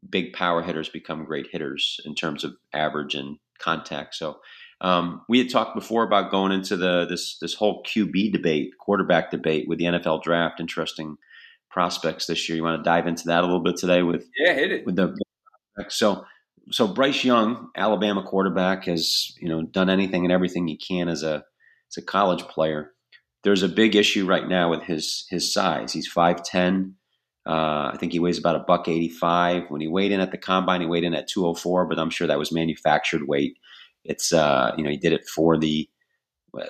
big 0.09 0.31
power 0.31 0.61
hitters 0.61 0.87
become 0.87 1.25
great 1.25 1.47
hitters 1.51 1.99
in 2.05 2.15
terms 2.15 2.45
of 2.45 2.55
average 2.73 3.15
and 3.15 3.37
contact. 3.59 4.15
So 4.15 4.39
um, 4.81 5.21
we 5.27 5.39
had 5.39 5.49
talked 5.49 5.75
before 5.75 6.03
about 6.03 6.31
going 6.31 6.51
into 6.51 6.77
the 6.77 7.05
this 7.05 7.37
this 7.39 7.55
whole 7.55 7.83
QB 7.83 8.31
debate, 8.31 8.71
quarterback 8.79 9.31
debate 9.31 9.67
with 9.67 9.79
the 9.79 9.85
NFL 9.85 10.21
draft. 10.21 10.59
Interesting 10.59 11.17
prospects 11.69 12.27
this 12.27 12.47
year. 12.47 12.55
You 12.55 12.63
want 12.63 12.83
to 12.83 12.89
dive 12.89 13.07
into 13.07 13.25
that 13.27 13.43
a 13.43 13.47
little 13.47 13.63
bit 13.63 13.77
today 13.77 14.03
with 14.03 14.25
yeah, 14.37 14.53
hit 14.53 14.71
it 14.71 14.85
with 14.85 14.95
the 14.95 15.15
So, 15.89 16.25
so 16.71 16.87
Bryce 16.87 17.23
Young, 17.23 17.69
Alabama 17.75 18.23
quarterback, 18.23 18.85
has 18.85 19.35
you 19.39 19.49
know 19.49 19.63
done 19.63 19.89
anything 19.89 20.25
and 20.25 20.31
everything 20.31 20.67
he 20.67 20.77
can 20.77 21.09
as 21.09 21.23
a 21.23 21.43
as 21.91 21.97
a 21.97 22.01
college 22.03 22.43
player. 22.43 22.91
There's 23.43 23.63
a 23.63 23.69
big 23.69 23.95
issue 23.95 24.25
right 24.27 24.47
now 24.47 24.69
with 24.69 24.83
his 24.83 25.25
his 25.29 25.51
size. 25.51 25.91
He's 25.91 26.07
five 26.07 26.43
ten. 26.43 26.95
Uh, 27.47 27.91
I 27.93 27.97
think 27.99 28.11
he 28.11 28.19
weighs 28.19 28.37
about 28.37 28.57
a 28.57 28.65
buck 28.67 28.87
eighty 28.87 29.09
five. 29.09 29.63
When 29.69 29.81
he 29.81 29.87
weighed 29.87 30.11
in 30.11 30.19
at 30.19 30.31
the 30.31 30.37
combine, 30.37 30.81
he 30.81 30.87
weighed 30.87 31.03
in 31.03 31.15
at 31.15 31.27
two 31.27 31.43
hundred 31.43 31.59
four, 31.59 31.87
but 31.87 31.97
I'm 31.97 32.11
sure 32.11 32.27
that 32.27 32.37
was 32.37 32.51
manufactured 32.51 33.27
weight. 33.27 33.57
It's 34.07 34.33
uh, 34.33 34.73
you 34.77 34.83
know 34.83 34.89
he 34.89 34.97
did 34.97 35.13
it 35.13 35.27
for 35.27 35.57
the 35.57 35.87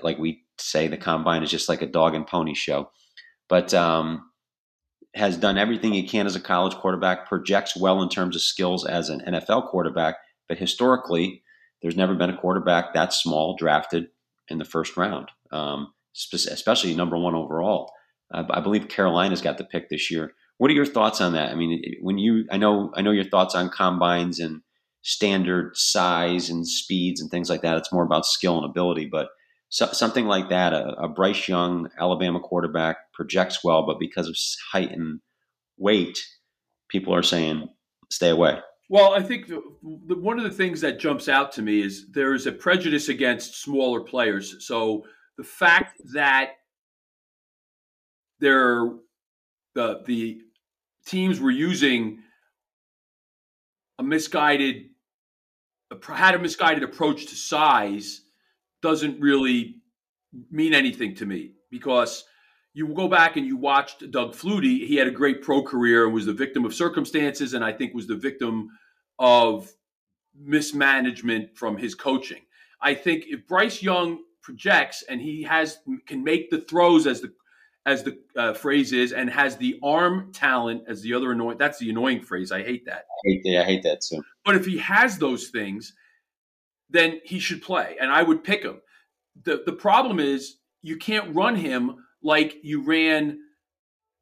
like 0.03 0.17
we 0.17 0.43
say 0.57 0.87
the 0.87 0.97
combine 0.97 1.43
is 1.43 1.51
just 1.51 1.69
like 1.69 1.81
a 1.81 1.87
dog 1.87 2.15
and 2.15 2.27
pony 2.27 2.53
show, 2.53 2.91
but 3.47 3.73
um, 3.73 4.29
has 5.15 5.37
done 5.37 5.57
everything 5.57 5.93
he 5.93 6.07
can 6.07 6.25
as 6.25 6.35
a 6.35 6.41
college 6.41 6.75
quarterback. 6.75 7.27
Projects 7.27 7.77
well 7.77 8.01
in 8.01 8.09
terms 8.09 8.35
of 8.35 8.41
skills 8.41 8.85
as 8.85 9.09
an 9.09 9.21
NFL 9.27 9.69
quarterback, 9.69 10.15
but 10.49 10.57
historically, 10.57 11.43
there's 11.81 11.95
never 11.95 12.15
been 12.15 12.29
a 12.29 12.37
quarterback 12.37 12.93
that 12.93 13.13
small 13.13 13.55
drafted 13.55 14.07
in 14.49 14.57
the 14.57 14.65
first 14.65 14.97
round, 14.97 15.29
um, 15.51 15.93
especially 16.15 16.95
number 16.95 17.17
one 17.17 17.35
overall. 17.35 17.91
Uh, 18.33 18.43
I 18.49 18.59
believe 18.59 18.89
Carolina's 18.89 19.41
got 19.41 19.57
the 19.57 19.63
pick 19.63 19.89
this 19.89 20.11
year. 20.11 20.33
What 20.57 20.71
are 20.71 20.73
your 20.73 20.85
thoughts 20.85 21.21
on 21.21 21.33
that? 21.33 21.51
I 21.51 21.55
mean, 21.55 21.81
when 22.01 22.17
you, 22.17 22.45
I 22.51 22.57
know, 22.57 22.91
I 22.95 23.01
know 23.01 23.11
your 23.11 23.29
thoughts 23.29 23.55
on 23.55 23.69
combines 23.69 24.39
and 24.39 24.61
standard 25.07 25.71
size 25.77 26.49
and 26.49 26.67
speeds 26.67 27.21
and 27.21 27.31
things 27.31 27.49
like 27.49 27.61
that. 27.61 27.77
It's 27.77 27.93
more 27.93 28.03
about 28.03 28.25
skill 28.25 28.57
and 28.57 28.65
ability, 28.65 29.07
but 29.09 29.29
so, 29.69 29.87
something 29.87 30.25
like 30.25 30.49
that, 30.49 30.73
a, 30.73 31.03
a, 31.03 31.07
Bryce 31.09 31.47
Young 31.47 31.89
Alabama 31.97 32.41
quarterback 32.41 32.97
projects 33.13 33.63
well, 33.63 33.85
but 33.85 33.99
because 33.99 34.27
of 34.27 34.35
height 34.71 34.91
and 34.91 35.21
weight, 35.77 36.19
people 36.89 37.15
are 37.15 37.23
saying 37.23 37.69
stay 38.11 38.29
away. 38.29 38.59
Well, 38.89 39.13
I 39.13 39.21
think 39.21 39.47
the, 39.47 39.61
the, 40.07 40.17
one 40.17 40.39
of 40.39 40.43
the 40.43 40.51
things 40.51 40.81
that 40.81 40.99
jumps 40.99 41.29
out 41.29 41.53
to 41.53 41.61
me 41.61 41.81
is 41.81 42.07
there 42.11 42.33
is 42.33 42.47
a 42.47 42.51
prejudice 42.51 43.07
against 43.07 43.61
smaller 43.61 44.01
players. 44.01 44.55
So 44.65 45.03
the 45.37 45.43
fact 45.43 46.01
that 46.13 46.51
there 48.39 48.89
the 49.73 50.01
the 50.05 50.41
teams 51.05 51.39
were 51.39 51.51
using 51.51 52.19
a 53.99 54.03
misguided 54.03 54.87
had 56.03 56.35
a 56.35 56.39
misguided 56.39 56.83
approach 56.83 57.27
to 57.27 57.35
size 57.35 58.21
doesn't 58.81 59.19
really 59.19 59.81
mean 60.51 60.73
anything 60.73 61.15
to 61.15 61.25
me 61.25 61.53
because 61.71 62.25
you 62.73 62.87
go 62.89 63.07
back 63.07 63.37
and 63.37 63.45
you 63.45 63.57
watched 63.57 64.09
Doug 64.11 64.33
Flutie. 64.33 64.85
He 64.85 64.95
had 64.95 65.07
a 65.07 65.11
great 65.11 65.41
pro 65.41 65.63
career 65.63 66.05
and 66.05 66.13
was 66.13 66.27
the 66.27 66.33
victim 66.33 66.63
of 66.63 66.75
circumstances, 66.75 67.53
and 67.53 67.63
I 67.63 67.73
think 67.73 67.93
was 67.93 68.07
the 68.07 68.15
victim 68.15 68.69
of 69.17 69.71
mismanagement 70.35 71.57
from 71.57 71.77
his 71.77 71.95
coaching. 71.95 72.41
I 72.81 72.93
think 72.93 73.25
if 73.27 73.47
Bryce 73.47 73.81
Young 73.81 74.19
projects 74.43 75.03
and 75.09 75.19
he 75.19 75.41
has 75.43 75.79
can 76.05 76.23
make 76.23 76.49
the 76.51 76.61
throws 76.61 77.07
as 77.07 77.21
the 77.21 77.33
as 77.87 78.03
the 78.03 78.19
uh, 78.35 78.53
phrase 78.53 78.91
is, 78.91 79.13
and 79.13 79.29
has 79.29 79.55
the 79.55 79.79
arm 79.81 80.31
talent 80.33 80.83
as 80.87 81.01
the 81.01 81.13
other 81.13 81.31
annoying. 81.31 81.57
That's 81.57 81.79
the 81.79 81.89
annoying 81.89 82.21
phrase. 82.21 82.51
I 82.51 82.61
hate 82.61 82.85
that. 82.85 83.05
I 83.09 83.21
hate, 83.23 83.41
that. 83.45 83.61
I 83.61 83.63
hate 83.63 83.83
that 83.83 84.01
too. 84.01 84.21
But 84.43 84.55
if 84.55 84.65
he 84.65 84.77
has 84.79 85.17
those 85.17 85.47
things, 85.47 85.93
then 86.89 87.21
he 87.23 87.39
should 87.39 87.61
play, 87.61 87.95
and 87.99 88.11
I 88.11 88.21
would 88.21 88.43
pick 88.43 88.61
him. 88.61 88.81
the 89.43 89.63
The 89.65 89.73
problem 89.73 90.19
is 90.19 90.57
you 90.81 90.97
can't 90.97 91.33
run 91.33 91.55
him 91.55 91.95
like 92.21 92.57
you 92.61 92.83
ran 92.83 93.39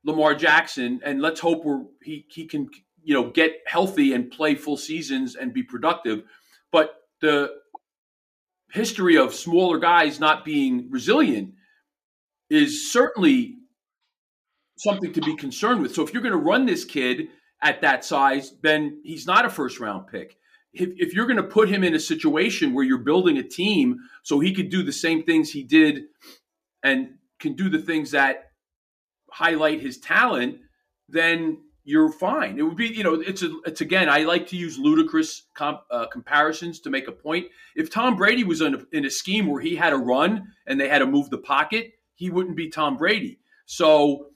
Lamar 0.03 0.35
Jackson, 0.35 1.01
and 1.03 1.19
let's 1.19 1.39
hope 1.39 1.65
we're 1.65 1.83
he 2.03 2.25
he 2.29 2.45
can 2.45 2.69
you 3.03 3.15
know 3.15 3.31
get 3.31 3.51
healthy 3.65 4.13
and 4.13 4.29
play 4.29 4.53
full 4.53 4.77
seasons 4.77 5.35
and 5.35 5.53
be 5.53 5.63
productive. 5.63 6.21
But 6.71 6.93
the 7.19 7.51
history 8.69 9.17
of 9.17 9.33
smaller 9.33 9.79
guys 9.79 10.19
not 10.19 10.45
being 10.45 10.91
resilient 10.91 11.55
is 12.49 12.91
certainly 12.91 13.55
something 14.77 15.13
to 15.13 15.21
be 15.21 15.35
concerned 15.35 15.81
with. 15.81 15.93
So 15.93 16.03
if 16.03 16.13
you're 16.13 16.21
going 16.21 16.33
to 16.33 16.37
run 16.37 16.65
this 16.65 16.85
kid 16.85 17.27
at 17.61 17.81
that 17.81 18.03
size, 18.03 18.53
then 18.61 19.01
he's 19.03 19.25
not 19.25 19.45
a 19.45 19.49
first 19.49 19.79
round 19.79 20.07
pick. 20.07 20.37
If, 20.73 20.89
if 20.97 21.13
you're 21.13 21.27
going 21.27 21.37
to 21.37 21.43
put 21.43 21.69
him 21.69 21.83
in 21.83 21.95
a 21.95 21.99
situation 21.99 22.73
where 22.73 22.83
you're 22.83 22.97
building 22.97 23.37
a 23.37 23.43
team 23.43 23.99
so 24.23 24.39
he 24.39 24.53
could 24.53 24.69
do 24.69 24.83
the 24.83 24.91
same 24.91 25.23
things 25.23 25.51
he 25.51 25.63
did 25.63 26.03
and 26.83 27.15
can 27.39 27.53
do 27.53 27.69
the 27.69 27.79
things 27.79 28.11
that 28.11 28.51
highlight 29.31 29.81
his 29.81 29.97
talent, 29.97 30.57
then 31.07 31.59
you're 31.85 32.11
fine. 32.11 32.57
It 32.57 32.63
would 32.63 32.75
be, 32.75 32.87
you 32.87 33.03
know, 33.03 33.13
it's 33.13 33.43
a, 33.43 33.55
it's 33.65 33.81
again. 33.81 34.09
I 34.09 34.23
like 34.23 34.47
to 34.47 34.57
use 34.57 34.77
ludicrous 34.77 35.43
comp, 35.53 35.81
uh, 35.91 36.07
comparisons 36.07 36.79
to 36.81 36.89
make 36.89 37.07
a 37.07 37.11
point. 37.11 37.45
If 37.75 37.91
Tom 37.91 38.15
Brady 38.15 38.43
was 38.43 38.61
in 38.61 38.75
a, 38.75 38.79
in 38.91 39.05
a 39.05 39.09
scheme 39.09 39.47
where 39.47 39.61
he 39.61 39.75
had 39.75 39.91
to 39.91 39.97
run 39.97 40.47
and 40.65 40.79
they 40.79 40.89
had 40.89 40.99
to 40.99 41.05
move 41.05 41.29
the 41.29 41.37
pocket, 41.37 41.93
he 42.15 42.29
wouldn't 42.29 42.57
be 42.57 42.69
Tom 42.69 42.97
Brady. 42.97 43.39
So 43.65 44.27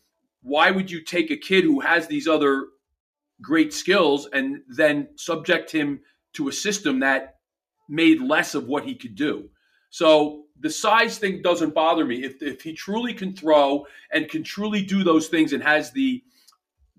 why 0.42 0.72
would 0.72 0.92
you 0.92 1.02
take 1.02 1.32
a 1.32 1.38
kid 1.38 1.64
who 1.64 1.80
has 1.80 2.08
these 2.08 2.28
other 2.28 2.68
great 3.42 3.74
skills 3.74 4.28
and 4.32 4.62
then 4.68 5.10
subject 5.16 5.72
him 5.72 6.02
to 6.34 6.50
a 6.50 6.54
system 6.54 7.00
that 7.00 7.36
made 7.88 8.22
less 8.22 8.54
of 8.56 8.68
what 8.68 8.86
he 8.86 8.96
could 8.96 9.16
do? 9.16 9.50
So 9.90 10.44
the 10.60 10.70
size 10.70 11.18
thing 11.18 11.42
doesn't 11.42 11.74
bother 11.74 12.06
me. 12.06 12.24
If, 12.24 12.42
if 12.42 12.62
he 12.62 12.74
truly 12.74 13.14
can 13.14 13.34
throw 13.36 13.86
and 14.12 14.30
can 14.30 14.44
truly 14.44 14.84
do 14.84 15.04
those 15.04 15.28
things 15.28 15.54
and 15.54 15.64
has 15.64 15.92
the 15.92 16.24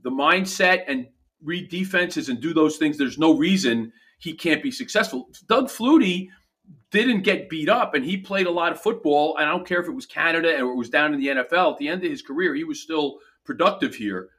the 0.02 0.10
mindset 0.10 0.84
and 0.88 1.06
read 1.42 1.68
defenses 1.68 2.30
and 2.30 2.40
do 2.40 2.54
those 2.54 2.78
things, 2.78 2.96
there's 2.96 3.18
no 3.18 3.36
reason 3.36 3.92
he 4.18 4.32
can't 4.32 4.62
be 4.62 4.70
successful. 4.70 5.28
Doug 5.46 5.66
Flutie 5.66 6.28
didn't 6.90 7.22
get 7.22 7.48
beat 7.48 7.68
up 7.68 7.94
and 7.94 8.04
he 8.04 8.16
played 8.16 8.46
a 8.46 8.50
lot 8.50 8.72
of 8.72 8.80
football. 8.80 9.36
And 9.36 9.48
I 9.48 9.52
don't 9.52 9.66
care 9.66 9.80
if 9.80 9.86
it 9.86 9.94
was 9.94 10.06
Canada 10.06 10.60
or 10.60 10.72
it 10.72 10.76
was 10.76 10.90
down 10.90 11.14
in 11.14 11.20
the 11.20 11.28
NFL. 11.28 11.72
At 11.72 11.78
the 11.78 11.88
end 11.88 12.04
of 12.04 12.10
his 12.10 12.22
career, 12.22 12.54
he 12.54 12.64
was 12.64 12.80
still 12.80 13.18
productive 13.44 13.94
here. 13.94 14.30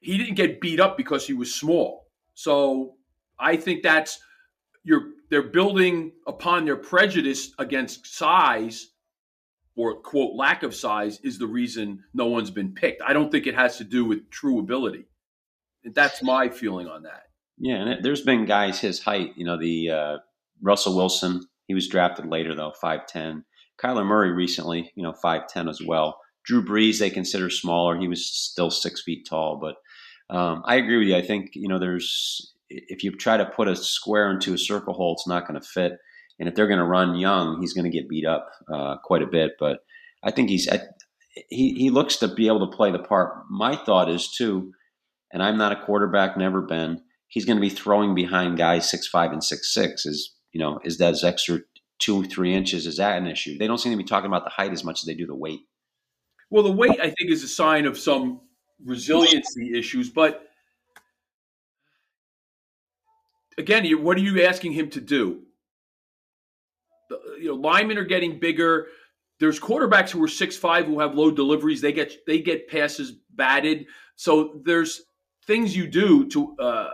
He 0.00 0.18
didn't 0.18 0.34
get 0.34 0.60
beat 0.60 0.80
up 0.80 0.96
because 0.96 1.26
he 1.26 1.32
was 1.32 1.54
small. 1.54 2.08
So 2.34 2.94
I 3.38 3.56
think 3.56 3.82
that's 3.82 4.18
you're 4.84 5.10
they're 5.30 5.42
building 5.42 6.12
upon 6.26 6.64
their 6.64 6.76
prejudice 6.76 7.52
against 7.58 8.06
size 8.06 8.88
or 9.76 10.00
quote 10.00 10.34
lack 10.34 10.62
of 10.62 10.74
size 10.74 11.20
is 11.20 11.38
the 11.38 11.46
reason 11.46 12.04
no 12.12 12.26
one's 12.26 12.50
been 12.50 12.74
picked. 12.74 13.02
I 13.02 13.12
don't 13.12 13.30
think 13.30 13.46
it 13.46 13.54
has 13.54 13.78
to 13.78 13.84
do 13.84 14.04
with 14.04 14.28
true 14.30 14.58
ability. 14.58 15.06
That's 15.84 16.22
my 16.22 16.48
feeling 16.48 16.86
on 16.88 17.04
that. 17.04 17.22
Yeah, 17.58 17.76
and 17.76 18.04
there's 18.04 18.22
been 18.22 18.44
guys 18.44 18.80
his 18.80 19.00
height, 19.00 19.32
you 19.36 19.44
know, 19.44 19.58
the 19.58 19.90
uh, 19.90 20.18
Russell 20.60 20.96
Wilson. 20.96 21.42
He 21.72 21.74
was 21.74 21.88
drafted 21.88 22.26
later 22.26 22.54
though, 22.54 22.74
five 22.78 23.06
ten. 23.06 23.46
Kyler 23.82 24.04
Murray 24.04 24.30
recently, 24.30 24.92
you 24.94 25.02
know, 25.02 25.14
five 25.14 25.48
ten 25.48 25.70
as 25.70 25.80
well. 25.80 26.20
Drew 26.44 26.62
Brees 26.62 26.98
they 26.98 27.08
consider 27.08 27.48
smaller. 27.48 27.98
He 27.98 28.08
was 28.08 28.26
still 28.26 28.70
six 28.70 29.02
feet 29.02 29.26
tall, 29.26 29.58
but 29.58 29.76
um, 30.28 30.62
I 30.66 30.74
agree 30.76 30.98
with 30.98 31.08
you. 31.08 31.16
I 31.16 31.22
think 31.22 31.52
you 31.54 31.68
know 31.68 31.78
there's 31.78 32.52
if 32.68 33.02
you 33.02 33.10
try 33.12 33.38
to 33.38 33.46
put 33.46 33.68
a 33.68 33.74
square 33.74 34.30
into 34.30 34.52
a 34.52 34.58
circle 34.58 34.92
hole, 34.92 35.14
it's 35.14 35.26
not 35.26 35.48
going 35.48 35.58
to 35.58 35.66
fit. 35.66 35.92
And 36.38 36.46
if 36.46 36.54
they're 36.54 36.66
going 36.66 36.78
to 36.78 36.84
run 36.84 37.14
young, 37.14 37.62
he's 37.62 37.72
going 37.72 37.90
to 37.90 37.98
get 37.98 38.06
beat 38.06 38.26
up 38.26 38.50
uh, 38.70 38.98
quite 39.02 39.22
a 39.22 39.26
bit. 39.26 39.52
But 39.58 39.78
I 40.22 40.30
think 40.30 40.50
he's 40.50 40.68
I, 40.68 40.80
he 41.48 41.72
he 41.72 41.88
looks 41.88 42.18
to 42.18 42.28
be 42.28 42.48
able 42.48 42.70
to 42.70 42.76
play 42.76 42.92
the 42.92 42.98
part. 42.98 43.44
My 43.48 43.76
thought 43.76 44.10
is 44.10 44.28
too, 44.28 44.72
and 45.32 45.42
I'm 45.42 45.56
not 45.56 45.72
a 45.72 45.82
quarterback, 45.86 46.36
never 46.36 46.60
been. 46.60 47.00
He's 47.28 47.46
going 47.46 47.56
to 47.56 47.62
be 47.62 47.70
throwing 47.70 48.14
behind 48.14 48.58
guys 48.58 48.90
six 48.90 49.08
five 49.08 49.32
and 49.32 49.42
six 49.42 49.72
six. 49.72 50.04
Is 50.04 50.34
you 50.52 50.60
know, 50.60 50.80
is 50.84 50.98
that 50.98 51.22
extra 51.24 51.60
two, 51.98 52.24
three 52.24 52.54
inches? 52.54 52.86
Is 52.86 52.98
that 52.98 53.18
an 53.18 53.26
issue? 53.26 53.58
They 53.58 53.66
don't 53.66 53.78
seem 53.78 53.92
to 53.92 53.98
be 53.98 54.04
talking 54.04 54.26
about 54.26 54.44
the 54.44 54.50
height 54.50 54.72
as 54.72 54.84
much 54.84 55.00
as 55.00 55.06
they 55.06 55.14
do 55.14 55.26
the 55.26 55.34
weight. 55.34 55.60
Well, 56.50 56.62
the 56.62 56.72
weight, 56.72 57.00
I 57.00 57.10
think, 57.10 57.30
is 57.30 57.42
a 57.42 57.48
sign 57.48 57.86
of 57.86 57.98
some 57.98 58.40
resiliency 58.84 59.78
issues. 59.78 60.10
But 60.10 60.46
again, 63.56 63.86
what 64.02 64.16
are 64.16 64.20
you 64.20 64.42
asking 64.42 64.72
him 64.72 64.90
to 64.90 65.00
do? 65.00 65.42
You 67.38 67.48
know, 67.48 67.54
linemen 67.54 67.98
are 67.98 68.04
getting 68.04 68.38
bigger. 68.38 68.88
There's 69.40 69.58
quarterbacks 69.58 70.10
who 70.10 70.22
are 70.22 70.28
six 70.28 70.56
five 70.56 70.86
who 70.86 71.00
have 71.00 71.14
low 71.14 71.30
deliveries. 71.30 71.80
They 71.80 71.92
get 71.92 72.26
they 72.26 72.40
get 72.40 72.68
passes 72.68 73.12
batted. 73.30 73.86
So 74.16 74.60
there's 74.64 75.02
things 75.46 75.76
you 75.76 75.86
do 75.86 76.28
to 76.28 76.56
uh, 76.58 76.90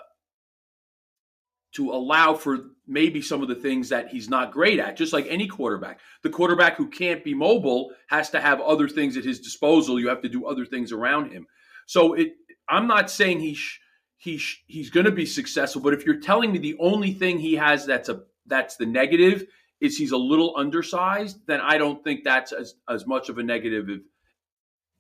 to 1.78 1.92
allow 1.92 2.34
for 2.34 2.58
maybe 2.88 3.22
some 3.22 3.40
of 3.40 3.46
the 3.46 3.54
things 3.54 3.88
that 3.90 4.08
he's 4.08 4.28
not 4.28 4.50
great 4.50 4.80
at, 4.80 4.96
just 4.96 5.12
like 5.12 5.26
any 5.28 5.46
quarterback. 5.46 6.00
The 6.24 6.28
quarterback 6.28 6.76
who 6.76 6.90
can't 6.90 7.22
be 7.22 7.34
mobile 7.34 7.92
has 8.08 8.30
to 8.30 8.40
have 8.40 8.60
other 8.60 8.88
things 8.88 9.16
at 9.16 9.24
his 9.24 9.38
disposal. 9.38 10.00
You 10.00 10.08
have 10.08 10.22
to 10.22 10.28
do 10.28 10.44
other 10.44 10.66
things 10.66 10.90
around 10.90 11.30
him. 11.30 11.46
So 11.86 12.14
it, 12.14 12.32
I'm 12.68 12.88
not 12.88 13.12
saying 13.12 13.38
he 13.38 13.54
sh- 13.54 13.80
he 14.16 14.38
sh- 14.38 14.64
he's 14.66 14.90
going 14.90 15.06
to 15.06 15.12
be 15.12 15.24
successful, 15.24 15.80
but 15.80 15.94
if 15.94 16.04
you're 16.04 16.18
telling 16.18 16.50
me 16.50 16.58
the 16.58 16.76
only 16.80 17.12
thing 17.12 17.38
he 17.38 17.54
has 17.54 17.86
that's 17.86 18.08
a 18.08 18.22
that's 18.46 18.74
the 18.74 18.86
negative 18.86 19.46
is 19.80 19.96
he's 19.96 20.10
a 20.10 20.16
little 20.16 20.54
undersized, 20.56 21.38
then 21.46 21.60
I 21.60 21.78
don't 21.78 22.02
think 22.02 22.24
that's 22.24 22.50
as 22.50 22.74
as 22.88 23.06
much 23.06 23.28
of 23.28 23.38
a 23.38 23.44
negative 23.44 23.88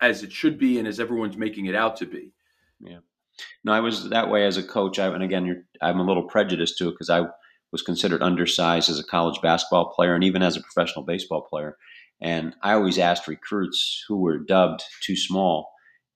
as 0.00 0.22
it 0.22 0.30
should 0.30 0.60
be 0.60 0.78
and 0.78 0.86
as 0.86 1.00
everyone's 1.00 1.36
making 1.36 1.66
it 1.66 1.74
out 1.74 1.96
to 1.96 2.06
be. 2.06 2.30
Yeah. 2.78 2.98
No, 3.64 3.72
I 3.72 3.80
was 3.80 4.10
that 4.10 4.30
way 4.30 4.44
as 4.44 4.56
a 4.56 4.62
coach. 4.62 4.98
I, 4.98 5.06
and 5.08 5.22
again, 5.22 5.64
I'm 5.80 6.00
a 6.00 6.04
little 6.04 6.24
prejudiced 6.24 6.78
to 6.78 6.88
it 6.88 6.92
because 6.92 7.10
I 7.10 7.26
was 7.70 7.82
considered 7.82 8.22
undersized 8.22 8.88
as 8.88 8.98
a 8.98 9.04
college 9.04 9.40
basketball 9.42 9.92
player 9.94 10.14
and 10.14 10.24
even 10.24 10.42
as 10.42 10.56
a 10.56 10.62
professional 10.62 11.04
baseball 11.04 11.42
player. 11.42 11.76
And 12.20 12.54
I 12.62 12.72
always 12.72 12.98
asked 12.98 13.28
recruits 13.28 14.04
who 14.08 14.16
were 14.16 14.38
dubbed 14.38 14.82
too 15.02 15.16
small, 15.16 15.70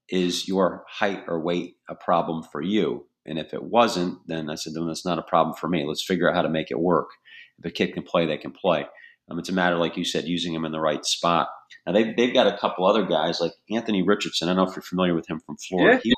is 0.09 0.49
your 0.49 0.85
height 0.89 1.25
or 1.29 1.41
weight 1.41 1.77
a 1.89 1.95
problem 1.95 2.43
for 2.43 2.61
you? 2.61 3.07
And 3.25 3.39
if 3.39 3.55
it 3.55 3.63
wasn't, 3.63 4.19
then 4.27 4.51
I 4.51 4.57
said, 4.57 4.75
then 4.75 4.87
that's 4.87 5.05
not 5.05 5.19
a 5.19 5.23
problem 5.23 5.55
for 5.55 5.69
me. 5.69 5.85
Let's 5.87 6.05
figure 6.05 6.29
out 6.29 6.35
how 6.35 6.43
to 6.43 6.49
make 6.49 6.71
it 6.71 6.81
work. 6.81 7.11
If 7.59 7.67
a 7.67 7.71
kid 7.71 7.95
can 7.95 8.03
play, 8.03 8.27
they 8.27 8.37
can 8.39 8.51
play. 8.51 8.87
Um, 9.31 9.39
it's 9.39 9.49
a 9.49 9.53
matter, 9.53 9.77
like 9.77 9.97
you 9.97 10.05
said, 10.05 10.25
using 10.25 10.53
them 10.53 10.65
in 10.65 10.73
the 10.73 10.81
right 10.81 11.05
spot. 11.07 11.49
Now 11.87 11.93
they've, 11.93 12.17
they've 12.17 12.35
got 12.35 12.53
a 12.53 12.59
couple 12.59 12.85
other 12.85 13.07
guys 13.07 13.41
like 13.41 13.53
Anthony 13.71 14.03
Richardson. 14.03 14.49
I 14.49 14.55
don't 14.55 14.65
know 14.65 14.71
if 14.71 14.77
you're 14.77 14.83
familiar 14.83 15.15
with 15.15 15.29
him 15.29 15.41
from 15.47 15.57
Florida. 15.57 16.01
Yeah. 16.05 16.13
He, 16.13 16.15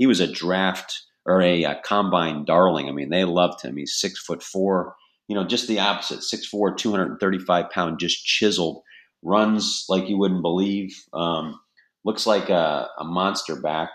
he 0.00 0.06
was 0.06 0.18
a 0.18 0.32
draft 0.32 1.02
or 1.26 1.42
a, 1.42 1.62
a, 1.64 1.78
combine 1.84 2.46
darling. 2.46 2.88
I 2.88 2.92
mean, 2.92 3.10
they 3.10 3.24
loved 3.24 3.62
him. 3.62 3.76
He's 3.76 4.00
six 4.00 4.18
foot 4.18 4.42
four. 4.42 4.96
You 5.28 5.34
know, 5.34 5.46
just 5.46 5.68
the 5.68 5.78
opposite. 5.78 6.22
Six 6.22 6.46
four, 6.46 6.74
235 6.74 7.70
pound, 7.70 8.00
just 8.00 8.24
chiseled. 8.24 8.82
Runs 9.22 9.84
like 9.90 10.08
you 10.08 10.16
wouldn't 10.16 10.40
believe. 10.40 11.04
Um, 11.12 11.60
looks 12.02 12.26
like 12.26 12.48
a, 12.48 12.88
a 12.98 13.04
monster 13.04 13.60
back 13.60 13.90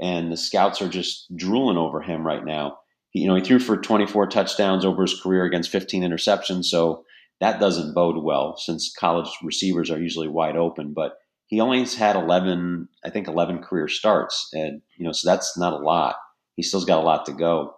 and 0.00 0.30
the 0.30 0.36
scouts 0.36 0.80
are 0.80 0.88
just 0.88 1.26
drooling 1.34 1.76
over 1.76 2.00
him 2.00 2.24
right 2.24 2.44
now. 2.44 2.78
He, 3.10 3.22
you 3.22 3.26
know, 3.26 3.34
he 3.34 3.42
threw 3.42 3.58
for 3.58 3.76
24 3.76 4.28
touchdowns 4.28 4.84
over 4.84 5.02
his 5.02 5.20
career 5.20 5.44
against 5.44 5.72
15 5.72 6.04
interceptions, 6.04 6.66
so 6.66 7.04
that 7.40 7.58
doesn't 7.58 7.92
bode 7.92 8.22
well 8.22 8.56
since 8.56 8.94
college 8.96 9.28
receivers 9.42 9.90
are 9.90 10.00
usually 10.00 10.28
wide 10.28 10.56
open. 10.56 10.92
But 10.94 11.14
he 11.50 11.60
only 11.60 11.80
has 11.80 11.94
had 11.94 12.14
11, 12.14 12.88
I 13.04 13.10
think, 13.10 13.26
11 13.26 13.62
career 13.62 13.88
starts, 13.88 14.48
and 14.52 14.80
you 14.96 15.04
know, 15.04 15.10
so 15.10 15.28
that's 15.28 15.58
not 15.58 15.72
a 15.72 15.84
lot. 15.84 16.14
He 16.54 16.62
still's 16.62 16.84
got 16.84 17.02
a 17.02 17.04
lot 17.04 17.26
to 17.26 17.32
go. 17.32 17.74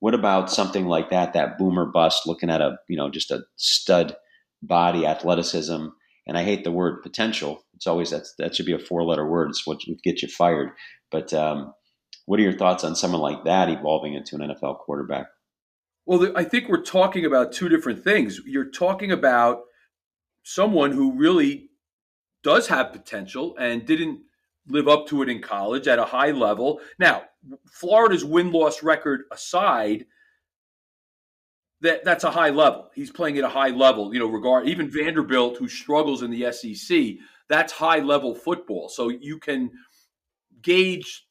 What 0.00 0.12
about 0.12 0.52
something 0.52 0.84
like 0.84 1.08
that, 1.08 1.32
that 1.32 1.56
boomer 1.56 1.86
bust, 1.86 2.26
looking 2.26 2.50
at 2.50 2.60
a, 2.60 2.76
you 2.86 2.98
know, 2.98 3.10
just 3.10 3.30
a 3.30 3.44
stud 3.56 4.14
body, 4.62 5.06
athleticism, 5.06 5.86
and 6.26 6.38
I 6.38 6.44
hate 6.44 6.64
the 6.64 6.70
word 6.70 7.02
potential. 7.02 7.64
It's 7.74 7.86
always 7.86 8.10
that 8.10 8.26
that 8.38 8.54
should 8.54 8.66
be 8.66 8.74
a 8.74 8.78
four 8.78 9.02
letter 9.04 9.26
word. 9.26 9.48
It's 9.48 9.66
what 9.66 9.80
would 9.88 10.02
get 10.02 10.20
you 10.20 10.28
fired. 10.28 10.72
But 11.10 11.32
um, 11.32 11.72
what 12.26 12.38
are 12.38 12.42
your 12.42 12.52
thoughts 12.52 12.84
on 12.84 12.94
someone 12.94 13.22
like 13.22 13.44
that 13.44 13.70
evolving 13.70 14.12
into 14.12 14.36
an 14.36 14.50
NFL 14.50 14.80
quarterback? 14.80 15.28
Well, 16.04 16.30
I 16.36 16.44
think 16.44 16.68
we're 16.68 16.82
talking 16.82 17.24
about 17.24 17.52
two 17.52 17.70
different 17.70 18.04
things. 18.04 18.38
You're 18.44 18.70
talking 18.70 19.10
about 19.10 19.62
someone 20.42 20.92
who 20.92 21.16
really 21.16 21.70
does 22.44 22.68
have 22.68 22.92
potential 22.92 23.56
and 23.58 23.84
didn't 23.84 24.20
live 24.68 24.86
up 24.86 25.06
to 25.08 25.22
it 25.22 25.28
in 25.28 25.42
college 25.42 25.88
at 25.88 25.98
a 25.98 26.04
high 26.04 26.30
level. 26.30 26.80
Now, 26.98 27.24
Florida's 27.70 28.24
win 28.24 28.52
loss 28.52 28.82
record 28.82 29.22
aside, 29.32 30.06
that 31.80 32.04
that's 32.04 32.24
a 32.24 32.30
high 32.30 32.50
level. 32.50 32.90
He's 32.94 33.10
playing 33.10 33.36
at 33.38 33.44
a 33.44 33.48
high 33.48 33.70
level, 33.70 34.14
you 34.14 34.20
know, 34.20 34.28
regard 34.28 34.68
even 34.68 34.90
Vanderbilt 34.90 35.58
who 35.58 35.68
struggles 35.68 36.22
in 36.22 36.30
the 36.30 36.50
SEC, 36.52 37.16
that's 37.48 37.72
high 37.72 37.98
level 37.98 38.34
football. 38.34 38.88
So 38.88 39.08
you 39.08 39.38
can 39.38 39.70
gauge 40.62 41.26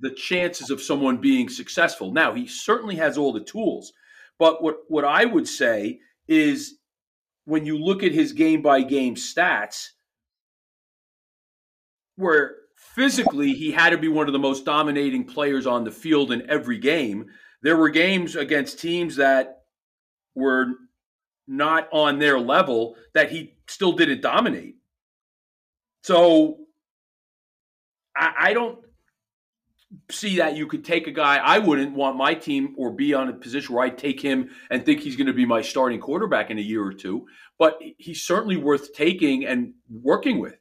the 0.00 0.10
chances 0.10 0.70
of 0.70 0.82
someone 0.82 1.18
being 1.18 1.48
successful. 1.48 2.12
Now, 2.12 2.32
he 2.34 2.46
certainly 2.46 2.96
has 2.96 3.18
all 3.18 3.32
the 3.32 3.44
tools. 3.44 3.92
But 4.38 4.62
what, 4.62 4.78
what 4.88 5.04
I 5.04 5.24
would 5.24 5.46
say 5.46 6.00
is 6.26 6.78
when 7.44 7.66
you 7.66 7.78
look 7.78 8.02
at 8.02 8.12
his 8.12 8.32
game 8.32 8.62
by 8.62 8.82
game 8.82 9.14
stats, 9.14 9.90
where 12.16 12.56
physically 12.76 13.52
he 13.52 13.72
had 13.72 13.90
to 13.90 13.98
be 13.98 14.08
one 14.08 14.26
of 14.26 14.32
the 14.32 14.38
most 14.38 14.64
dominating 14.64 15.24
players 15.24 15.66
on 15.66 15.84
the 15.84 15.90
field 15.90 16.32
in 16.32 16.48
every 16.50 16.78
game, 16.78 17.26
there 17.62 17.76
were 17.76 17.88
games 17.88 18.36
against 18.36 18.78
teams 18.78 19.16
that 19.16 19.62
were 20.34 20.66
not 21.46 21.88
on 21.92 22.18
their 22.18 22.38
level 22.38 22.96
that 23.14 23.30
he 23.30 23.56
still 23.68 23.92
didn't 23.92 24.20
dominate. 24.20 24.76
So 26.02 26.58
I, 28.16 28.32
I 28.38 28.52
don't 28.52 28.78
see 30.10 30.38
that 30.38 30.56
you 30.56 30.66
could 30.66 30.84
take 30.84 31.06
a 31.06 31.12
guy. 31.12 31.36
I 31.36 31.58
wouldn't 31.58 31.94
want 31.94 32.16
my 32.16 32.34
team 32.34 32.74
or 32.76 32.92
be 32.92 33.14
on 33.14 33.28
a 33.28 33.32
position 33.32 33.74
where 33.74 33.84
I 33.84 33.90
take 33.90 34.20
him 34.20 34.50
and 34.70 34.84
think 34.84 35.00
he's 35.00 35.16
going 35.16 35.28
to 35.28 35.32
be 35.32 35.46
my 35.46 35.62
starting 35.62 36.00
quarterback 36.00 36.50
in 36.50 36.58
a 36.58 36.62
year 36.62 36.84
or 36.84 36.92
two. 36.92 37.26
But 37.58 37.78
he's 37.98 38.22
certainly 38.22 38.56
worth 38.56 38.92
taking 38.92 39.46
and 39.46 39.74
working 39.88 40.40
with. 40.40 40.56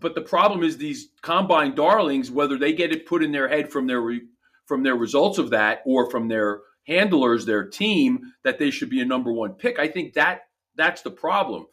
But 0.00 0.14
the 0.14 0.20
problem 0.22 0.62
is 0.62 0.76
these 0.76 1.08
combine 1.22 1.74
darlings, 1.74 2.30
whether 2.30 2.58
they 2.58 2.72
get 2.72 2.92
it 2.92 3.06
put 3.06 3.22
in 3.22 3.32
their 3.32 3.48
head 3.48 3.70
from 3.70 3.86
their 3.86 4.00
re, 4.00 4.22
from 4.66 4.82
their 4.82 4.96
results 4.96 5.38
of 5.38 5.50
that 5.50 5.82
or 5.86 6.10
from 6.10 6.28
their 6.28 6.60
handlers, 6.86 7.46
their 7.46 7.64
team, 7.64 8.32
that 8.42 8.58
they 8.58 8.70
should 8.70 8.90
be 8.90 9.00
a 9.00 9.06
number 9.06 9.32
one 9.32 9.54
pick. 9.54 9.78
I 9.78 9.88
think 9.88 10.14
that 10.14 10.42
that's 10.76 11.02
the 11.02 11.10
problem 11.10 11.66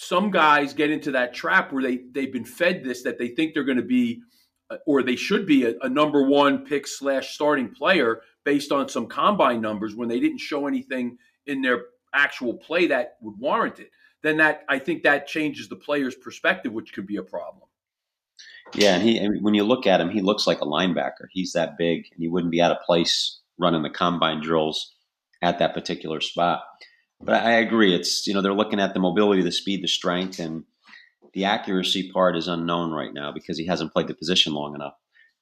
some 0.00 0.30
guys 0.30 0.74
get 0.74 0.92
into 0.92 1.10
that 1.10 1.34
trap 1.34 1.72
where 1.72 1.82
they 1.82 1.98
they've 2.12 2.32
been 2.32 2.44
fed 2.44 2.84
this 2.84 3.02
that 3.02 3.18
they 3.18 3.28
think 3.28 3.52
they're 3.52 3.64
going 3.64 3.76
to 3.76 3.82
be 3.82 4.22
uh, 4.70 4.76
or 4.86 5.02
they 5.02 5.16
should 5.16 5.44
be 5.44 5.64
a, 5.64 5.74
a, 5.82 5.88
number 5.88 6.22
one 6.22 6.64
pick 6.64 6.86
slash 6.86 7.34
starting 7.34 7.68
player 7.68 8.20
based 8.44 8.70
on 8.70 8.88
some 8.88 9.08
combine 9.08 9.60
numbers 9.60 9.96
when 9.96 10.08
they 10.08 10.20
didn't 10.20 10.38
show 10.38 10.68
anything 10.68 11.18
in 11.46 11.60
their 11.62 11.86
actual 12.14 12.54
play 12.54 12.86
that 12.86 13.16
would 13.20 13.36
warrant 13.38 13.80
it 13.80 13.90
then 14.22 14.36
that 14.36 14.64
i 14.68 14.78
think 14.78 15.02
that 15.02 15.26
changes 15.26 15.68
the 15.68 15.76
player's 15.76 16.14
perspective 16.14 16.72
which 16.72 16.92
could 16.92 17.06
be 17.06 17.16
a 17.16 17.22
problem 17.22 17.68
yeah 18.74 18.94
and 18.94 19.02
he 19.02 19.38
when 19.40 19.54
you 19.54 19.64
look 19.64 19.86
at 19.86 20.00
him 20.00 20.10
he 20.10 20.20
looks 20.20 20.46
like 20.46 20.60
a 20.60 20.66
linebacker 20.66 21.26
he's 21.30 21.52
that 21.52 21.78
big 21.78 22.06
and 22.12 22.20
he 22.20 22.28
wouldn't 22.28 22.52
be 22.52 22.60
out 22.60 22.72
of 22.72 22.80
place 22.84 23.40
running 23.58 23.82
the 23.82 23.90
combine 23.90 24.40
drills 24.40 24.94
at 25.42 25.58
that 25.58 25.74
particular 25.74 26.20
spot 26.20 26.62
but 27.20 27.42
I 27.42 27.52
agree. 27.52 27.94
It's 27.94 28.26
you 28.26 28.34
know 28.34 28.40
they're 28.40 28.52
looking 28.52 28.80
at 28.80 28.94
the 28.94 29.00
mobility, 29.00 29.42
the 29.42 29.52
speed, 29.52 29.82
the 29.82 29.88
strength, 29.88 30.38
and 30.38 30.64
the 31.34 31.44
accuracy 31.44 32.10
part 32.12 32.36
is 32.36 32.48
unknown 32.48 32.92
right 32.92 33.12
now 33.12 33.32
because 33.32 33.58
he 33.58 33.66
hasn't 33.66 33.92
played 33.92 34.06
the 34.06 34.14
position 34.14 34.54
long 34.54 34.74
enough. 34.74 34.94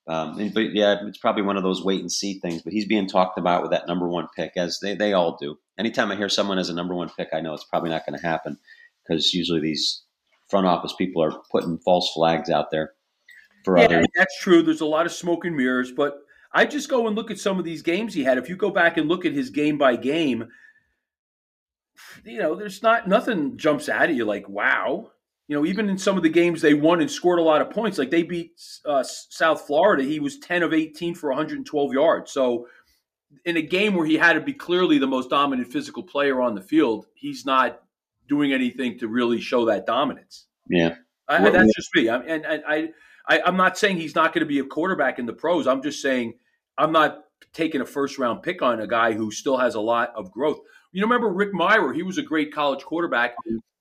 Um, 0.09 0.39
and, 0.39 0.55
but 0.55 0.73
yeah, 0.73 0.97
it's 1.07 1.19
probably 1.19 1.43
one 1.43 1.57
of 1.57 1.63
those 1.63 1.85
wait 1.85 2.01
and 2.01 2.13
see 2.13 2.39
things. 2.39 2.63
But 2.63 2.73
he's 2.73 2.87
being 2.87 3.09
talked 3.09 3.39
about 3.39 3.63
with 3.63 3.73
that 3.73 3.89
number 3.89 4.09
one 4.09 4.29
pick, 4.37 4.53
as 4.57 4.79
they, 4.81 4.95
they 4.95 5.13
all 5.13 5.37
do. 5.41 5.59
Anytime 5.79 6.11
I 6.11 6.17
hear 6.17 6.29
someone 6.29 6.59
as 6.59 6.69
a 6.69 6.75
number 6.75 6.95
one 6.95 7.11
pick, 7.17 7.29
I 7.33 7.41
know 7.41 7.55
it's 7.55 7.65
probably 7.65 7.91
not 7.91 8.07
going 8.07 8.19
to 8.19 8.27
happen 8.27 8.59
because 9.07 9.35
usually 9.35 9.61
these 9.61 10.05
front 10.49 10.67
office 10.67 10.95
people 10.97 11.23
are 11.23 11.33
putting 11.51 11.79
false 11.79 12.13
flags 12.15 12.51
out 12.51 12.71
there 12.71 12.93
for 13.65 13.77
yeah, 13.77 13.85
others. 13.85 14.07
That's 14.17 14.41
true. 14.41 14.63
There's 14.63 14.81
a 14.81 14.87
lot 14.87 15.07
of 15.07 15.13
smoke 15.13 15.45
and 15.45 15.57
mirrors, 15.57 15.91
but 15.91 16.19
I 16.53 16.67
just 16.67 16.89
go 16.89 17.07
and 17.07 17.17
look 17.17 17.31
at 17.31 17.39
some 17.39 17.59
of 17.59 17.65
these 17.65 17.83
games 17.83 18.15
he 18.15 18.25
had. 18.25 18.39
If 18.39 18.49
you 18.49 18.57
go 18.57 18.71
back 18.71 18.97
and 18.97 19.09
look 19.09 19.25
at 19.25 19.33
his 19.33 19.51
game 19.51 19.77
by 19.77 19.97
game, 19.97 20.49
you 22.25 22.39
know, 22.39 22.55
there's 22.55 22.83
not 22.83 23.09
nothing 23.09 23.57
jumps 23.57 23.89
out 23.89 24.09
at 24.09 24.15
you 24.15 24.25
like 24.25 24.49
wow. 24.49 25.11
You 25.49 25.57
know, 25.57 25.65
even 25.65 25.89
in 25.89 25.97
some 25.97 26.17
of 26.17 26.23
the 26.23 26.29
games 26.29 26.61
they 26.61 26.75
won 26.75 27.01
and 27.01 27.11
scored 27.11 27.39
a 27.39 27.43
lot 27.43 27.63
of 27.63 27.71
points, 27.71 27.99
like 27.99 28.11
they 28.11 28.25
beat 28.25 28.61
uh, 28.85 29.05
South 29.05 29.63
Florida, 29.63 30.03
he 30.03 30.19
was 30.19 30.39
10 30.39 30.63
of 30.63 30.73
18 30.73 31.15
for 31.15 31.31
112 31.31 31.93
yards. 31.93 32.33
So, 32.33 32.67
in 33.45 33.57
a 33.57 33.63
game 33.63 33.95
where 33.95 34.07
he 34.07 34.17
had 34.17 34.33
to 34.33 34.41
be 34.41 34.53
clearly 34.53 34.99
the 34.99 35.07
most 35.07 35.31
dominant 35.31 35.73
physical 35.73 36.03
player 36.03 36.41
on 36.41 36.55
the 36.55 36.61
field, 36.61 37.07
he's 37.15 37.47
not 37.47 37.81
doing 38.29 38.53
anything 38.53 38.99
to 38.99 39.09
really 39.09 39.41
show 39.41 39.67
that 39.67 39.87
dominance. 39.87 40.47
Yeah, 40.69 40.97
I, 41.29 41.43
well, 41.43 41.53
that's 41.53 41.67
yeah. 41.67 41.73
just 41.77 41.91
me. 41.95 42.09
I, 42.09 42.17
and, 42.19 42.45
and 42.45 42.63
I, 42.67 42.89
I, 43.29 43.41
I'm 43.43 43.57
not 43.57 43.79
saying 43.79 43.99
he's 43.99 44.15
not 44.15 44.33
going 44.33 44.41
to 44.41 44.49
be 44.49 44.59
a 44.59 44.65
quarterback 44.65 45.19
in 45.19 45.27
the 45.27 45.33
pros. 45.33 45.67
I'm 45.67 45.83
just 45.83 46.03
saying 46.03 46.35
I'm 46.79 46.93
not 46.93 47.25
taking 47.53 47.81
a 47.81 47.87
first 47.87 48.19
round 48.19 48.43
pick 48.43 48.63
on 48.63 48.81
a 48.81 48.87
guy 48.87 49.13
who 49.13 49.31
still 49.31 49.57
has 49.57 49.75
a 49.75 49.81
lot 49.81 50.13
of 50.17 50.31
growth. 50.31 50.59
You 50.93 51.01
know, 51.01 51.09
remember 51.09 51.33
Rick 51.33 51.53
Mirer? 51.53 51.95
He 51.95 52.03
was 52.03 52.19
a 52.19 52.23
great 52.23 52.53
college 52.53 52.85
quarterback. 52.85 53.35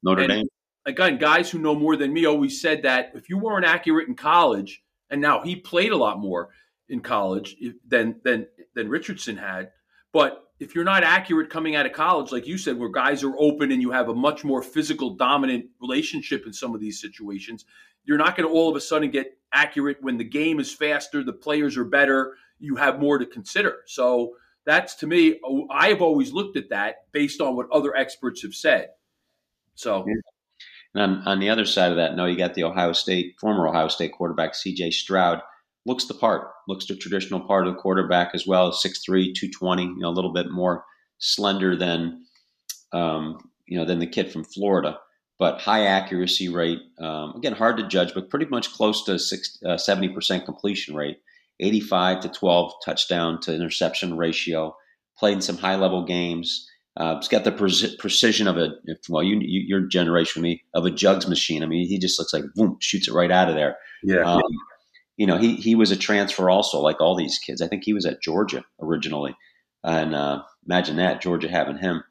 Notre 0.04 0.24
and 0.24 0.32
Dame. 0.32 0.48
Again, 0.86 1.18
guys 1.18 1.50
who 1.50 1.60
know 1.60 1.76
more 1.76 1.96
than 1.96 2.14
me 2.14 2.26
always 2.26 2.62
said 2.62 2.84
that 2.84 3.12
if 3.16 3.30
you 3.30 3.38
weren't 3.38 3.66
accurate 3.66 4.08
in 4.08 4.16
college, 4.16 4.84
and 5.10 5.22
now 5.22 5.42
he 5.44 5.56
played 5.56 5.92
a 5.92 5.98
lot 5.98 6.20
more 6.20 6.50
in 6.90 7.02
college 7.02 7.56
than 7.88 8.20
than 8.24 8.48
than 8.76 8.90
Richardson 8.90 9.38
had, 9.38 9.72
but 10.14 10.44
if 10.60 10.74
you're 10.74 10.84
not 10.84 11.04
accurate 11.04 11.50
coming 11.50 11.76
out 11.76 11.86
of 11.86 11.92
college, 11.92 12.32
like 12.32 12.48
you 12.48 12.58
said, 12.58 12.78
where 12.78 12.90
guys 12.90 13.24
are 13.24 13.38
open 13.38 13.72
and 13.72 13.82
you 13.82 13.92
have 13.92 14.10
a 14.10 14.16
much 14.16 14.44
more 14.44 14.62
physical 14.62 15.16
dominant 15.16 15.66
relationship 15.82 16.46
in 16.46 16.54
some 16.54 16.74
of 16.74 16.80
these 16.80 17.02
situations, 17.02 17.66
you're 18.06 18.18
not 18.18 18.38
going 18.38 18.48
to 18.48 18.54
all 18.54 18.70
of 18.70 18.76
a 18.76 18.82
sudden 18.82 19.12
get 19.12 19.38
accurate 19.52 19.98
when 20.02 20.18
the 20.18 20.24
game 20.24 20.60
is 20.60 20.74
faster, 20.74 21.24
the 21.24 21.34
players 21.34 21.76
are 21.76 21.84
better, 21.84 22.36
you 22.60 22.76
have 22.76 23.00
more 23.00 23.18
to 23.18 23.26
consider. 23.26 23.80
So 23.86 24.36
that's 24.66 24.96
to 24.96 25.08
me, 25.08 25.40
oh, 25.44 25.68
I 25.70 25.90
have 25.90 26.02
always 26.02 26.32
looked 26.32 26.56
at 26.56 26.70
that 26.70 27.12
based 27.12 27.42
on 27.42 27.56
what 27.56 27.70
other 27.72 27.96
experts 27.96 28.42
have 28.44 28.54
said. 28.54 28.90
So. 29.74 30.06
And 30.96 31.00
on, 31.00 31.28
on, 31.28 31.40
the 31.40 31.50
other 31.50 31.66
side 31.66 31.92
of 31.92 31.98
that, 31.98 32.16
no, 32.16 32.26
you 32.26 32.38
got 32.38 32.56
the 32.56 32.64
Ohio 32.64 32.94
State 32.94 33.36
former 33.40 33.68
Ohio 33.68 33.88
State 33.88 34.14
quarterback 34.14 34.56
C.J. 34.56 34.92
Stroud 34.92 35.42
looks 35.86 36.06
the 36.06 36.14
part, 36.14 36.50
looks 36.68 36.88
the 36.88 36.96
traditional 36.96 37.40
part 37.42 37.68
of 37.68 37.74
the 37.74 37.80
quarterback 37.80 38.32
as 38.34 38.48
well, 38.48 38.72
6'3", 38.72 39.04
220, 39.06 39.84
you 39.84 39.96
know, 40.00 40.10
a 40.10 40.10
little 40.10 40.34
bit 40.34 40.50
more 40.50 40.84
slender 41.20 41.76
than 41.76 42.24
um, 42.92 43.38
you 43.68 43.78
know 43.78 43.86
than 43.86 44.00
the 44.00 44.08
kid 44.08 44.32
from 44.32 44.44
Florida, 44.44 44.98
but 45.38 45.62
high 45.62 45.86
accuracy 45.86 46.50
rate. 46.50 46.80
Um, 47.00 47.34
again, 47.36 47.54
hard 47.54 47.78
to 47.78 47.88
judge, 47.88 48.14
but 48.14 48.30
pretty 48.30 48.46
much 48.46 48.72
close 48.72 49.04
to 49.06 49.20
70 49.20 49.60
uh, 49.66 50.14
percent 50.14 50.46
completion 50.46 50.96
rate 50.96 51.20
85 51.60 52.22
to 52.22 52.30
12 52.30 52.74
touchdown 52.84 53.40
to 53.42 53.54
interception 53.54 54.18
ratio. 54.18 54.76
Played 55.18 55.36
in 55.36 55.42
some 55.42 55.58
high 55.58 55.78
level 55.78 56.04
games. 56.04 56.70
Uh, 56.98 57.18
he's 57.18 57.28
got 57.28 57.44
the 57.44 57.52
pre- 57.52 57.98
precision 58.00 58.48
of 58.48 58.58
a 58.58 58.70
well, 59.10 59.24
you, 59.24 59.38
you 59.42 59.62
your 59.68 59.82
generation 59.82 60.42
me 60.42 60.64
of 60.74 60.86
a 60.86 60.92
jugs 60.92 61.28
machine. 61.28 61.62
I 61.62 61.66
mean, 61.66 61.88
he 61.88 62.00
just 62.00 62.18
looks 62.18 62.34
like 62.34 62.44
boom, 62.56 62.78
shoots 62.80 63.08
it 63.08 63.14
right 63.14 63.32
out 63.32 63.50
of 63.50 63.56
there. 63.56 63.78
Yeah. 64.04 64.22
Um, 64.22 64.42
you 65.18 65.28
know, 65.28 65.38
he 65.38 65.56
he 65.56 65.76
was 65.76 65.92
a 65.92 65.98
transfer 65.98 66.50
also, 66.50 66.80
like 66.80 67.02
all 67.02 67.16
these 67.16 67.38
kids. 67.40 67.62
I 67.62 67.68
think 67.68 67.84
he 67.84 67.94
was 67.94 68.06
at 68.06 68.22
Georgia 68.22 68.64
originally, 68.82 69.36
and 69.84 70.16
uh, 70.16 70.44
imagine 70.66 70.98
that 70.98 71.22
Georgia 71.22 71.50
having 71.50 71.78
him. 71.78 72.04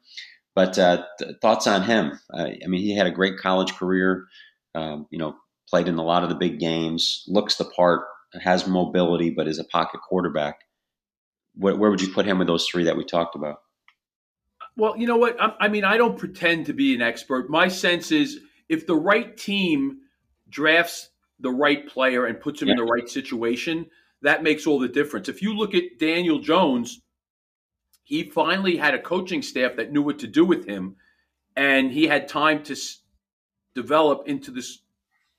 But 0.55 0.77
uh, 0.79 1.03
th- 1.19 1.35
thoughts 1.41 1.67
on 1.67 1.83
him? 1.83 2.19
Uh, 2.33 2.49
I 2.63 2.67
mean, 2.67 2.81
he 2.81 2.95
had 2.95 3.07
a 3.07 3.11
great 3.11 3.37
college 3.37 3.73
career. 3.73 4.25
Um, 4.73 5.07
you 5.09 5.17
know, 5.17 5.35
played 5.69 5.87
in 5.87 5.97
a 5.97 6.03
lot 6.03 6.23
of 6.23 6.29
the 6.29 6.35
big 6.35 6.59
games. 6.59 7.23
Looks 7.27 7.55
the 7.55 7.65
part. 7.65 8.01
Has 8.41 8.67
mobility, 8.67 9.29
but 9.29 9.47
is 9.47 9.59
a 9.59 9.63
pocket 9.63 10.01
quarterback. 10.01 10.59
Where, 11.53 11.75
where 11.75 11.89
would 11.89 12.01
you 12.01 12.11
put 12.11 12.25
him 12.25 12.37
with 12.37 12.47
those 12.47 12.67
three 12.67 12.83
that 12.83 12.97
we 12.97 13.05
talked 13.05 13.35
about? 13.35 13.57
Well, 14.77 14.97
you 14.97 15.07
know 15.07 15.17
what? 15.17 15.41
I, 15.41 15.53
I 15.61 15.67
mean, 15.67 15.83
I 15.83 15.97
don't 15.97 16.17
pretend 16.17 16.65
to 16.65 16.73
be 16.73 16.93
an 16.93 17.01
expert. 17.01 17.49
My 17.49 17.67
sense 17.67 18.11
is 18.11 18.39
if 18.69 18.85
the 18.85 18.95
right 18.95 19.35
team 19.35 19.99
drafts 20.49 21.09
the 21.39 21.51
right 21.51 21.87
player 21.87 22.25
and 22.25 22.39
puts 22.39 22.61
him 22.61 22.67
yeah. 22.67 22.73
in 22.73 22.77
the 22.77 22.85
right 22.85 23.09
situation, 23.09 23.87
that 24.21 24.43
makes 24.43 24.65
all 24.65 24.79
the 24.79 24.87
difference. 24.87 25.29
If 25.29 25.41
you 25.41 25.55
look 25.55 25.73
at 25.75 25.99
Daniel 25.99 26.39
Jones, 26.39 27.01
he 28.03 28.23
finally 28.23 28.77
had 28.77 28.93
a 28.93 29.01
coaching 29.01 29.41
staff 29.41 29.75
that 29.75 29.91
knew 29.91 30.01
what 30.01 30.19
to 30.19 30.27
do 30.27 30.45
with 30.45 30.65
him, 30.65 30.95
and 31.55 31.91
he 31.91 32.07
had 32.07 32.27
time 32.27 32.63
to 32.63 32.73
s- 32.73 33.01
develop 33.73 34.27
into 34.27 34.51
this 34.51 34.79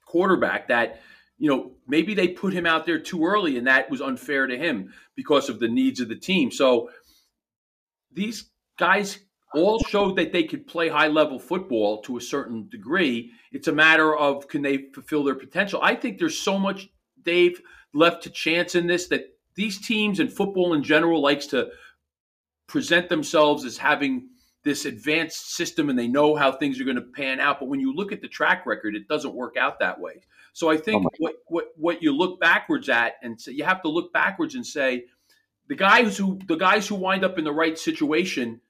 quarterback 0.05 0.69
that 0.69 1.01
you 1.39 1.51
know 1.51 1.73
maybe 1.87 2.15
they 2.15 2.29
put 2.29 2.53
him 2.53 2.65
out 2.65 2.87
there 2.87 2.99
too 2.99 3.25
early 3.25 3.59
and 3.59 3.67
that 3.67 3.91
was 3.91 4.01
unfair 4.01 4.47
to 4.47 4.57
him 4.57 4.93
because 5.17 5.49
of 5.49 5.59
the 5.59 5.69
needs 5.69 6.01
of 6.01 6.09
the 6.09 6.17
team 6.17 6.51
so 6.51 6.89
these 8.13 8.51
guys 8.79 9.19
all 9.57 9.79
showed 9.81 10.17
that 10.17 10.33
they 10.33 10.45
could 10.45 10.67
play 10.67 10.89
high 10.89 11.09
level 11.09 11.39
football 11.39 12.03
to 12.03 12.17
a 12.17 12.21
certain 12.21 12.69
degree. 12.69 13.31
It's 13.53 13.69
a 13.69 13.73
matter 13.73 14.15
of 14.17 14.47
can 14.49 14.63
they 14.63 14.89
fulfill 14.95 15.25
their 15.25 15.35
potential. 15.35 15.81
I 15.83 15.95
think 15.95 16.19
there's 16.19 16.39
so 16.39 16.59
much, 16.59 16.89
Dave, 17.23 17.61
left 17.95 18.23
to 18.25 18.31
chance 18.31 18.75
in 18.75 18.87
this 18.87 19.09
that 19.09 19.23
these 19.55 19.85
teams 19.85 20.21
and 20.21 20.33
football 20.33 20.75
in 20.75 20.83
general 20.83 21.23
likes 21.23 21.47
to 21.47 21.69
present 22.67 23.09
themselves 23.09 23.65
as 23.65 23.79
having 23.79 24.29
this 24.63 24.85
advanced 24.85 25.55
system 25.55 25.89
and 25.89 25.99
they 25.99 26.09
know 26.09 26.35
how 26.35 26.53
things 26.53 26.81
are 26.81 26.85
going 26.85 26.97
to 26.97 27.03
pan 27.03 27.41
out. 27.41 27.61
But 27.61 27.69
when 27.69 27.81
you 27.81 27.95
look 27.95 28.13
at 28.13 28.21
the 28.21 28.29
track 28.29 28.67
record, 28.67 28.95
it 28.95 29.09
doesn't 29.09 29.35
work 29.35 29.57
out 29.57 29.79
that 29.79 29.99
way. 29.99 30.23
So 30.53 30.69
I 30.69 30.77
think 30.77 31.05
oh 31.07 31.11
what, 31.19 31.35
what 31.47 31.67
what 31.77 32.03
you 32.03 32.15
look 32.15 32.41
backwards 32.41 32.89
at 32.89 33.15
and 33.23 33.41
say, 33.41 33.53
you 33.53 33.65
have 33.65 33.83
to 33.83 33.89
look 33.89 34.13
backwards 34.13 34.55
and 34.55 34.67
say 34.67 35.05
the 35.69 35.75
guys 35.75 36.17
who 36.17 36.39
the 36.49 36.57
guys 36.57 36.89
who 36.89 36.97
wind 36.97 37.25
up 37.25 37.39
in 37.39 37.45
the 37.45 37.53
right 37.53 37.79
situation 37.79 38.61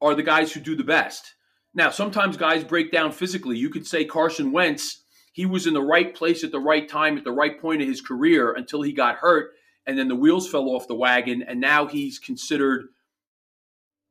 are 0.00 0.14
the 0.14 0.22
guys 0.22 0.52
who 0.52 0.60
do 0.60 0.76
the 0.76 0.84
best. 0.84 1.34
Now, 1.74 1.90
sometimes 1.90 2.36
guys 2.36 2.64
break 2.64 2.90
down 2.90 3.12
physically. 3.12 3.56
You 3.56 3.70
could 3.70 3.86
say 3.86 4.04
Carson 4.04 4.52
Wentz, 4.52 5.04
he 5.32 5.46
was 5.46 5.66
in 5.66 5.74
the 5.74 5.82
right 5.82 6.14
place 6.14 6.42
at 6.42 6.50
the 6.50 6.60
right 6.60 6.88
time 6.88 7.16
at 7.18 7.24
the 7.24 7.32
right 7.32 7.60
point 7.60 7.82
of 7.82 7.88
his 7.88 8.00
career 8.00 8.52
until 8.52 8.82
he 8.82 8.92
got 8.92 9.16
hurt, 9.16 9.52
and 9.86 9.98
then 9.98 10.08
the 10.08 10.16
wheels 10.16 10.50
fell 10.50 10.68
off 10.70 10.88
the 10.88 10.94
wagon, 10.94 11.42
and 11.42 11.60
now 11.60 11.86
he's 11.86 12.18
considered 12.18 12.88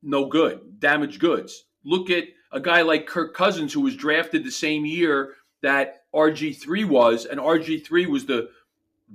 no 0.02 0.26
good, 0.26 0.80
damaged 0.80 1.20
goods. 1.20 1.66
Look 1.84 2.10
at 2.10 2.26
a 2.52 2.60
guy 2.60 2.82
like 2.82 3.08
Kirk 3.08 3.34
Cousins, 3.34 3.74
who 3.74 3.82
was 3.82 3.96
drafted 3.96 4.44
the 4.44 4.52
same 4.52 4.86
year 4.86 5.34
that 5.62 6.04
RG3 6.14 6.88
was, 6.88 7.26
and 7.26 7.40
RG3 7.40 8.08
was 8.08 8.26
the 8.26 8.50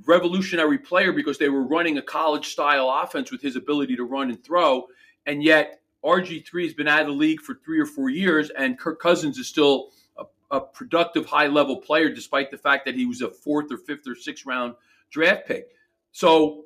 revolutionary 0.06 0.78
player 0.78 1.12
because 1.12 1.38
they 1.38 1.48
were 1.48 1.66
running 1.66 1.98
a 1.98 2.02
college 2.02 2.48
style 2.48 2.90
offense 2.90 3.30
with 3.30 3.42
his 3.42 3.56
ability 3.56 3.96
to 3.96 4.04
run 4.04 4.30
and 4.30 4.42
throw. 4.42 4.86
And 5.26 5.42
yet 5.42 5.81
RG3 6.04 6.64
has 6.64 6.74
been 6.74 6.88
out 6.88 7.02
of 7.02 7.06
the 7.06 7.12
league 7.12 7.40
for 7.40 7.54
three 7.64 7.80
or 7.80 7.86
four 7.86 8.10
years, 8.10 8.50
and 8.50 8.78
Kirk 8.78 9.00
Cousins 9.00 9.38
is 9.38 9.46
still 9.46 9.90
a, 10.18 10.24
a 10.50 10.60
productive 10.60 11.26
high 11.26 11.46
level 11.46 11.76
player, 11.76 12.08
despite 12.08 12.50
the 12.50 12.58
fact 12.58 12.84
that 12.86 12.94
he 12.94 13.06
was 13.06 13.20
a 13.20 13.30
fourth 13.30 13.70
or 13.70 13.78
fifth 13.78 14.06
or 14.06 14.14
sixth 14.14 14.46
round 14.46 14.74
draft 15.10 15.46
pick. 15.46 15.68
So 16.12 16.64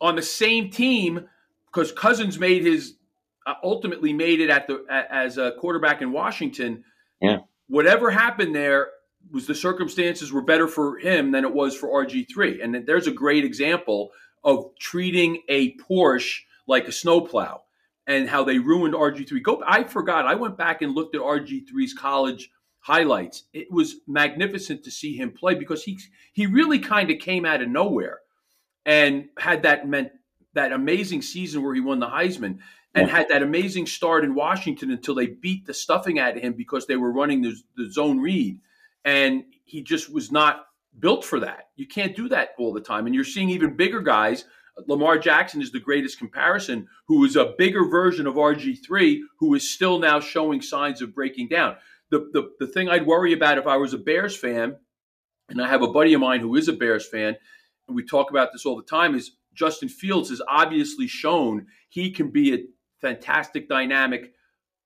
on 0.00 0.16
the 0.16 0.22
same 0.22 0.70
team, 0.70 1.26
because 1.66 1.92
Cousins 1.92 2.38
made 2.38 2.62
his 2.62 2.94
uh, 3.46 3.54
ultimately 3.62 4.12
made 4.12 4.40
it 4.40 4.50
at 4.50 4.66
the 4.66 4.84
as 5.10 5.38
a 5.38 5.52
quarterback 5.52 6.02
in 6.02 6.12
Washington. 6.12 6.84
Yeah. 7.20 7.38
Whatever 7.68 8.10
happened 8.10 8.54
there 8.54 8.88
was 9.32 9.46
the 9.46 9.54
circumstances 9.54 10.32
were 10.32 10.42
better 10.42 10.68
for 10.68 10.98
him 10.98 11.32
than 11.32 11.44
it 11.44 11.52
was 11.52 11.76
for 11.76 11.88
RG3. 11.88 12.62
And 12.62 12.86
there's 12.86 13.06
a 13.06 13.12
great 13.12 13.44
example 13.44 14.10
of 14.44 14.70
treating 14.78 15.42
a 15.48 15.76
Porsche 15.76 16.40
like 16.66 16.88
a 16.88 16.92
snowplow 16.92 17.62
and 18.08 18.28
how 18.28 18.42
they 18.42 18.58
ruined 18.58 18.94
RG3. 18.94 19.42
Go 19.42 19.62
I 19.64 19.84
forgot. 19.84 20.26
I 20.26 20.34
went 20.34 20.56
back 20.56 20.82
and 20.82 20.94
looked 20.94 21.14
at 21.14 21.20
RG3's 21.20 21.92
college 21.92 22.50
highlights. 22.80 23.44
It 23.52 23.70
was 23.70 23.96
magnificent 24.08 24.82
to 24.84 24.90
see 24.90 25.14
him 25.14 25.30
play 25.30 25.54
because 25.54 25.84
he 25.84 25.98
he 26.32 26.46
really 26.46 26.80
kind 26.80 27.10
of 27.10 27.18
came 27.18 27.44
out 27.44 27.62
of 27.62 27.68
nowhere 27.68 28.20
and 28.86 29.28
had 29.38 29.62
that 29.62 29.86
meant 29.86 30.10
that 30.54 30.72
amazing 30.72 31.22
season 31.22 31.62
where 31.62 31.74
he 31.74 31.80
won 31.80 32.00
the 32.00 32.08
Heisman 32.08 32.58
and 32.94 33.10
had 33.10 33.28
that 33.28 33.42
amazing 33.42 33.86
start 33.86 34.24
in 34.24 34.34
Washington 34.34 34.90
until 34.90 35.14
they 35.14 35.26
beat 35.26 35.66
the 35.66 35.74
stuffing 35.74 36.18
out 36.18 36.36
of 36.36 36.42
him 36.42 36.54
because 36.54 36.86
they 36.86 36.96
were 36.96 37.12
running 37.12 37.42
the, 37.42 37.54
the 37.76 37.92
zone 37.92 38.18
read 38.18 38.58
and 39.04 39.44
he 39.64 39.82
just 39.82 40.10
was 40.10 40.32
not 40.32 40.66
built 40.98 41.24
for 41.24 41.38
that. 41.40 41.68
You 41.76 41.86
can't 41.86 42.16
do 42.16 42.30
that 42.30 42.50
all 42.58 42.72
the 42.72 42.80
time 42.80 43.06
and 43.06 43.14
you're 43.14 43.24
seeing 43.24 43.50
even 43.50 43.76
bigger 43.76 44.00
guys 44.00 44.46
Lamar 44.86 45.18
Jackson 45.18 45.60
is 45.60 45.72
the 45.72 45.80
greatest 45.80 46.18
comparison, 46.18 46.86
who 47.06 47.24
is 47.24 47.36
a 47.36 47.54
bigger 47.58 47.84
version 47.84 48.26
of 48.26 48.34
RG3, 48.34 49.20
who 49.38 49.54
is 49.54 49.68
still 49.68 49.98
now 49.98 50.20
showing 50.20 50.60
signs 50.60 51.02
of 51.02 51.14
breaking 51.14 51.48
down. 51.48 51.76
The, 52.10 52.30
the, 52.32 52.50
the 52.60 52.66
thing 52.66 52.88
I'd 52.88 53.06
worry 53.06 53.32
about 53.32 53.58
if 53.58 53.66
I 53.66 53.76
was 53.76 53.94
a 53.94 53.98
Bears 53.98 54.36
fan, 54.36 54.76
and 55.48 55.60
I 55.60 55.68
have 55.68 55.82
a 55.82 55.88
buddy 55.88 56.14
of 56.14 56.20
mine 56.20 56.40
who 56.40 56.56
is 56.56 56.68
a 56.68 56.72
Bears 56.72 57.06
fan, 57.08 57.36
and 57.86 57.96
we 57.96 58.04
talk 58.04 58.30
about 58.30 58.52
this 58.52 58.66
all 58.66 58.76
the 58.76 58.82
time, 58.82 59.14
is 59.14 59.32
Justin 59.54 59.88
Fields 59.88 60.30
has 60.30 60.42
obviously 60.48 61.06
shown 61.06 61.66
he 61.88 62.10
can 62.10 62.30
be 62.30 62.54
a 62.54 62.64
fantastic 63.00 63.68
dynamic 63.68 64.32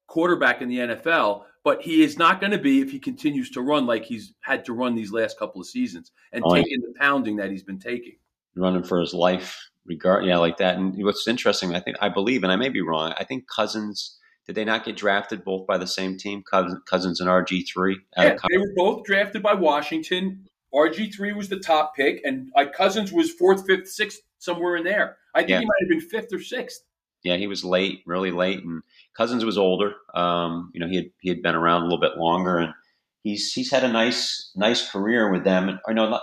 quarterback 0.07 0.63
in 0.63 0.69
the 0.69 0.79
NFL, 0.79 1.45
but 1.65 1.83
he 1.83 2.03
is 2.03 2.19
not 2.19 2.41
going 2.41 2.53
to 2.53 2.59
be 2.59 2.81
if 2.81 2.91
he 2.91 2.99
continues 2.99 3.51
to 3.51 3.63
run 3.63 3.87
like 3.87 4.05
he's 4.05 4.35
had 4.41 4.65
to 4.65 4.73
run 4.73 4.95
these 4.95 5.13
last 5.13 5.39
couple 5.39 5.61
of 5.61 5.67
seasons 5.67 6.13
and 6.33 6.43
oh, 6.47 6.55
taking 6.55 6.81
the 6.81 6.95
pounding 6.99 7.37
that 7.37 7.51
he's 7.51 7.63
been 7.63 7.79
taking. 7.79 8.17
Running 8.57 8.83
for 8.83 9.01
his 9.01 9.15
life 9.15 9.59
regard 9.87 10.25
yeah 10.25 10.39
like 10.39 10.59
that 10.59 10.77
and 10.77 10.95
what's 11.05 11.27
interesting 11.27 11.75
i 11.75 11.81
think 11.81 11.97
i 12.01 12.09
believe 12.09 12.43
and 12.43 12.53
i 12.53 12.57
may 12.57 12.69
be 12.69 12.81
wrong 12.81 13.13
i 13.19 13.25
think 13.25 13.45
cousins 13.49 14.19
did 14.47 14.55
they 14.55 14.65
not 14.65 14.85
get 14.85 14.97
drafted 14.97 15.45
both 15.45 15.67
by 15.67 15.77
the 15.77 15.87
same 15.87 16.17
team 16.17 16.43
cousins 16.43 17.21
and 17.21 17.29
rg3 17.29 17.97
yeah, 18.17 18.37
they 18.51 18.59
were 18.59 18.73
both 18.77 19.05
drafted 19.05 19.43
by 19.43 19.55
washington 19.55 20.47
rg3 20.75 21.35
was 21.37 21.49
the 21.49 21.59
top 21.59 21.95
pick 21.97 22.21
and 22.25 22.51
cousins 22.77 23.13
was 23.13 23.31
fourth 23.33 23.67
fifth 23.67 23.89
sixth 23.89 24.21
somewhere 24.39 24.77
in 24.77 24.85
there 24.85 25.17
i 25.35 25.41
think 25.41 25.51
yeah. 25.51 25.61
he 25.61 25.65
might 25.65 25.81
have 25.81 25.89
been 25.89 26.01
fifth 26.01 26.33
or 26.33 26.41
sixth 26.41 26.83
yeah 27.25 27.37
he 27.37 27.49
was 27.49 27.65
late 27.65 28.03
really 28.07 28.31
late 28.31 28.63
and 28.63 28.83
cousins 29.17 29.45
was 29.45 29.59
older 29.59 29.95
um, 30.15 30.71
you 30.75 30.81
know 30.81 30.87
he 30.87 30.97
had, 30.97 31.07
he 31.21 31.29
had 31.29 31.43
been 31.43 31.57
around 31.57 31.83
a 31.83 31.85
little 31.85 32.01
bit 32.01 32.17
longer 32.17 32.59
and 32.59 32.75
he's 33.23 33.53
he's 33.53 33.71
had 33.71 33.85
a 33.85 33.89
nice 33.89 34.51
nice 34.57 34.89
career 34.91 35.31
with 35.31 35.45
them. 35.45 35.69
And 35.69 35.79
I 35.87 35.93
know 35.93 36.21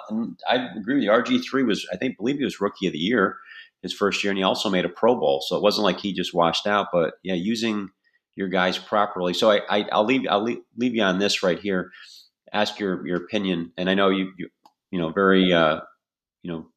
I 0.47 0.67
agree 0.77 0.95
with 0.95 1.03
you. 1.03 1.11
RG 1.11 1.43
three 1.49 1.63
was 1.63 1.87
I 1.91 1.97
think 1.97 2.17
believe 2.17 2.37
he 2.37 2.43
was 2.43 2.61
rookie 2.61 2.87
of 2.87 2.93
the 2.93 2.99
year 2.99 3.37
his 3.81 3.93
first 3.93 4.23
year, 4.23 4.31
and 4.31 4.37
he 4.37 4.43
also 4.43 4.69
made 4.69 4.85
a 4.85 4.89
Pro 4.89 5.15
Bowl. 5.15 5.43
So 5.47 5.55
it 5.55 5.63
wasn't 5.63 5.85
like 5.85 5.99
he 5.99 6.13
just 6.13 6.33
washed 6.33 6.67
out. 6.67 6.87
But 6.91 7.13
yeah, 7.23 7.35
using 7.35 7.89
your 8.35 8.47
guys 8.47 8.77
properly. 8.77 9.33
So 9.33 9.51
I, 9.51 9.61
I 9.69 9.97
will 9.97 10.05
leave 10.05 10.21
I'll 10.29 10.43
leave, 10.43 10.59
leave, 10.77 10.95
you 10.95 11.03
on 11.03 11.19
this 11.19 11.43
right 11.43 11.59
here. 11.59 11.91
Ask 12.53 12.79
your 12.79 13.05
your 13.05 13.17
opinion, 13.17 13.71
and 13.77 13.89
I 13.89 13.93
know 13.93 14.09
you 14.09 14.31
you 14.37 14.49
you 14.91 14.99
know 14.99 15.09
very 15.09 15.51
uh, 15.53 15.81
you 16.41 16.51
know 16.51 16.67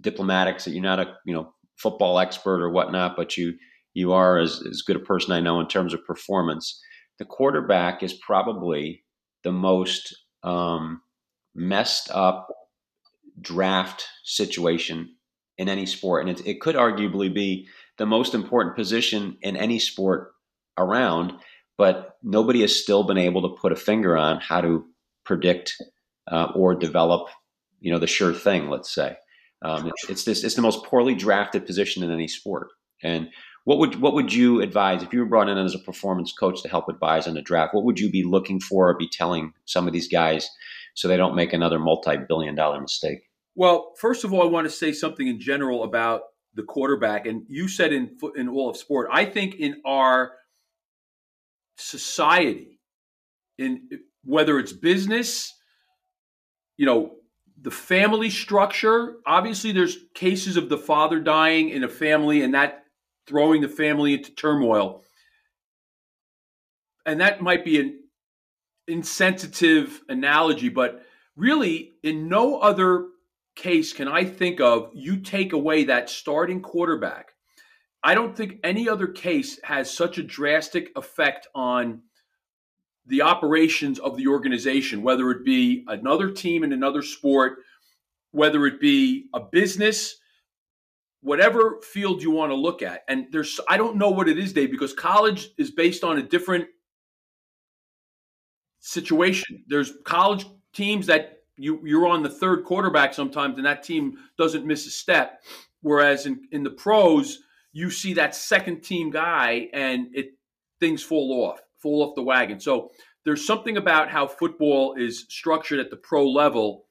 diplomatic. 0.00 0.60
So 0.60 0.70
you're 0.70 0.82
not 0.82 1.00
a 1.00 1.14
you 1.24 1.34
know 1.34 1.52
football 1.76 2.18
expert 2.18 2.62
or 2.62 2.70
whatnot, 2.70 3.16
but 3.16 3.36
you 3.36 3.54
you 3.94 4.12
are 4.12 4.38
as 4.38 4.62
as 4.68 4.82
good 4.82 4.96
a 4.96 5.00
person 5.00 5.32
I 5.32 5.40
know 5.40 5.60
in 5.60 5.68
terms 5.68 5.94
of 5.94 6.04
performance. 6.04 6.80
The 7.18 7.24
quarterback 7.24 8.02
is 8.02 8.12
probably 8.12 9.04
the 9.44 9.52
most 9.52 10.16
um, 10.42 11.00
messed 11.54 12.10
up 12.10 12.48
draft 13.40 14.06
situation 14.24 15.13
in 15.58 15.68
any 15.68 15.86
sport. 15.86 16.26
And 16.26 16.38
it, 16.38 16.46
it 16.46 16.60
could 16.60 16.74
arguably 16.74 17.32
be 17.32 17.68
the 17.98 18.06
most 18.06 18.34
important 18.34 18.76
position 18.76 19.36
in 19.42 19.56
any 19.56 19.78
sport 19.78 20.32
around, 20.76 21.32
but 21.78 22.16
nobody 22.22 22.60
has 22.62 22.80
still 22.80 23.04
been 23.04 23.18
able 23.18 23.42
to 23.42 23.60
put 23.60 23.72
a 23.72 23.76
finger 23.76 24.16
on 24.16 24.40
how 24.40 24.60
to 24.60 24.84
predict 25.24 25.76
uh, 26.30 26.48
or 26.54 26.74
develop, 26.74 27.28
you 27.80 27.92
know, 27.92 27.98
the 27.98 28.06
sure 28.06 28.32
thing. 28.32 28.68
Let's 28.68 28.92
say 28.92 29.16
um, 29.62 29.88
it's, 29.88 30.10
it's, 30.10 30.24
this. 30.24 30.44
It's 30.44 30.54
the 30.54 30.62
most 30.62 30.84
poorly 30.84 31.14
drafted 31.14 31.66
position 31.66 32.02
in 32.02 32.10
any 32.10 32.28
sport. 32.28 32.68
And 33.02 33.28
what 33.64 33.78
would 33.78 34.00
what 34.00 34.14
would 34.14 34.32
you 34.32 34.60
advise 34.60 35.02
if 35.02 35.12
you 35.12 35.20
were 35.20 35.26
brought 35.26 35.48
in 35.48 35.56
as 35.56 35.74
a 35.74 35.78
performance 35.78 36.32
coach 36.32 36.62
to 36.62 36.68
help 36.68 36.88
advise 36.88 37.26
on 37.26 37.34
the 37.34 37.42
draft? 37.42 37.74
What 37.74 37.84
would 37.84 37.98
you 37.98 38.10
be 38.10 38.22
looking 38.22 38.60
for 38.60 38.90
or 38.90 38.96
be 38.96 39.08
telling 39.08 39.52
some 39.64 39.86
of 39.86 39.92
these 39.92 40.08
guys 40.08 40.48
so 40.94 41.08
they 41.08 41.16
don't 41.16 41.34
make 41.34 41.52
another 41.52 41.78
multi-billion 41.78 42.54
dollar 42.54 42.80
mistake? 42.80 43.20
Well, 43.54 43.92
first 43.98 44.24
of 44.24 44.32
all, 44.32 44.42
I 44.42 44.46
want 44.46 44.66
to 44.66 44.70
say 44.70 44.92
something 44.92 45.28
in 45.28 45.40
general 45.40 45.84
about 45.84 46.22
the 46.54 46.62
quarterback. 46.62 47.26
And 47.26 47.42
you 47.48 47.68
said 47.68 47.92
in 47.92 48.16
in 48.36 48.48
all 48.48 48.70
of 48.70 48.76
sport, 48.76 49.08
I 49.12 49.24
think 49.24 49.56
in 49.56 49.80
our 49.84 50.32
society, 51.76 52.78
in 53.58 53.88
whether 54.24 54.58
it's 54.58 54.72
business, 54.72 55.52
you 56.76 56.86
know, 56.86 57.16
the 57.60 57.70
family 57.70 58.30
structure. 58.30 59.16
Obviously, 59.26 59.72
there's 59.72 59.98
cases 60.14 60.56
of 60.56 60.68
the 60.68 60.78
father 60.78 61.20
dying 61.20 61.70
in 61.70 61.84
a 61.84 61.88
family 61.88 62.42
and 62.42 62.54
that 62.54 62.84
throwing 63.26 63.62
the 63.62 63.68
family 63.68 64.14
into 64.14 64.34
turmoil. 64.34 65.02
And 67.06 67.20
that 67.20 67.40
might 67.40 67.64
be 67.64 67.80
an 67.80 68.00
insensitive 68.88 70.00
analogy, 70.08 70.68
but 70.68 71.02
really, 71.36 71.92
in 72.02 72.28
no 72.28 72.58
other 72.58 73.06
case 73.54 73.92
can 73.92 74.08
I 74.08 74.24
think 74.24 74.60
of 74.60 74.90
you 74.94 75.18
take 75.18 75.52
away 75.52 75.84
that 75.84 76.10
starting 76.10 76.60
quarterback. 76.60 77.32
I 78.02 78.14
don't 78.14 78.36
think 78.36 78.58
any 78.62 78.88
other 78.88 79.06
case 79.06 79.58
has 79.62 79.90
such 79.90 80.18
a 80.18 80.22
drastic 80.22 80.90
effect 80.96 81.48
on 81.54 82.02
the 83.06 83.22
operations 83.22 83.98
of 83.98 84.16
the 84.16 84.26
organization, 84.26 85.02
whether 85.02 85.30
it 85.30 85.44
be 85.44 85.84
another 85.88 86.30
team 86.30 86.64
in 86.64 86.72
another 86.72 87.02
sport, 87.02 87.58
whether 88.32 88.66
it 88.66 88.80
be 88.80 89.26
a 89.34 89.40
business, 89.40 90.16
whatever 91.20 91.80
field 91.82 92.22
you 92.22 92.30
want 92.30 92.50
to 92.50 92.56
look 92.56 92.82
at. 92.82 93.02
And 93.08 93.26
there's, 93.30 93.60
I 93.68 93.76
don't 93.76 93.96
know 93.96 94.10
what 94.10 94.28
it 94.28 94.38
is, 94.38 94.52
Dave, 94.52 94.70
because 94.70 94.92
college 94.92 95.50
is 95.56 95.70
based 95.70 96.04
on 96.04 96.18
a 96.18 96.22
different 96.22 96.66
situation. 98.80 99.64
There's 99.66 99.94
college 100.04 100.46
teams 100.74 101.06
that 101.06 101.33
you 101.56 101.80
you're 101.84 102.06
on 102.06 102.22
the 102.22 102.30
third 102.30 102.64
quarterback 102.64 103.14
sometimes, 103.14 103.56
and 103.56 103.66
that 103.66 103.82
team 103.82 104.18
doesn't 104.36 104.66
miss 104.66 104.86
a 104.86 104.90
step. 104.90 105.42
Whereas 105.82 106.26
in, 106.26 106.40
in 106.50 106.62
the 106.62 106.70
pros, 106.70 107.40
you 107.72 107.90
see 107.90 108.14
that 108.14 108.34
second 108.34 108.82
team 108.82 109.10
guy, 109.10 109.68
and 109.72 110.08
it 110.14 110.34
things 110.80 111.02
fall 111.02 111.44
off, 111.44 111.60
fall 111.78 112.02
off 112.02 112.14
the 112.14 112.22
wagon. 112.22 112.60
So 112.60 112.90
there's 113.24 113.44
something 113.44 113.76
about 113.76 114.10
how 114.10 114.26
football 114.26 114.94
is 114.94 115.26
structured 115.28 115.80
at 115.80 115.90
the 115.90 115.96
pro 115.96 116.28
level 116.28 116.86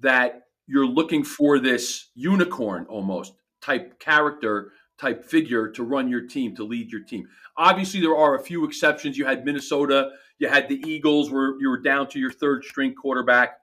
that 0.00 0.42
you're 0.66 0.86
looking 0.86 1.24
for 1.24 1.58
this 1.58 2.10
unicorn 2.14 2.86
almost 2.88 3.34
type 3.60 3.98
character 3.98 4.72
type 4.98 5.24
figure 5.24 5.68
to 5.68 5.82
run 5.82 6.08
your 6.08 6.26
team 6.26 6.54
to 6.54 6.64
lead 6.64 6.90
your 6.90 7.02
team 7.02 7.26
obviously 7.56 8.00
there 8.00 8.16
are 8.16 8.36
a 8.36 8.42
few 8.42 8.64
exceptions 8.64 9.16
you 9.16 9.24
had 9.24 9.44
minnesota 9.44 10.10
you 10.38 10.48
had 10.48 10.68
the 10.68 10.82
eagles 10.86 11.30
where 11.30 11.58
you 11.60 11.68
were 11.68 11.80
down 11.80 12.06
to 12.08 12.18
your 12.18 12.30
third 12.30 12.64
string 12.64 12.94
quarterback 12.94 13.58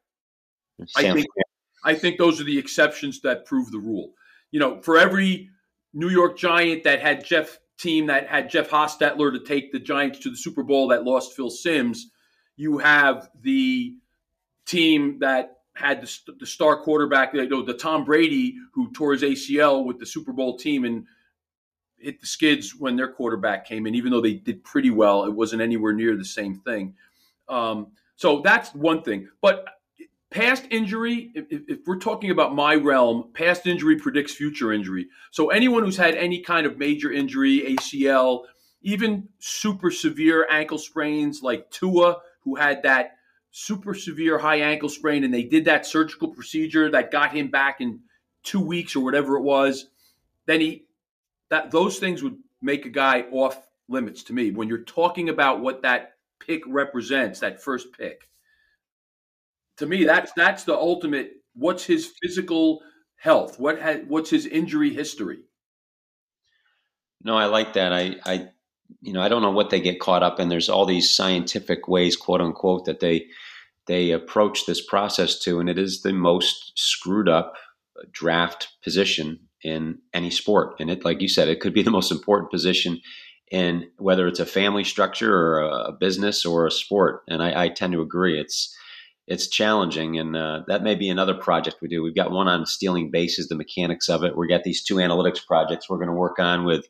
I 0.95 1.13
think 1.13 1.27
I 1.83 1.93
think 1.93 2.17
those 2.17 2.41
are 2.41 2.45
the 2.45 2.57
exceptions 2.57 3.21
that 3.21 3.45
prove 3.45 3.71
the 3.71 3.79
rule. 3.79 4.13
You 4.51 4.59
know, 4.59 4.81
for 4.81 4.97
every 4.97 5.49
New 5.93 6.09
York 6.09 6.37
Giant 6.37 6.83
that 6.83 7.01
had 7.01 7.23
Jeff 7.23 7.59
team 7.77 8.07
that 8.07 8.27
had 8.27 8.49
Jeff 8.49 8.69
Hostetler 8.69 9.31
to 9.31 9.39
take 9.39 9.71
the 9.71 9.79
Giants 9.79 10.19
to 10.19 10.29
the 10.29 10.37
Super 10.37 10.63
Bowl 10.63 10.89
that 10.89 11.03
lost 11.03 11.33
Phil 11.35 11.49
Simms, 11.49 12.11
you 12.57 12.77
have 12.77 13.29
the 13.41 13.95
team 14.65 15.17
that 15.19 15.59
had 15.73 16.01
the, 16.01 16.33
the 16.39 16.45
star 16.45 16.81
quarterback, 16.81 17.33
you 17.33 17.47
know, 17.47 17.63
the 17.63 17.73
Tom 17.73 18.03
Brady 18.03 18.55
who 18.73 18.91
tore 18.91 19.13
his 19.13 19.23
ACL 19.23 19.85
with 19.85 19.97
the 19.97 20.05
Super 20.05 20.33
Bowl 20.33 20.57
team 20.57 20.83
and 20.83 21.05
hit 21.97 22.19
the 22.19 22.27
skids 22.27 22.75
when 22.75 22.95
their 22.95 23.11
quarterback 23.11 23.65
came 23.65 23.87
in. 23.87 23.95
Even 23.95 24.11
though 24.11 24.21
they 24.21 24.33
did 24.33 24.63
pretty 24.63 24.89
well, 24.89 25.23
it 25.23 25.33
wasn't 25.33 25.61
anywhere 25.61 25.93
near 25.93 26.17
the 26.17 26.25
same 26.25 26.55
thing. 26.55 26.93
Um, 27.47 27.87
so 28.17 28.41
that's 28.41 28.75
one 28.75 29.01
thing. 29.03 29.29
But 29.41 29.65
past 30.31 30.65
injury, 30.69 31.31
if, 31.33 31.45
if, 31.49 31.79
we're 31.85 31.97
talking 31.97 32.31
about 32.31 32.53
my 32.53 32.75
realm, 32.75 33.31
past 33.33 33.65
injury 33.65 33.97
predicts 33.97 34.33
future 34.33 34.71
injury. 34.71 35.07
So 35.31 35.49
anyone 35.49 35.83
who's 35.83 35.97
had 35.97 36.15
any 36.15 36.41
kind 36.41 36.65
of 36.65 36.77
major 36.77 37.11
injury, 37.11 37.75
ACL, 37.75 38.43
even 38.81 39.27
super 39.39 39.91
severe 39.91 40.47
ankle 40.49 40.77
sprains 40.77 41.41
like 41.41 41.69
Tua, 41.71 42.17
who 42.41 42.55
had 42.55 42.83
that 42.83 43.15
super 43.51 43.93
severe 43.93 44.37
high 44.37 44.61
ankle 44.61 44.89
sprain, 44.89 45.23
and 45.23 45.33
they 45.33 45.43
did 45.43 45.65
that 45.65 45.85
surgical 45.85 46.27
procedure 46.27 46.91
that 46.91 47.11
got 47.11 47.31
him 47.31 47.49
back 47.49 47.81
in 47.81 47.99
two 48.43 48.61
weeks 48.61 48.95
or 48.95 49.03
whatever 49.03 49.35
it 49.37 49.43
was, 49.43 49.87
then 50.45 50.61
he 50.61 50.85
that 51.49 51.71
those 51.71 51.97
things 51.97 52.21
would 52.21 52.37
make 52.61 52.85
a 52.85 52.89
guy 52.89 53.21
off 53.31 53.67
limits 53.87 54.23
to 54.23 54.33
me. 54.33 54.51
When 54.51 54.67
you're 54.67 54.83
talking 54.83 55.29
about 55.29 55.61
what 55.61 55.81
that 55.81 56.13
pick 56.39 56.61
represents, 56.67 57.39
that 57.39 57.61
first 57.61 57.91
pick 57.91 58.28
to 59.79 59.85
me, 59.85 60.05
that's 60.05 60.31
that's 60.35 60.63
the 60.63 60.75
ultimate. 60.75 61.31
What's 61.55 61.83
his 61.83 62.11
physical 62.21 62.81
health? 63.17 63.59
What 63.59 63.79
has, 63.81 64.01
what's 64.07 64.29
his 64.29 64.45
injury 64.45 64.93
history? 64.93 65.39
No, 67.23 67.35
I 67.35 67.45
like 67.45 67.73
that. 67.73 67.91
I, 67.91 68.15
I, 68.25 68.47
you 69.01 69.11
know, 69.11 69.21
I 69.21 69.27
don't 69.27 69.41
know 69.41 69.51
what 69.51 69.71
they 69.71 69.81
get 69.81 69.99
caught 69.99 70.23
up 70.23 70.39
in. 70.39 70.47
There's 70.47 70.69
all 70.69 70.85
these 70.85 71.13
scientific 71.13 71.87
ways, 71.87 72.15
quote 72.15 72.41
unquote, 72.41 72.85
that 72.85 72.99
they 73.01 73.27
they 73.87 74.11
approach 74.11 74.65
this 74.65 74.85
process 74.85 75.39
to, 75.39 75.59
and 75.59 75.67
it 75.67 75.79
is 75.79 76.01
the 76.01 76.13
most 76.13 76.73
screwed 76.75 77.27
up 77.27 77.55
draft 78.11 78.69
position 78.83 79.39
in 79.63 79.97
any 80.13 80.29
sport. 80.29 80.75
And 80.79 80.89
it, 80.89 81.03
like 81.03 81.21
you 81.21 81.27
said, 81.27 81.49
it 81.49 81.59
could 81.59 81.73
be 81.73 81.83
the 81.83 81.91
most 81.91 82.11
important 82.11 82.51
position 82.51 83.01
in 83.51 83.89
whether 83.97 84.27
it's 84.27 84.39
a 84.39 84.45
family 84.45 84.83
structure 84.83 85.35
or 85.35 85.61
a 85.61 85.91
business 85.91 86.45
or 86.45 86.67
a 86.67 86.71
sport. 86.71 87.23
And 87.27 87.41
I, 87.41 87.65
I 87.65 87.69
tend 87.69 87.93
to 87.93 88.01
agree. 88.01 88.39
It's 88.39 88.75
it's 89.29 89.47
challenging, 89.47 90.17
and 90.17 90.35
uh, 90.35 90.63
that 90.67 90.81
may 90.81 90.95
be 90.95 91.07
another 91.07 91.35
project 91.35 91.77
we 91.81 91.87
do. 91.87 92.01
We've 92.01 92.15
got 92.15 92.31
one 92.31 92.47
on 92.47 92.65
stealing 92.65 93.11
bases, 93.11 93.47
the 93.47 93.55
mechanics 93.55 94.09
of 94.09 94.23
it. 94.23 94.35
We've 94.35 94.49
got 94.49 94.63
these 94.63 94.83
two 94.83 94.95
analytics 94.95 95.45
projects 95.45 95.87
we're 95.87 95.97
going 95.97 96.09
to 96.09 96.15
work 96.15 96.39
on 96.39 96.65
with 96.65 96.87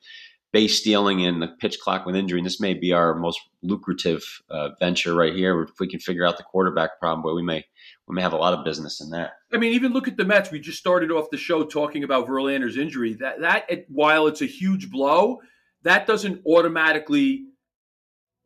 base 0.54 0.80
stealing 0.80 1.24
and 1.26 1.42
the 1.42 1.50
pitch 1.60 1.80
clock 1.82 2.06
with 2.06 2.16
injury. 2.16 2.40
And 2.40 2.46
this 2.46 2.62
may 2.62 2.74
be 2.74 2.94
our 2.94 3.14
most 3.14 3.42
lucrative 3.62 4.24
uh, 4.50 4.70
venture 4.80 5.14
right 5.14 5.36
here. 5.36 5.62
If 5.64 5.82
we 5.82 5.88
can 5.90 6.00
figure 6.00 6.26
out 6.26 6.38
the 6.38 6.44
quarterback 6.44 6.98
problem, 6.98 7.24
but 7.24 7.36
we 7.36 7.44
may 7.44 7.66
we 8.08 8.16
may 8.16 8.22
have 8.22 8.34
a 8.34 8.38
lot 8.38 8.54
of 8.54 8.64
business 8.64 9.02
in 9.02 9.10
that. 9.10 9.34
I 9.54 9.58
mean, 9.58 9.74
even 9.74 9.92
look 9.92 10.08
at 10.08 10.16
the 10.16 10.24
Mets. 10.24 10.50
We 10.50 10.62
just 10.62 10.80
started 10.80 11.12
off 11.12 11.30
the 11.32 11.38
show 11.38 11.66
talking 11.66 12.06
about 12.06 12.28
Verlander's 12.28 12.78
injury. 12.78 13.16
That 13.16 13.42
that 13.42 13.86
while 13.90 14.28
it's 14.28 14.42
a 14.42 14.46
huge 14.46 14.90
blow, 14.90 15.42
that 15.84 16.08
doesn't 16.08 16.42
automatically 16.46 17.49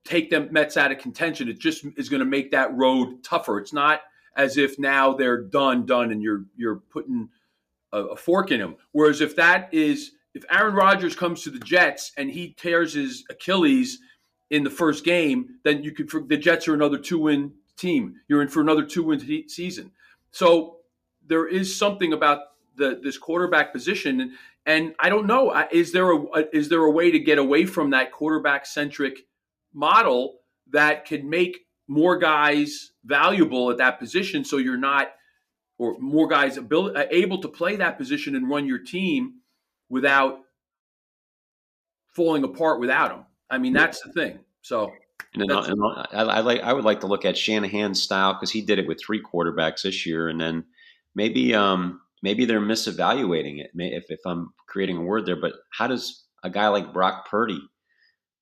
take 0.05 0.29
them 0.29 0.49
Mets 0.51 0.77
out 0.77 0.91
of 0.91 0.97
contention. 0.97 1.47
It 1.47 1.59
just 1.59 1.85
is 1.97 2.09
going 2.09 2.19
to 2.19 2.25
make 2.25 2.51
that 2.51 2.75
road 2.75 3.23
tougher. 3.23 3.59
It's 3.59 3.73
not 3.73 4.01
as 4.35 4.57
if 4.57 4.79
now 4.79 5.13
they're 5.13 5.41
done, 5.41 5.85
done, 5.85 6.11
and 6.11 6.21
you're 6.21 6.45
you're 6.55 6.77
putting 6.77 7.29
a, 7.91 7.99
a 7.99 8.15
fork 8.15 8.51
in 8.51 8.59
them. 8.59 8.75
Whereas 8.91 9.21
if 9.21 9.35
that 9.35 9.73
is 9.73 10.11
if 10.33 10.43
Aaron 10.49 10.73
Rodgers 10.73 11.15
comes 11.15 11.43
to 11.43 11.49
the 11.49 11.59
Jets 11.59 12.11
and 12.17 12.29
he 12.29 12.53
tears 12.53 12.93
his 12.93 13.23
Achilles 13.29 13.99
in 14.49 14.63
the 14.63 14.69
first 14.69 15.03
game, 15.03 15.59
then 15.63 15.83
you 15.83 15.91
could 15.91 16.09
the 16.27 16.37
Jets 16.37 16.67
are 16.67 16.73
another 16.73 16.97
two 16.97 17.19
win 17.19 17.53
team. 17.77 18.15
You're 18.27 18.41
in 18.41 18.47
for 18.47 18.61
another 18.61 18.85
two 18.85 19.03
win 19.03 19.47
season. 19.47 19.91
So 20.31 20.77
there 21.25 21.47
is 21.47 21.75
something 21.75 22.13
about 22.13 22.39
the 22.75 22.99
this 23.01 23.17
quarterback 23.17 23.71
position, 23.71 24.19
and, 24.19 24.31
and 24.65 24.95
I 24.99 25.09
don't 25.09 25.27
know. 25.27 25.53
Is 25.71 25.91
there 25.91 26.11
a 26.11 26.45
is 26.51 26.69
there 26.69 26.83
a 26.83 26.91
way 26.91 27.11
to 27.11 27.19
get 27.19 27.37
away 27.37 27.65
from 27.65 27.91
that 27.91 28.11
quarterback 28.11 28.65
centric? 28.65 29.25
Model 29.73 30.39
that 30.71 31.05
can 31.05 31.29
make 31.29 31.59
more 31.87 32.17
guys 32.17 32.91
valuable 33.05 33.69
at 33.69 33.77
that 33.77 33.99
position 33.99 34.43
so 34.43 34.57
you're 34.57 34.77
not 34.77 35.09
or 35.77 35.97
more 35.99 36.27
guys 36.27 36.57
able, 36.57 36.93
able 37.11 37.39
to 37.39 37.47
play 37.47 37.75
that 37.75 37.97
position 37.97 38.35
and 38.35 38.49
run 38.49 38.65
your 38.65 38.79
team 38.79 39.33
without 39.89 40.39
falling 42.13 42.43
apart 42.43 42.79
without 42.79 43.09
them. 43.09 43.25
I 43.49 43.57
mean, 43.57 43.73
that's 43.73 44.01
the 44.01 44.11
thing. 44.13 44.39
So, 44.61 44.91
and, 45.33 45.51
and 45.51 45.81
I, 45.83 46.23
I, 46.23 46.39
like 46.39 46.61
I 46.61 46.73
would 46.73 46.85
like 46.85 47.01
to 47.01 47.07
look 47.07 47.25
at 47.25 47.35
Shanahan's 47.35 48.01
style 48.01 48.33
because 48.33 48.51
he 48.51 48.61
did 48.61 48.79
it 48.79 48.87
with 48.87 48.99
three 49.01 49.21
quarterbacks 49.21 49.81
this 49.81 50.05
year, 50.05 50.29
and 50.29 50.39
then 50.39 50.63
maybe 51.15 51.53
um, 51.53 52.01
maybe 52.21 52.45
they're 52.45 52.61
misevaluating 52.61 53.59
it. 53.59 53.71
If 53.75 54.05
if 54.09 54.19
I'm 54.25 54.53
creating 54.67 54.97
a 54.97 55.01
word 55.01 55.25
there, 55.25 55.39
but 55.39 55.53
how 55.71 55.87
does 55.87 56.23
a 56.43 56.49
guy 56.49 56.67
like 56.67 56.93
Brock 56.93 57.27
Purdy 57.29 57.61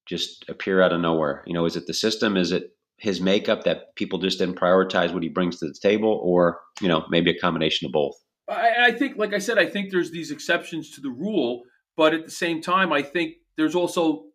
just 0.05 0.45
appear 0.49 0.81
out 0.81 0.93
of 0.93 1.01
nowhere? 1.01 1.43
You 1.45 1.53
know, 1.53 1.65
is 1.65 1.75
it 1.75 1.87
the 1.87 1.93
system? 1.93 2.37
Is 2.37 2.51
it 2.51 2.75
his 2.97 3.19
makeup 3.19 3.63
that 3.63 3.95
people 3.95 4.19
just 4.19 4.39
didn't 4.39 4.59
prioritize 4.59 5.13
what 5.13 5.23
he 5.23 5.29
brings 5.29 5.59
to 5.59 5.67
the 5.67 5.73
table, 5.81 6.19
or 6.23 6.59
you 6.81 6.87
know, 6.87 7.05
maybe 7.09 7.31
a 7.31 7.39
combination 7.39 7.87
of 7.87 7.91
both? 7.91 8.15
I, 8.49 8.87
I 8.87 8.91
think, 8.91 9.17
like 9.17 9.33
I 9.33 9.39
said, 9.39 9.57
I 9.57 9.65
think 9.65 9.91
there's 9.91 10.11
these 10.11 10.31
exceptions 10.31 10.91
to 10.91 11.01
the 11.01 11.09
rule, 11.09 11.63
but 11.95 12.13
at 12.13 12.25
the 12.25 12.31
same 12.31 12.61
time, 12.61 12.91
I 12.91 13.01
think 13.01 13.35
there's 13.55 13.75
also 13.75 14.25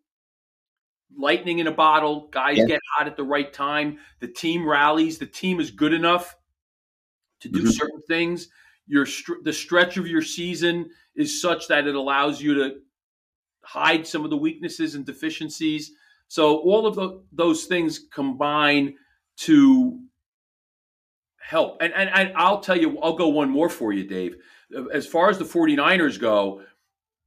lightning 1.17 1.59
in 1.59 1.67
a 1.67 1.73
bottle. 1.73 2.29
Guys 2.33 2.59
yeah. 2.59 2.67
get 2.67 2.81
hot 2.97 3.07
at 3.07 3.17
the 3.17 3.25
right 3.25 3.53
time. 3.53 3.99
The 4.21 4.29
team 4.29 4.67
rallies. 4.67 5.19
The 5.19 5.27
team 5.27 5.61
is 5.61 5.71
good 5.71 5.93
enough 5.93 6.37
to 7.41 7.49
do 7.49 7.61
mm-hmm. 7.61 7.71
certain 7.71 8.03
things. 8.09 8.49
Your 8.87 9.07
the 9.43 9.53
stretch 9.53 9.97
of 9.97 10.07
your 10.07 10.23
season 10.23 10.91
is 11.15 11.41
such 11.41 11.69
that 11.69 11.87
it 11.87 11.95
allows 11.95 12.41
you 12.41 12.55
to 12.55 12.77
hide 13.67 14.07
some 14.07 14.25
of 14.25 14.31
the 14.31 14.37
weaknesses 14.37 14.95
and 14.95 15.05
deficiencies. 15.05 15.93
So 16.29 16.59
all 16.59 16.87
of 16.87 16.95
the, 16.95 17.23
those 17.33 17.65
things 17.65 18.07
combine 18.13 18.95
to 19.39 20.01
help. 21.41 21.79
And, 21.81 21.93
and 21.93 22.09
and 22.11 22.33
I'll 22.37 22.61
tell 22.61 22.79
you, 22.79 22.99
I'll 23.01 23.17
go 23.17 23.29
one 23.29 23.51
more 23.51 23.69
for 23.69 23.93
you, 23.93 24.05
Dave. 24.05 24.37
As 24.93 25.07
far 25.07 25.31
as 25.31 25.39
the 25.39 25.45
49ers 25.45 26.19
go, 26.19 26.63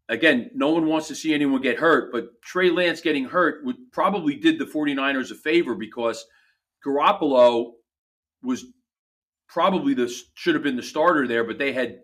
again, 0.09 0.49
no 0.53 0.69
one 0.69 0.87
wants 0.87 1.07
to 1.07 1.15
see 1.15 1.33
anyone 1.33 1.61
get 1.61 1.77
hurt, 1.77 2.11
but 2.11 2.41
Trey 2.41 2.69
Lance 2.69 3.01
getting 3.01 3.25
hurt 3.25 3.63
would 3.63 3.91
probably 3.91 4.35
did 4.35 4.59
the 4.59 4.65
49ers 4.65 5.31
a 5.31 5.35
favor 5.35 5.75
because 5.75 6.25
Garoppolo 6.85 7.73
was 8.43 8.65
probably 9.47 9.93
the 9.93 10.13
should 10.33 10.55
have 10.55 10.63
been 10.63 10.75
the 10.75 10.83
starter 10.83 11.27
there, 11.27 11.43
but 11.43 11.57
they 11.57 11.73
had 11.73 11.99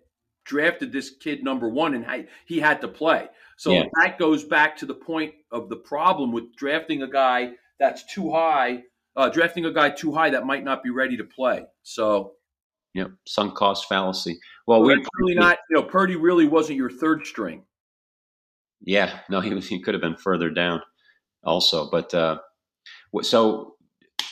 drafted 0.46 0.92
this 0.92 1.10
kid 1.10 1.44
number 1.44 1.68
one 1.68 1.94
and 1.94 2.28
he 2.46 2.60
had 2.60 2.82
to 2.82 2.88
play. 2.88 3.28
So 3.58 3.72
yeah. 3.72 3.84
that 4.02 4.20
goes 4.20 4.44
back 4.44 4.78
to 4.78 4.86
the 4.86 4.94
point 4.94 5.34
of 5.52 5.70
the 5.70 5.78
problem 5.78 6.32
with 6.32 6.56
drafting 6.56 7.04
a 7.04 7.08
guy 7.08 7.52
that's 7.80 8.06
too 8.14 8.32
high, 8.32 8.84
uh, 9.16 9.30
drafting 9.30 9.66
a 9.66 9.72
guy 9.72 9.90
too 9.90 10.14
high 10.14 10.30
that 10.30 10.46
might 10.46 10.64
not 10.64 10.84
be 10.84 10.90
ready 10.90 11.18
to 11.18 11.24
play. 11.24 11.66
So, 11.84 12.34
yeah, 12.94 13.08
sunk 13.28 13.56
cost 13.56 13.88
fallacy. 13.88 14.40
Well, 14.68 14.82
we 14.82 14.94
really 15.20 15.36
not. 15.36 15.60
You 15.70 15.78
know, 15.78 15.84
Purdy 15.84 16.16
really 16.16 16.48
wasn't 16.48 16.78
your 16.78 16.90
third 16.90 17.26
string. 17.26 17.64
Yeah, 18.82 19.20
no, 19.30 19.42
he 19.42 19.54
was. 19.54 19.68
He 19.68 19.82
could 19.82 19.94
have 19.94 20.02
been 20.02 20.18
further 20.18 20.50
down, 20.50 20.82
also. 21.44 21.90
But 21.90 22.14
uh, 22.14 22.40
so, 23.22 23.76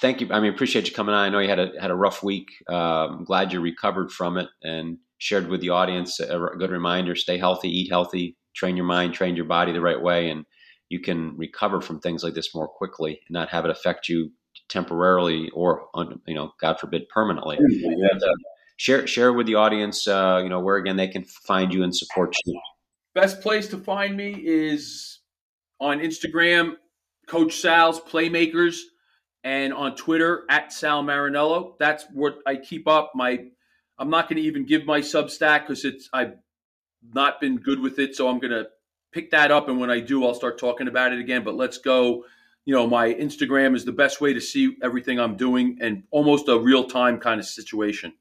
thank 0.02 0.22
you. 0.22 0.30
I 0.32 0.40
mean, 0.40 0.54
appreciate 0.54 0.88
you 0.88 0.94
coming 0.94 1.16
on. 1.16 1.26
I 1.26 1.30
know 1.30 1.40
you 1.40 1.50
had 1.50 1.60
a 1.60 1.72
had 1.80 1.92
a 1.92 1.96
rough 1.96 2.24
week. 2.24 2.48
Uh, 2.70 3.08
I'm 3.08 3.24
glad 3.24 3.52
you 3.54 3.62
recovered 3.62 4.12
from 4.12 4.38
it 4.38 4.50
and 4.64 4.98
shared 5.18 5.48
with 5.48 5.62
the 5.62 5.70
audience 5.70 6.20
a 6.20 6.40
good 6.58 6.72
reminder: 6.72 7.16
stay 7.16 7.38
healthy, 7.38 7.70
eat 7.70 7.90
healthy, 7.90 8.38
train 8.54 8.76
your 8.76 8.86
mind, 8.86 9.14
train 9.14 9.36
your 9.36 9.46
body 9.46 9.72
the 9.72 9.82
right 9.82 10.02
way, 10.02 10.30
and 10.30 10.46
you 10.90 11.00
can 11.00 11.36
recover 11.38 11.82
from 11.82 12.00
things 12.00 12.24
like 12.24 12.36
this 12.36 12.54
more 12.54 12.68
quickly 12.68 13.20
and 13.28 13.34
not 13.34 13.50
have 13.50 13.66
it 13.66 13.72
affect 13.72 14.08
you 14.08 14.32
temporarily 14.70 15.50
or 15.50 15.88
you 16.28 16.36
know 16.36 16.52
god 16.62 16.80
forbid 16.80 17.10
permanently. 17.10 17.58
Yeah. 17.60 18.08
and, 18.12 18.24
uh, 18.24 18.28
share 18.78 19.08
share 19.08 19.34
with 19.34 19.48
the 19.48 19.56
audience 19.56 20.08
uh, 20.08 20.40
you 20.44 20.50
know 20.50 20.60
where 20.60 20.78
again 20.78 20.96
they 20.96 21.08
can 21.08 21.24
find 21.24 21.74
you 21.74 21.84
and 21.84 21.96
support 21.96 22.36
you. 22.46 22.60
Best 23.16 23.42
place 23.42 23.68
to 23.70 23.78
find 23.78 24.16
me 24.16 24.34
is 24.46 25.20
on 25.80 26.00
instagram 26.00 26.74
coach 27.28 27.60
sal's 27.60 28.00
playmakers 28.00 28.78
and 29.44 29.74
on 29.74 29.96
twitter 29.96 30.44
at 30.50 30.72
sal 30.72 31.04
marinello. 31.04 31.74
That's 31.80 32.06
what 32.14 32.38
i 32.46 32.56
keep 32.56 32.88
up. 32.88 33.12
My 33.16 33.40
i'm 33.98 34.10
not 34.10 34.30
going 34.30 34.38
to 34.42 34.48
even 34.48 34.66
give 34.66 34.86
my 34.86 35.02
substack 35.02 35.62
because 35.62 35.86
it's 35.86 36.10
i've 36.14 36.34
not 37.14 37.42
been 37.42 37.58
good 37.58 37.80
with 37.80 38.00
it 38.00 38.16
so 38.16 38.30
i'm 38.30 38.40
going 38.40 38.52
to 38.52 38.68
pick 39.14 39.32
that 39.32 39.52
up, 39.52 39.70
and 39.70 39.80
when 39.80 39.90
I 39.90 40.00
do, 40.00 40.26
I'll 40.26 40.34
start 40.34 40.60
talking 40.60 40.88
about 40.88 41.14
it 41.14 41.20
again. 41.20 41.44
But 41.44 41.56
let's 41.56 41.78
go. 41.78 42.26
You 42.66 42.74
know, 42.74 42.88
my 42.88 43.14
Instagram 43.14 43.76
is 43.76 43.86
the 43.86 43.92
best 43.92 44.22
way 44.22 44.34
to 44.34 44.42
see 44.42 44.78
everything 44.82 45.20
I'm 45.20 45.38
doing 45.38 45.78
and 45.82 46.04
almost 46.12 46.48
a 46.48 46.58
real 46.58 46.86
time 46.86 47.20
kind 47.20 47.40
of 47.40 47.46
situation. 47.46 48.14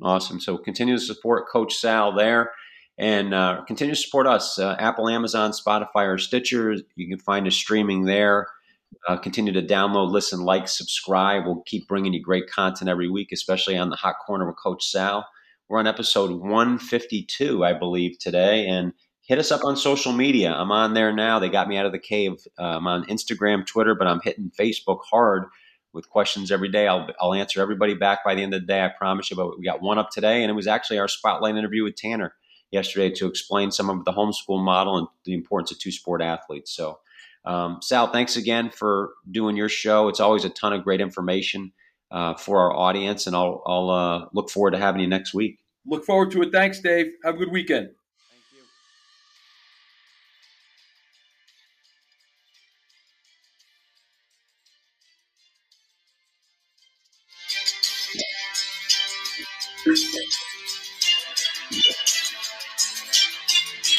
Awesome. 0.00 0.40
So 0.40 0.56
continue 0.58 0.96
to 0.96 1.00
support 1.00 1.48
Coach 1.48 1.74
Sal 1.74 2.14
there 2.14 2.52
and 2.98 3.34
uh, 3.34 3.62
continue 3.66 3.94
to 3.94 4.00
support 4.00 4.26
us. 4.26 4.58
Uh, 4.58 4.76
Apple, 4.78 5.08
Amazon, 5.08 5.52
Spotify, 5.52 6.06
or 6.06 6.18
Stitcher. 6.18 6.74
You 6.96 7.08
can 7.08 7.18
find 7.18 7.46
us 7.46 7.54
streaming 7.54 8.04
there. 8.04 8.48
Uh, 9.06 9.16
continue 9.16 9.52
to 9.52 9.62
download, 9.62 10.10
listen, 10.10 10.40
like, 10.40 10.68
subscribe. 10.68 11.44
We'll 11.44 11.62
keep 11.66 11.88
bringing 11.88 12.12
you 12.12 12.22
great 12.22 12.50
content 12.50 12.90
every 12.90 13.08
week, 13.08 13.30
especially 13.32 13.76
on 13.76 13.90
the 13.90 13.96
Hot 13.96 14.16
Corner 14.24 14.46
with 14.46 14.56
Coach 14.56 14.84
Sal. 14.84 15.26
We're 15.72 15.78
on 15.78 15.86
episode 15.86 16.30
152, 16.32 17.64
I 17.64 17.72
believe, 17.72 18.18
today. 18.18 18.66
And 18.66 18.92
hit 19.22 19.38
us 19.38 19.50
up 19.50 19.64
on 19.64 19.74
social 19.74 20.12
media. 20.12 20.52
I'm 20.52 20.70
on 20.70 20.92
there 20.92 21.14
now. 21.14 21.38
They 21.38 21.48
got 21.48 21.66
me 21.66 21.78
out 21.78 21.86
of 21.86 21.92
the 21.92 21.98
cave. 21.98 22.32
Uh, 22.58 22.76
I'm 22.76 22.86
on 22.86 23.06
Instagram, 23.06 23.66
Twitter, 23.66 23.94
but 23.94 24.06
I'm 24.06 24.20
hitting 24.22 24.50
Facebook 24.50 24.98
hard 25.10 25.44
with 25.94 26.10
questions 26.10 26.52
every 26.52 26.68
day. 26.68 26.86
I'll, 26.88 27.08
I'll 27.18 27.32
answer 27.32 27.62
everybody 27.62 27.94
back 27.94 28.22
by 28.22 28.34
the 28.34 28.42
end 28.42 28.52
of 28.52 28.60
the 28.60 28.66
day. 28.66 28.84
I 28.84 28.90
promise 28.90 29.30
you. 29.30 29.36
But 29.38 29.58
we 29.58 29.64
got 29.64 29.80
one 29.80 29.96
up 29.96 30.10
today, 30.10 30.42
and 30.42 30.50
it 30.50 30.54
was 30.54 30.66
actually 30.66 30.98
our 30.98 31.08
spotlight 31.08 31.56
interview 31.56 31.84
with 31.84 31.96
Tanner 31.96 32.34
yesterday 32.70 33.08
to 33.14 33.26
explain 33.26 33.70
some 33.70 33.88
of 33.88 34.04
the 34.04 34.12
homeschool 34.12 34.62
model 34.62 34.98
and 34.98 35.08
the 35.24 35.32
importance 35.32 35.72
of 35.72 35.78
two 35.78 35.90
sport 35.90 36.20
athletes. 36.20 36.76
So, 36.76 36.98
um, 37.46 37.78
Sal, 37.80 38.12
thanks 38.12 38.36
again 38.36 38.68
for 38.68 39.14
doing 39.30 39.56
your 39.56 39.70
show. 39.70 40.08
It's 40.08 40.20
always 40.20 40.44
a 40.44 40.50
ton 40.50 40.74
of 40.74 40.84
great 40.84 41.00
information 41.00 41.72
uh, 42.10 42.34
for 42.34 42.60
our 42.60 42.76
audience, 42.76 43.26
and 43.26 43.34
I'll, 43.34 43.62
I'll 43.64 43.88
uh, 43.88 44.26
look 44.34 44.50
forward 44.50 44.72
to 44.72 44.78
having 44.78 45.00
you 45.00 45.06
next 45.06 45.32
week. 45.32 45.60
Look 45.86 46.04
forward 46.04 46.30
to 46.32 46.42
it. 46.42 46.52
Thanks, 46.52 46.80
Dave. 46.80 47.12
Have 47.24 47.36
a 47.36 47.38
good 47.38 47.52
weekend. 47.52 47.90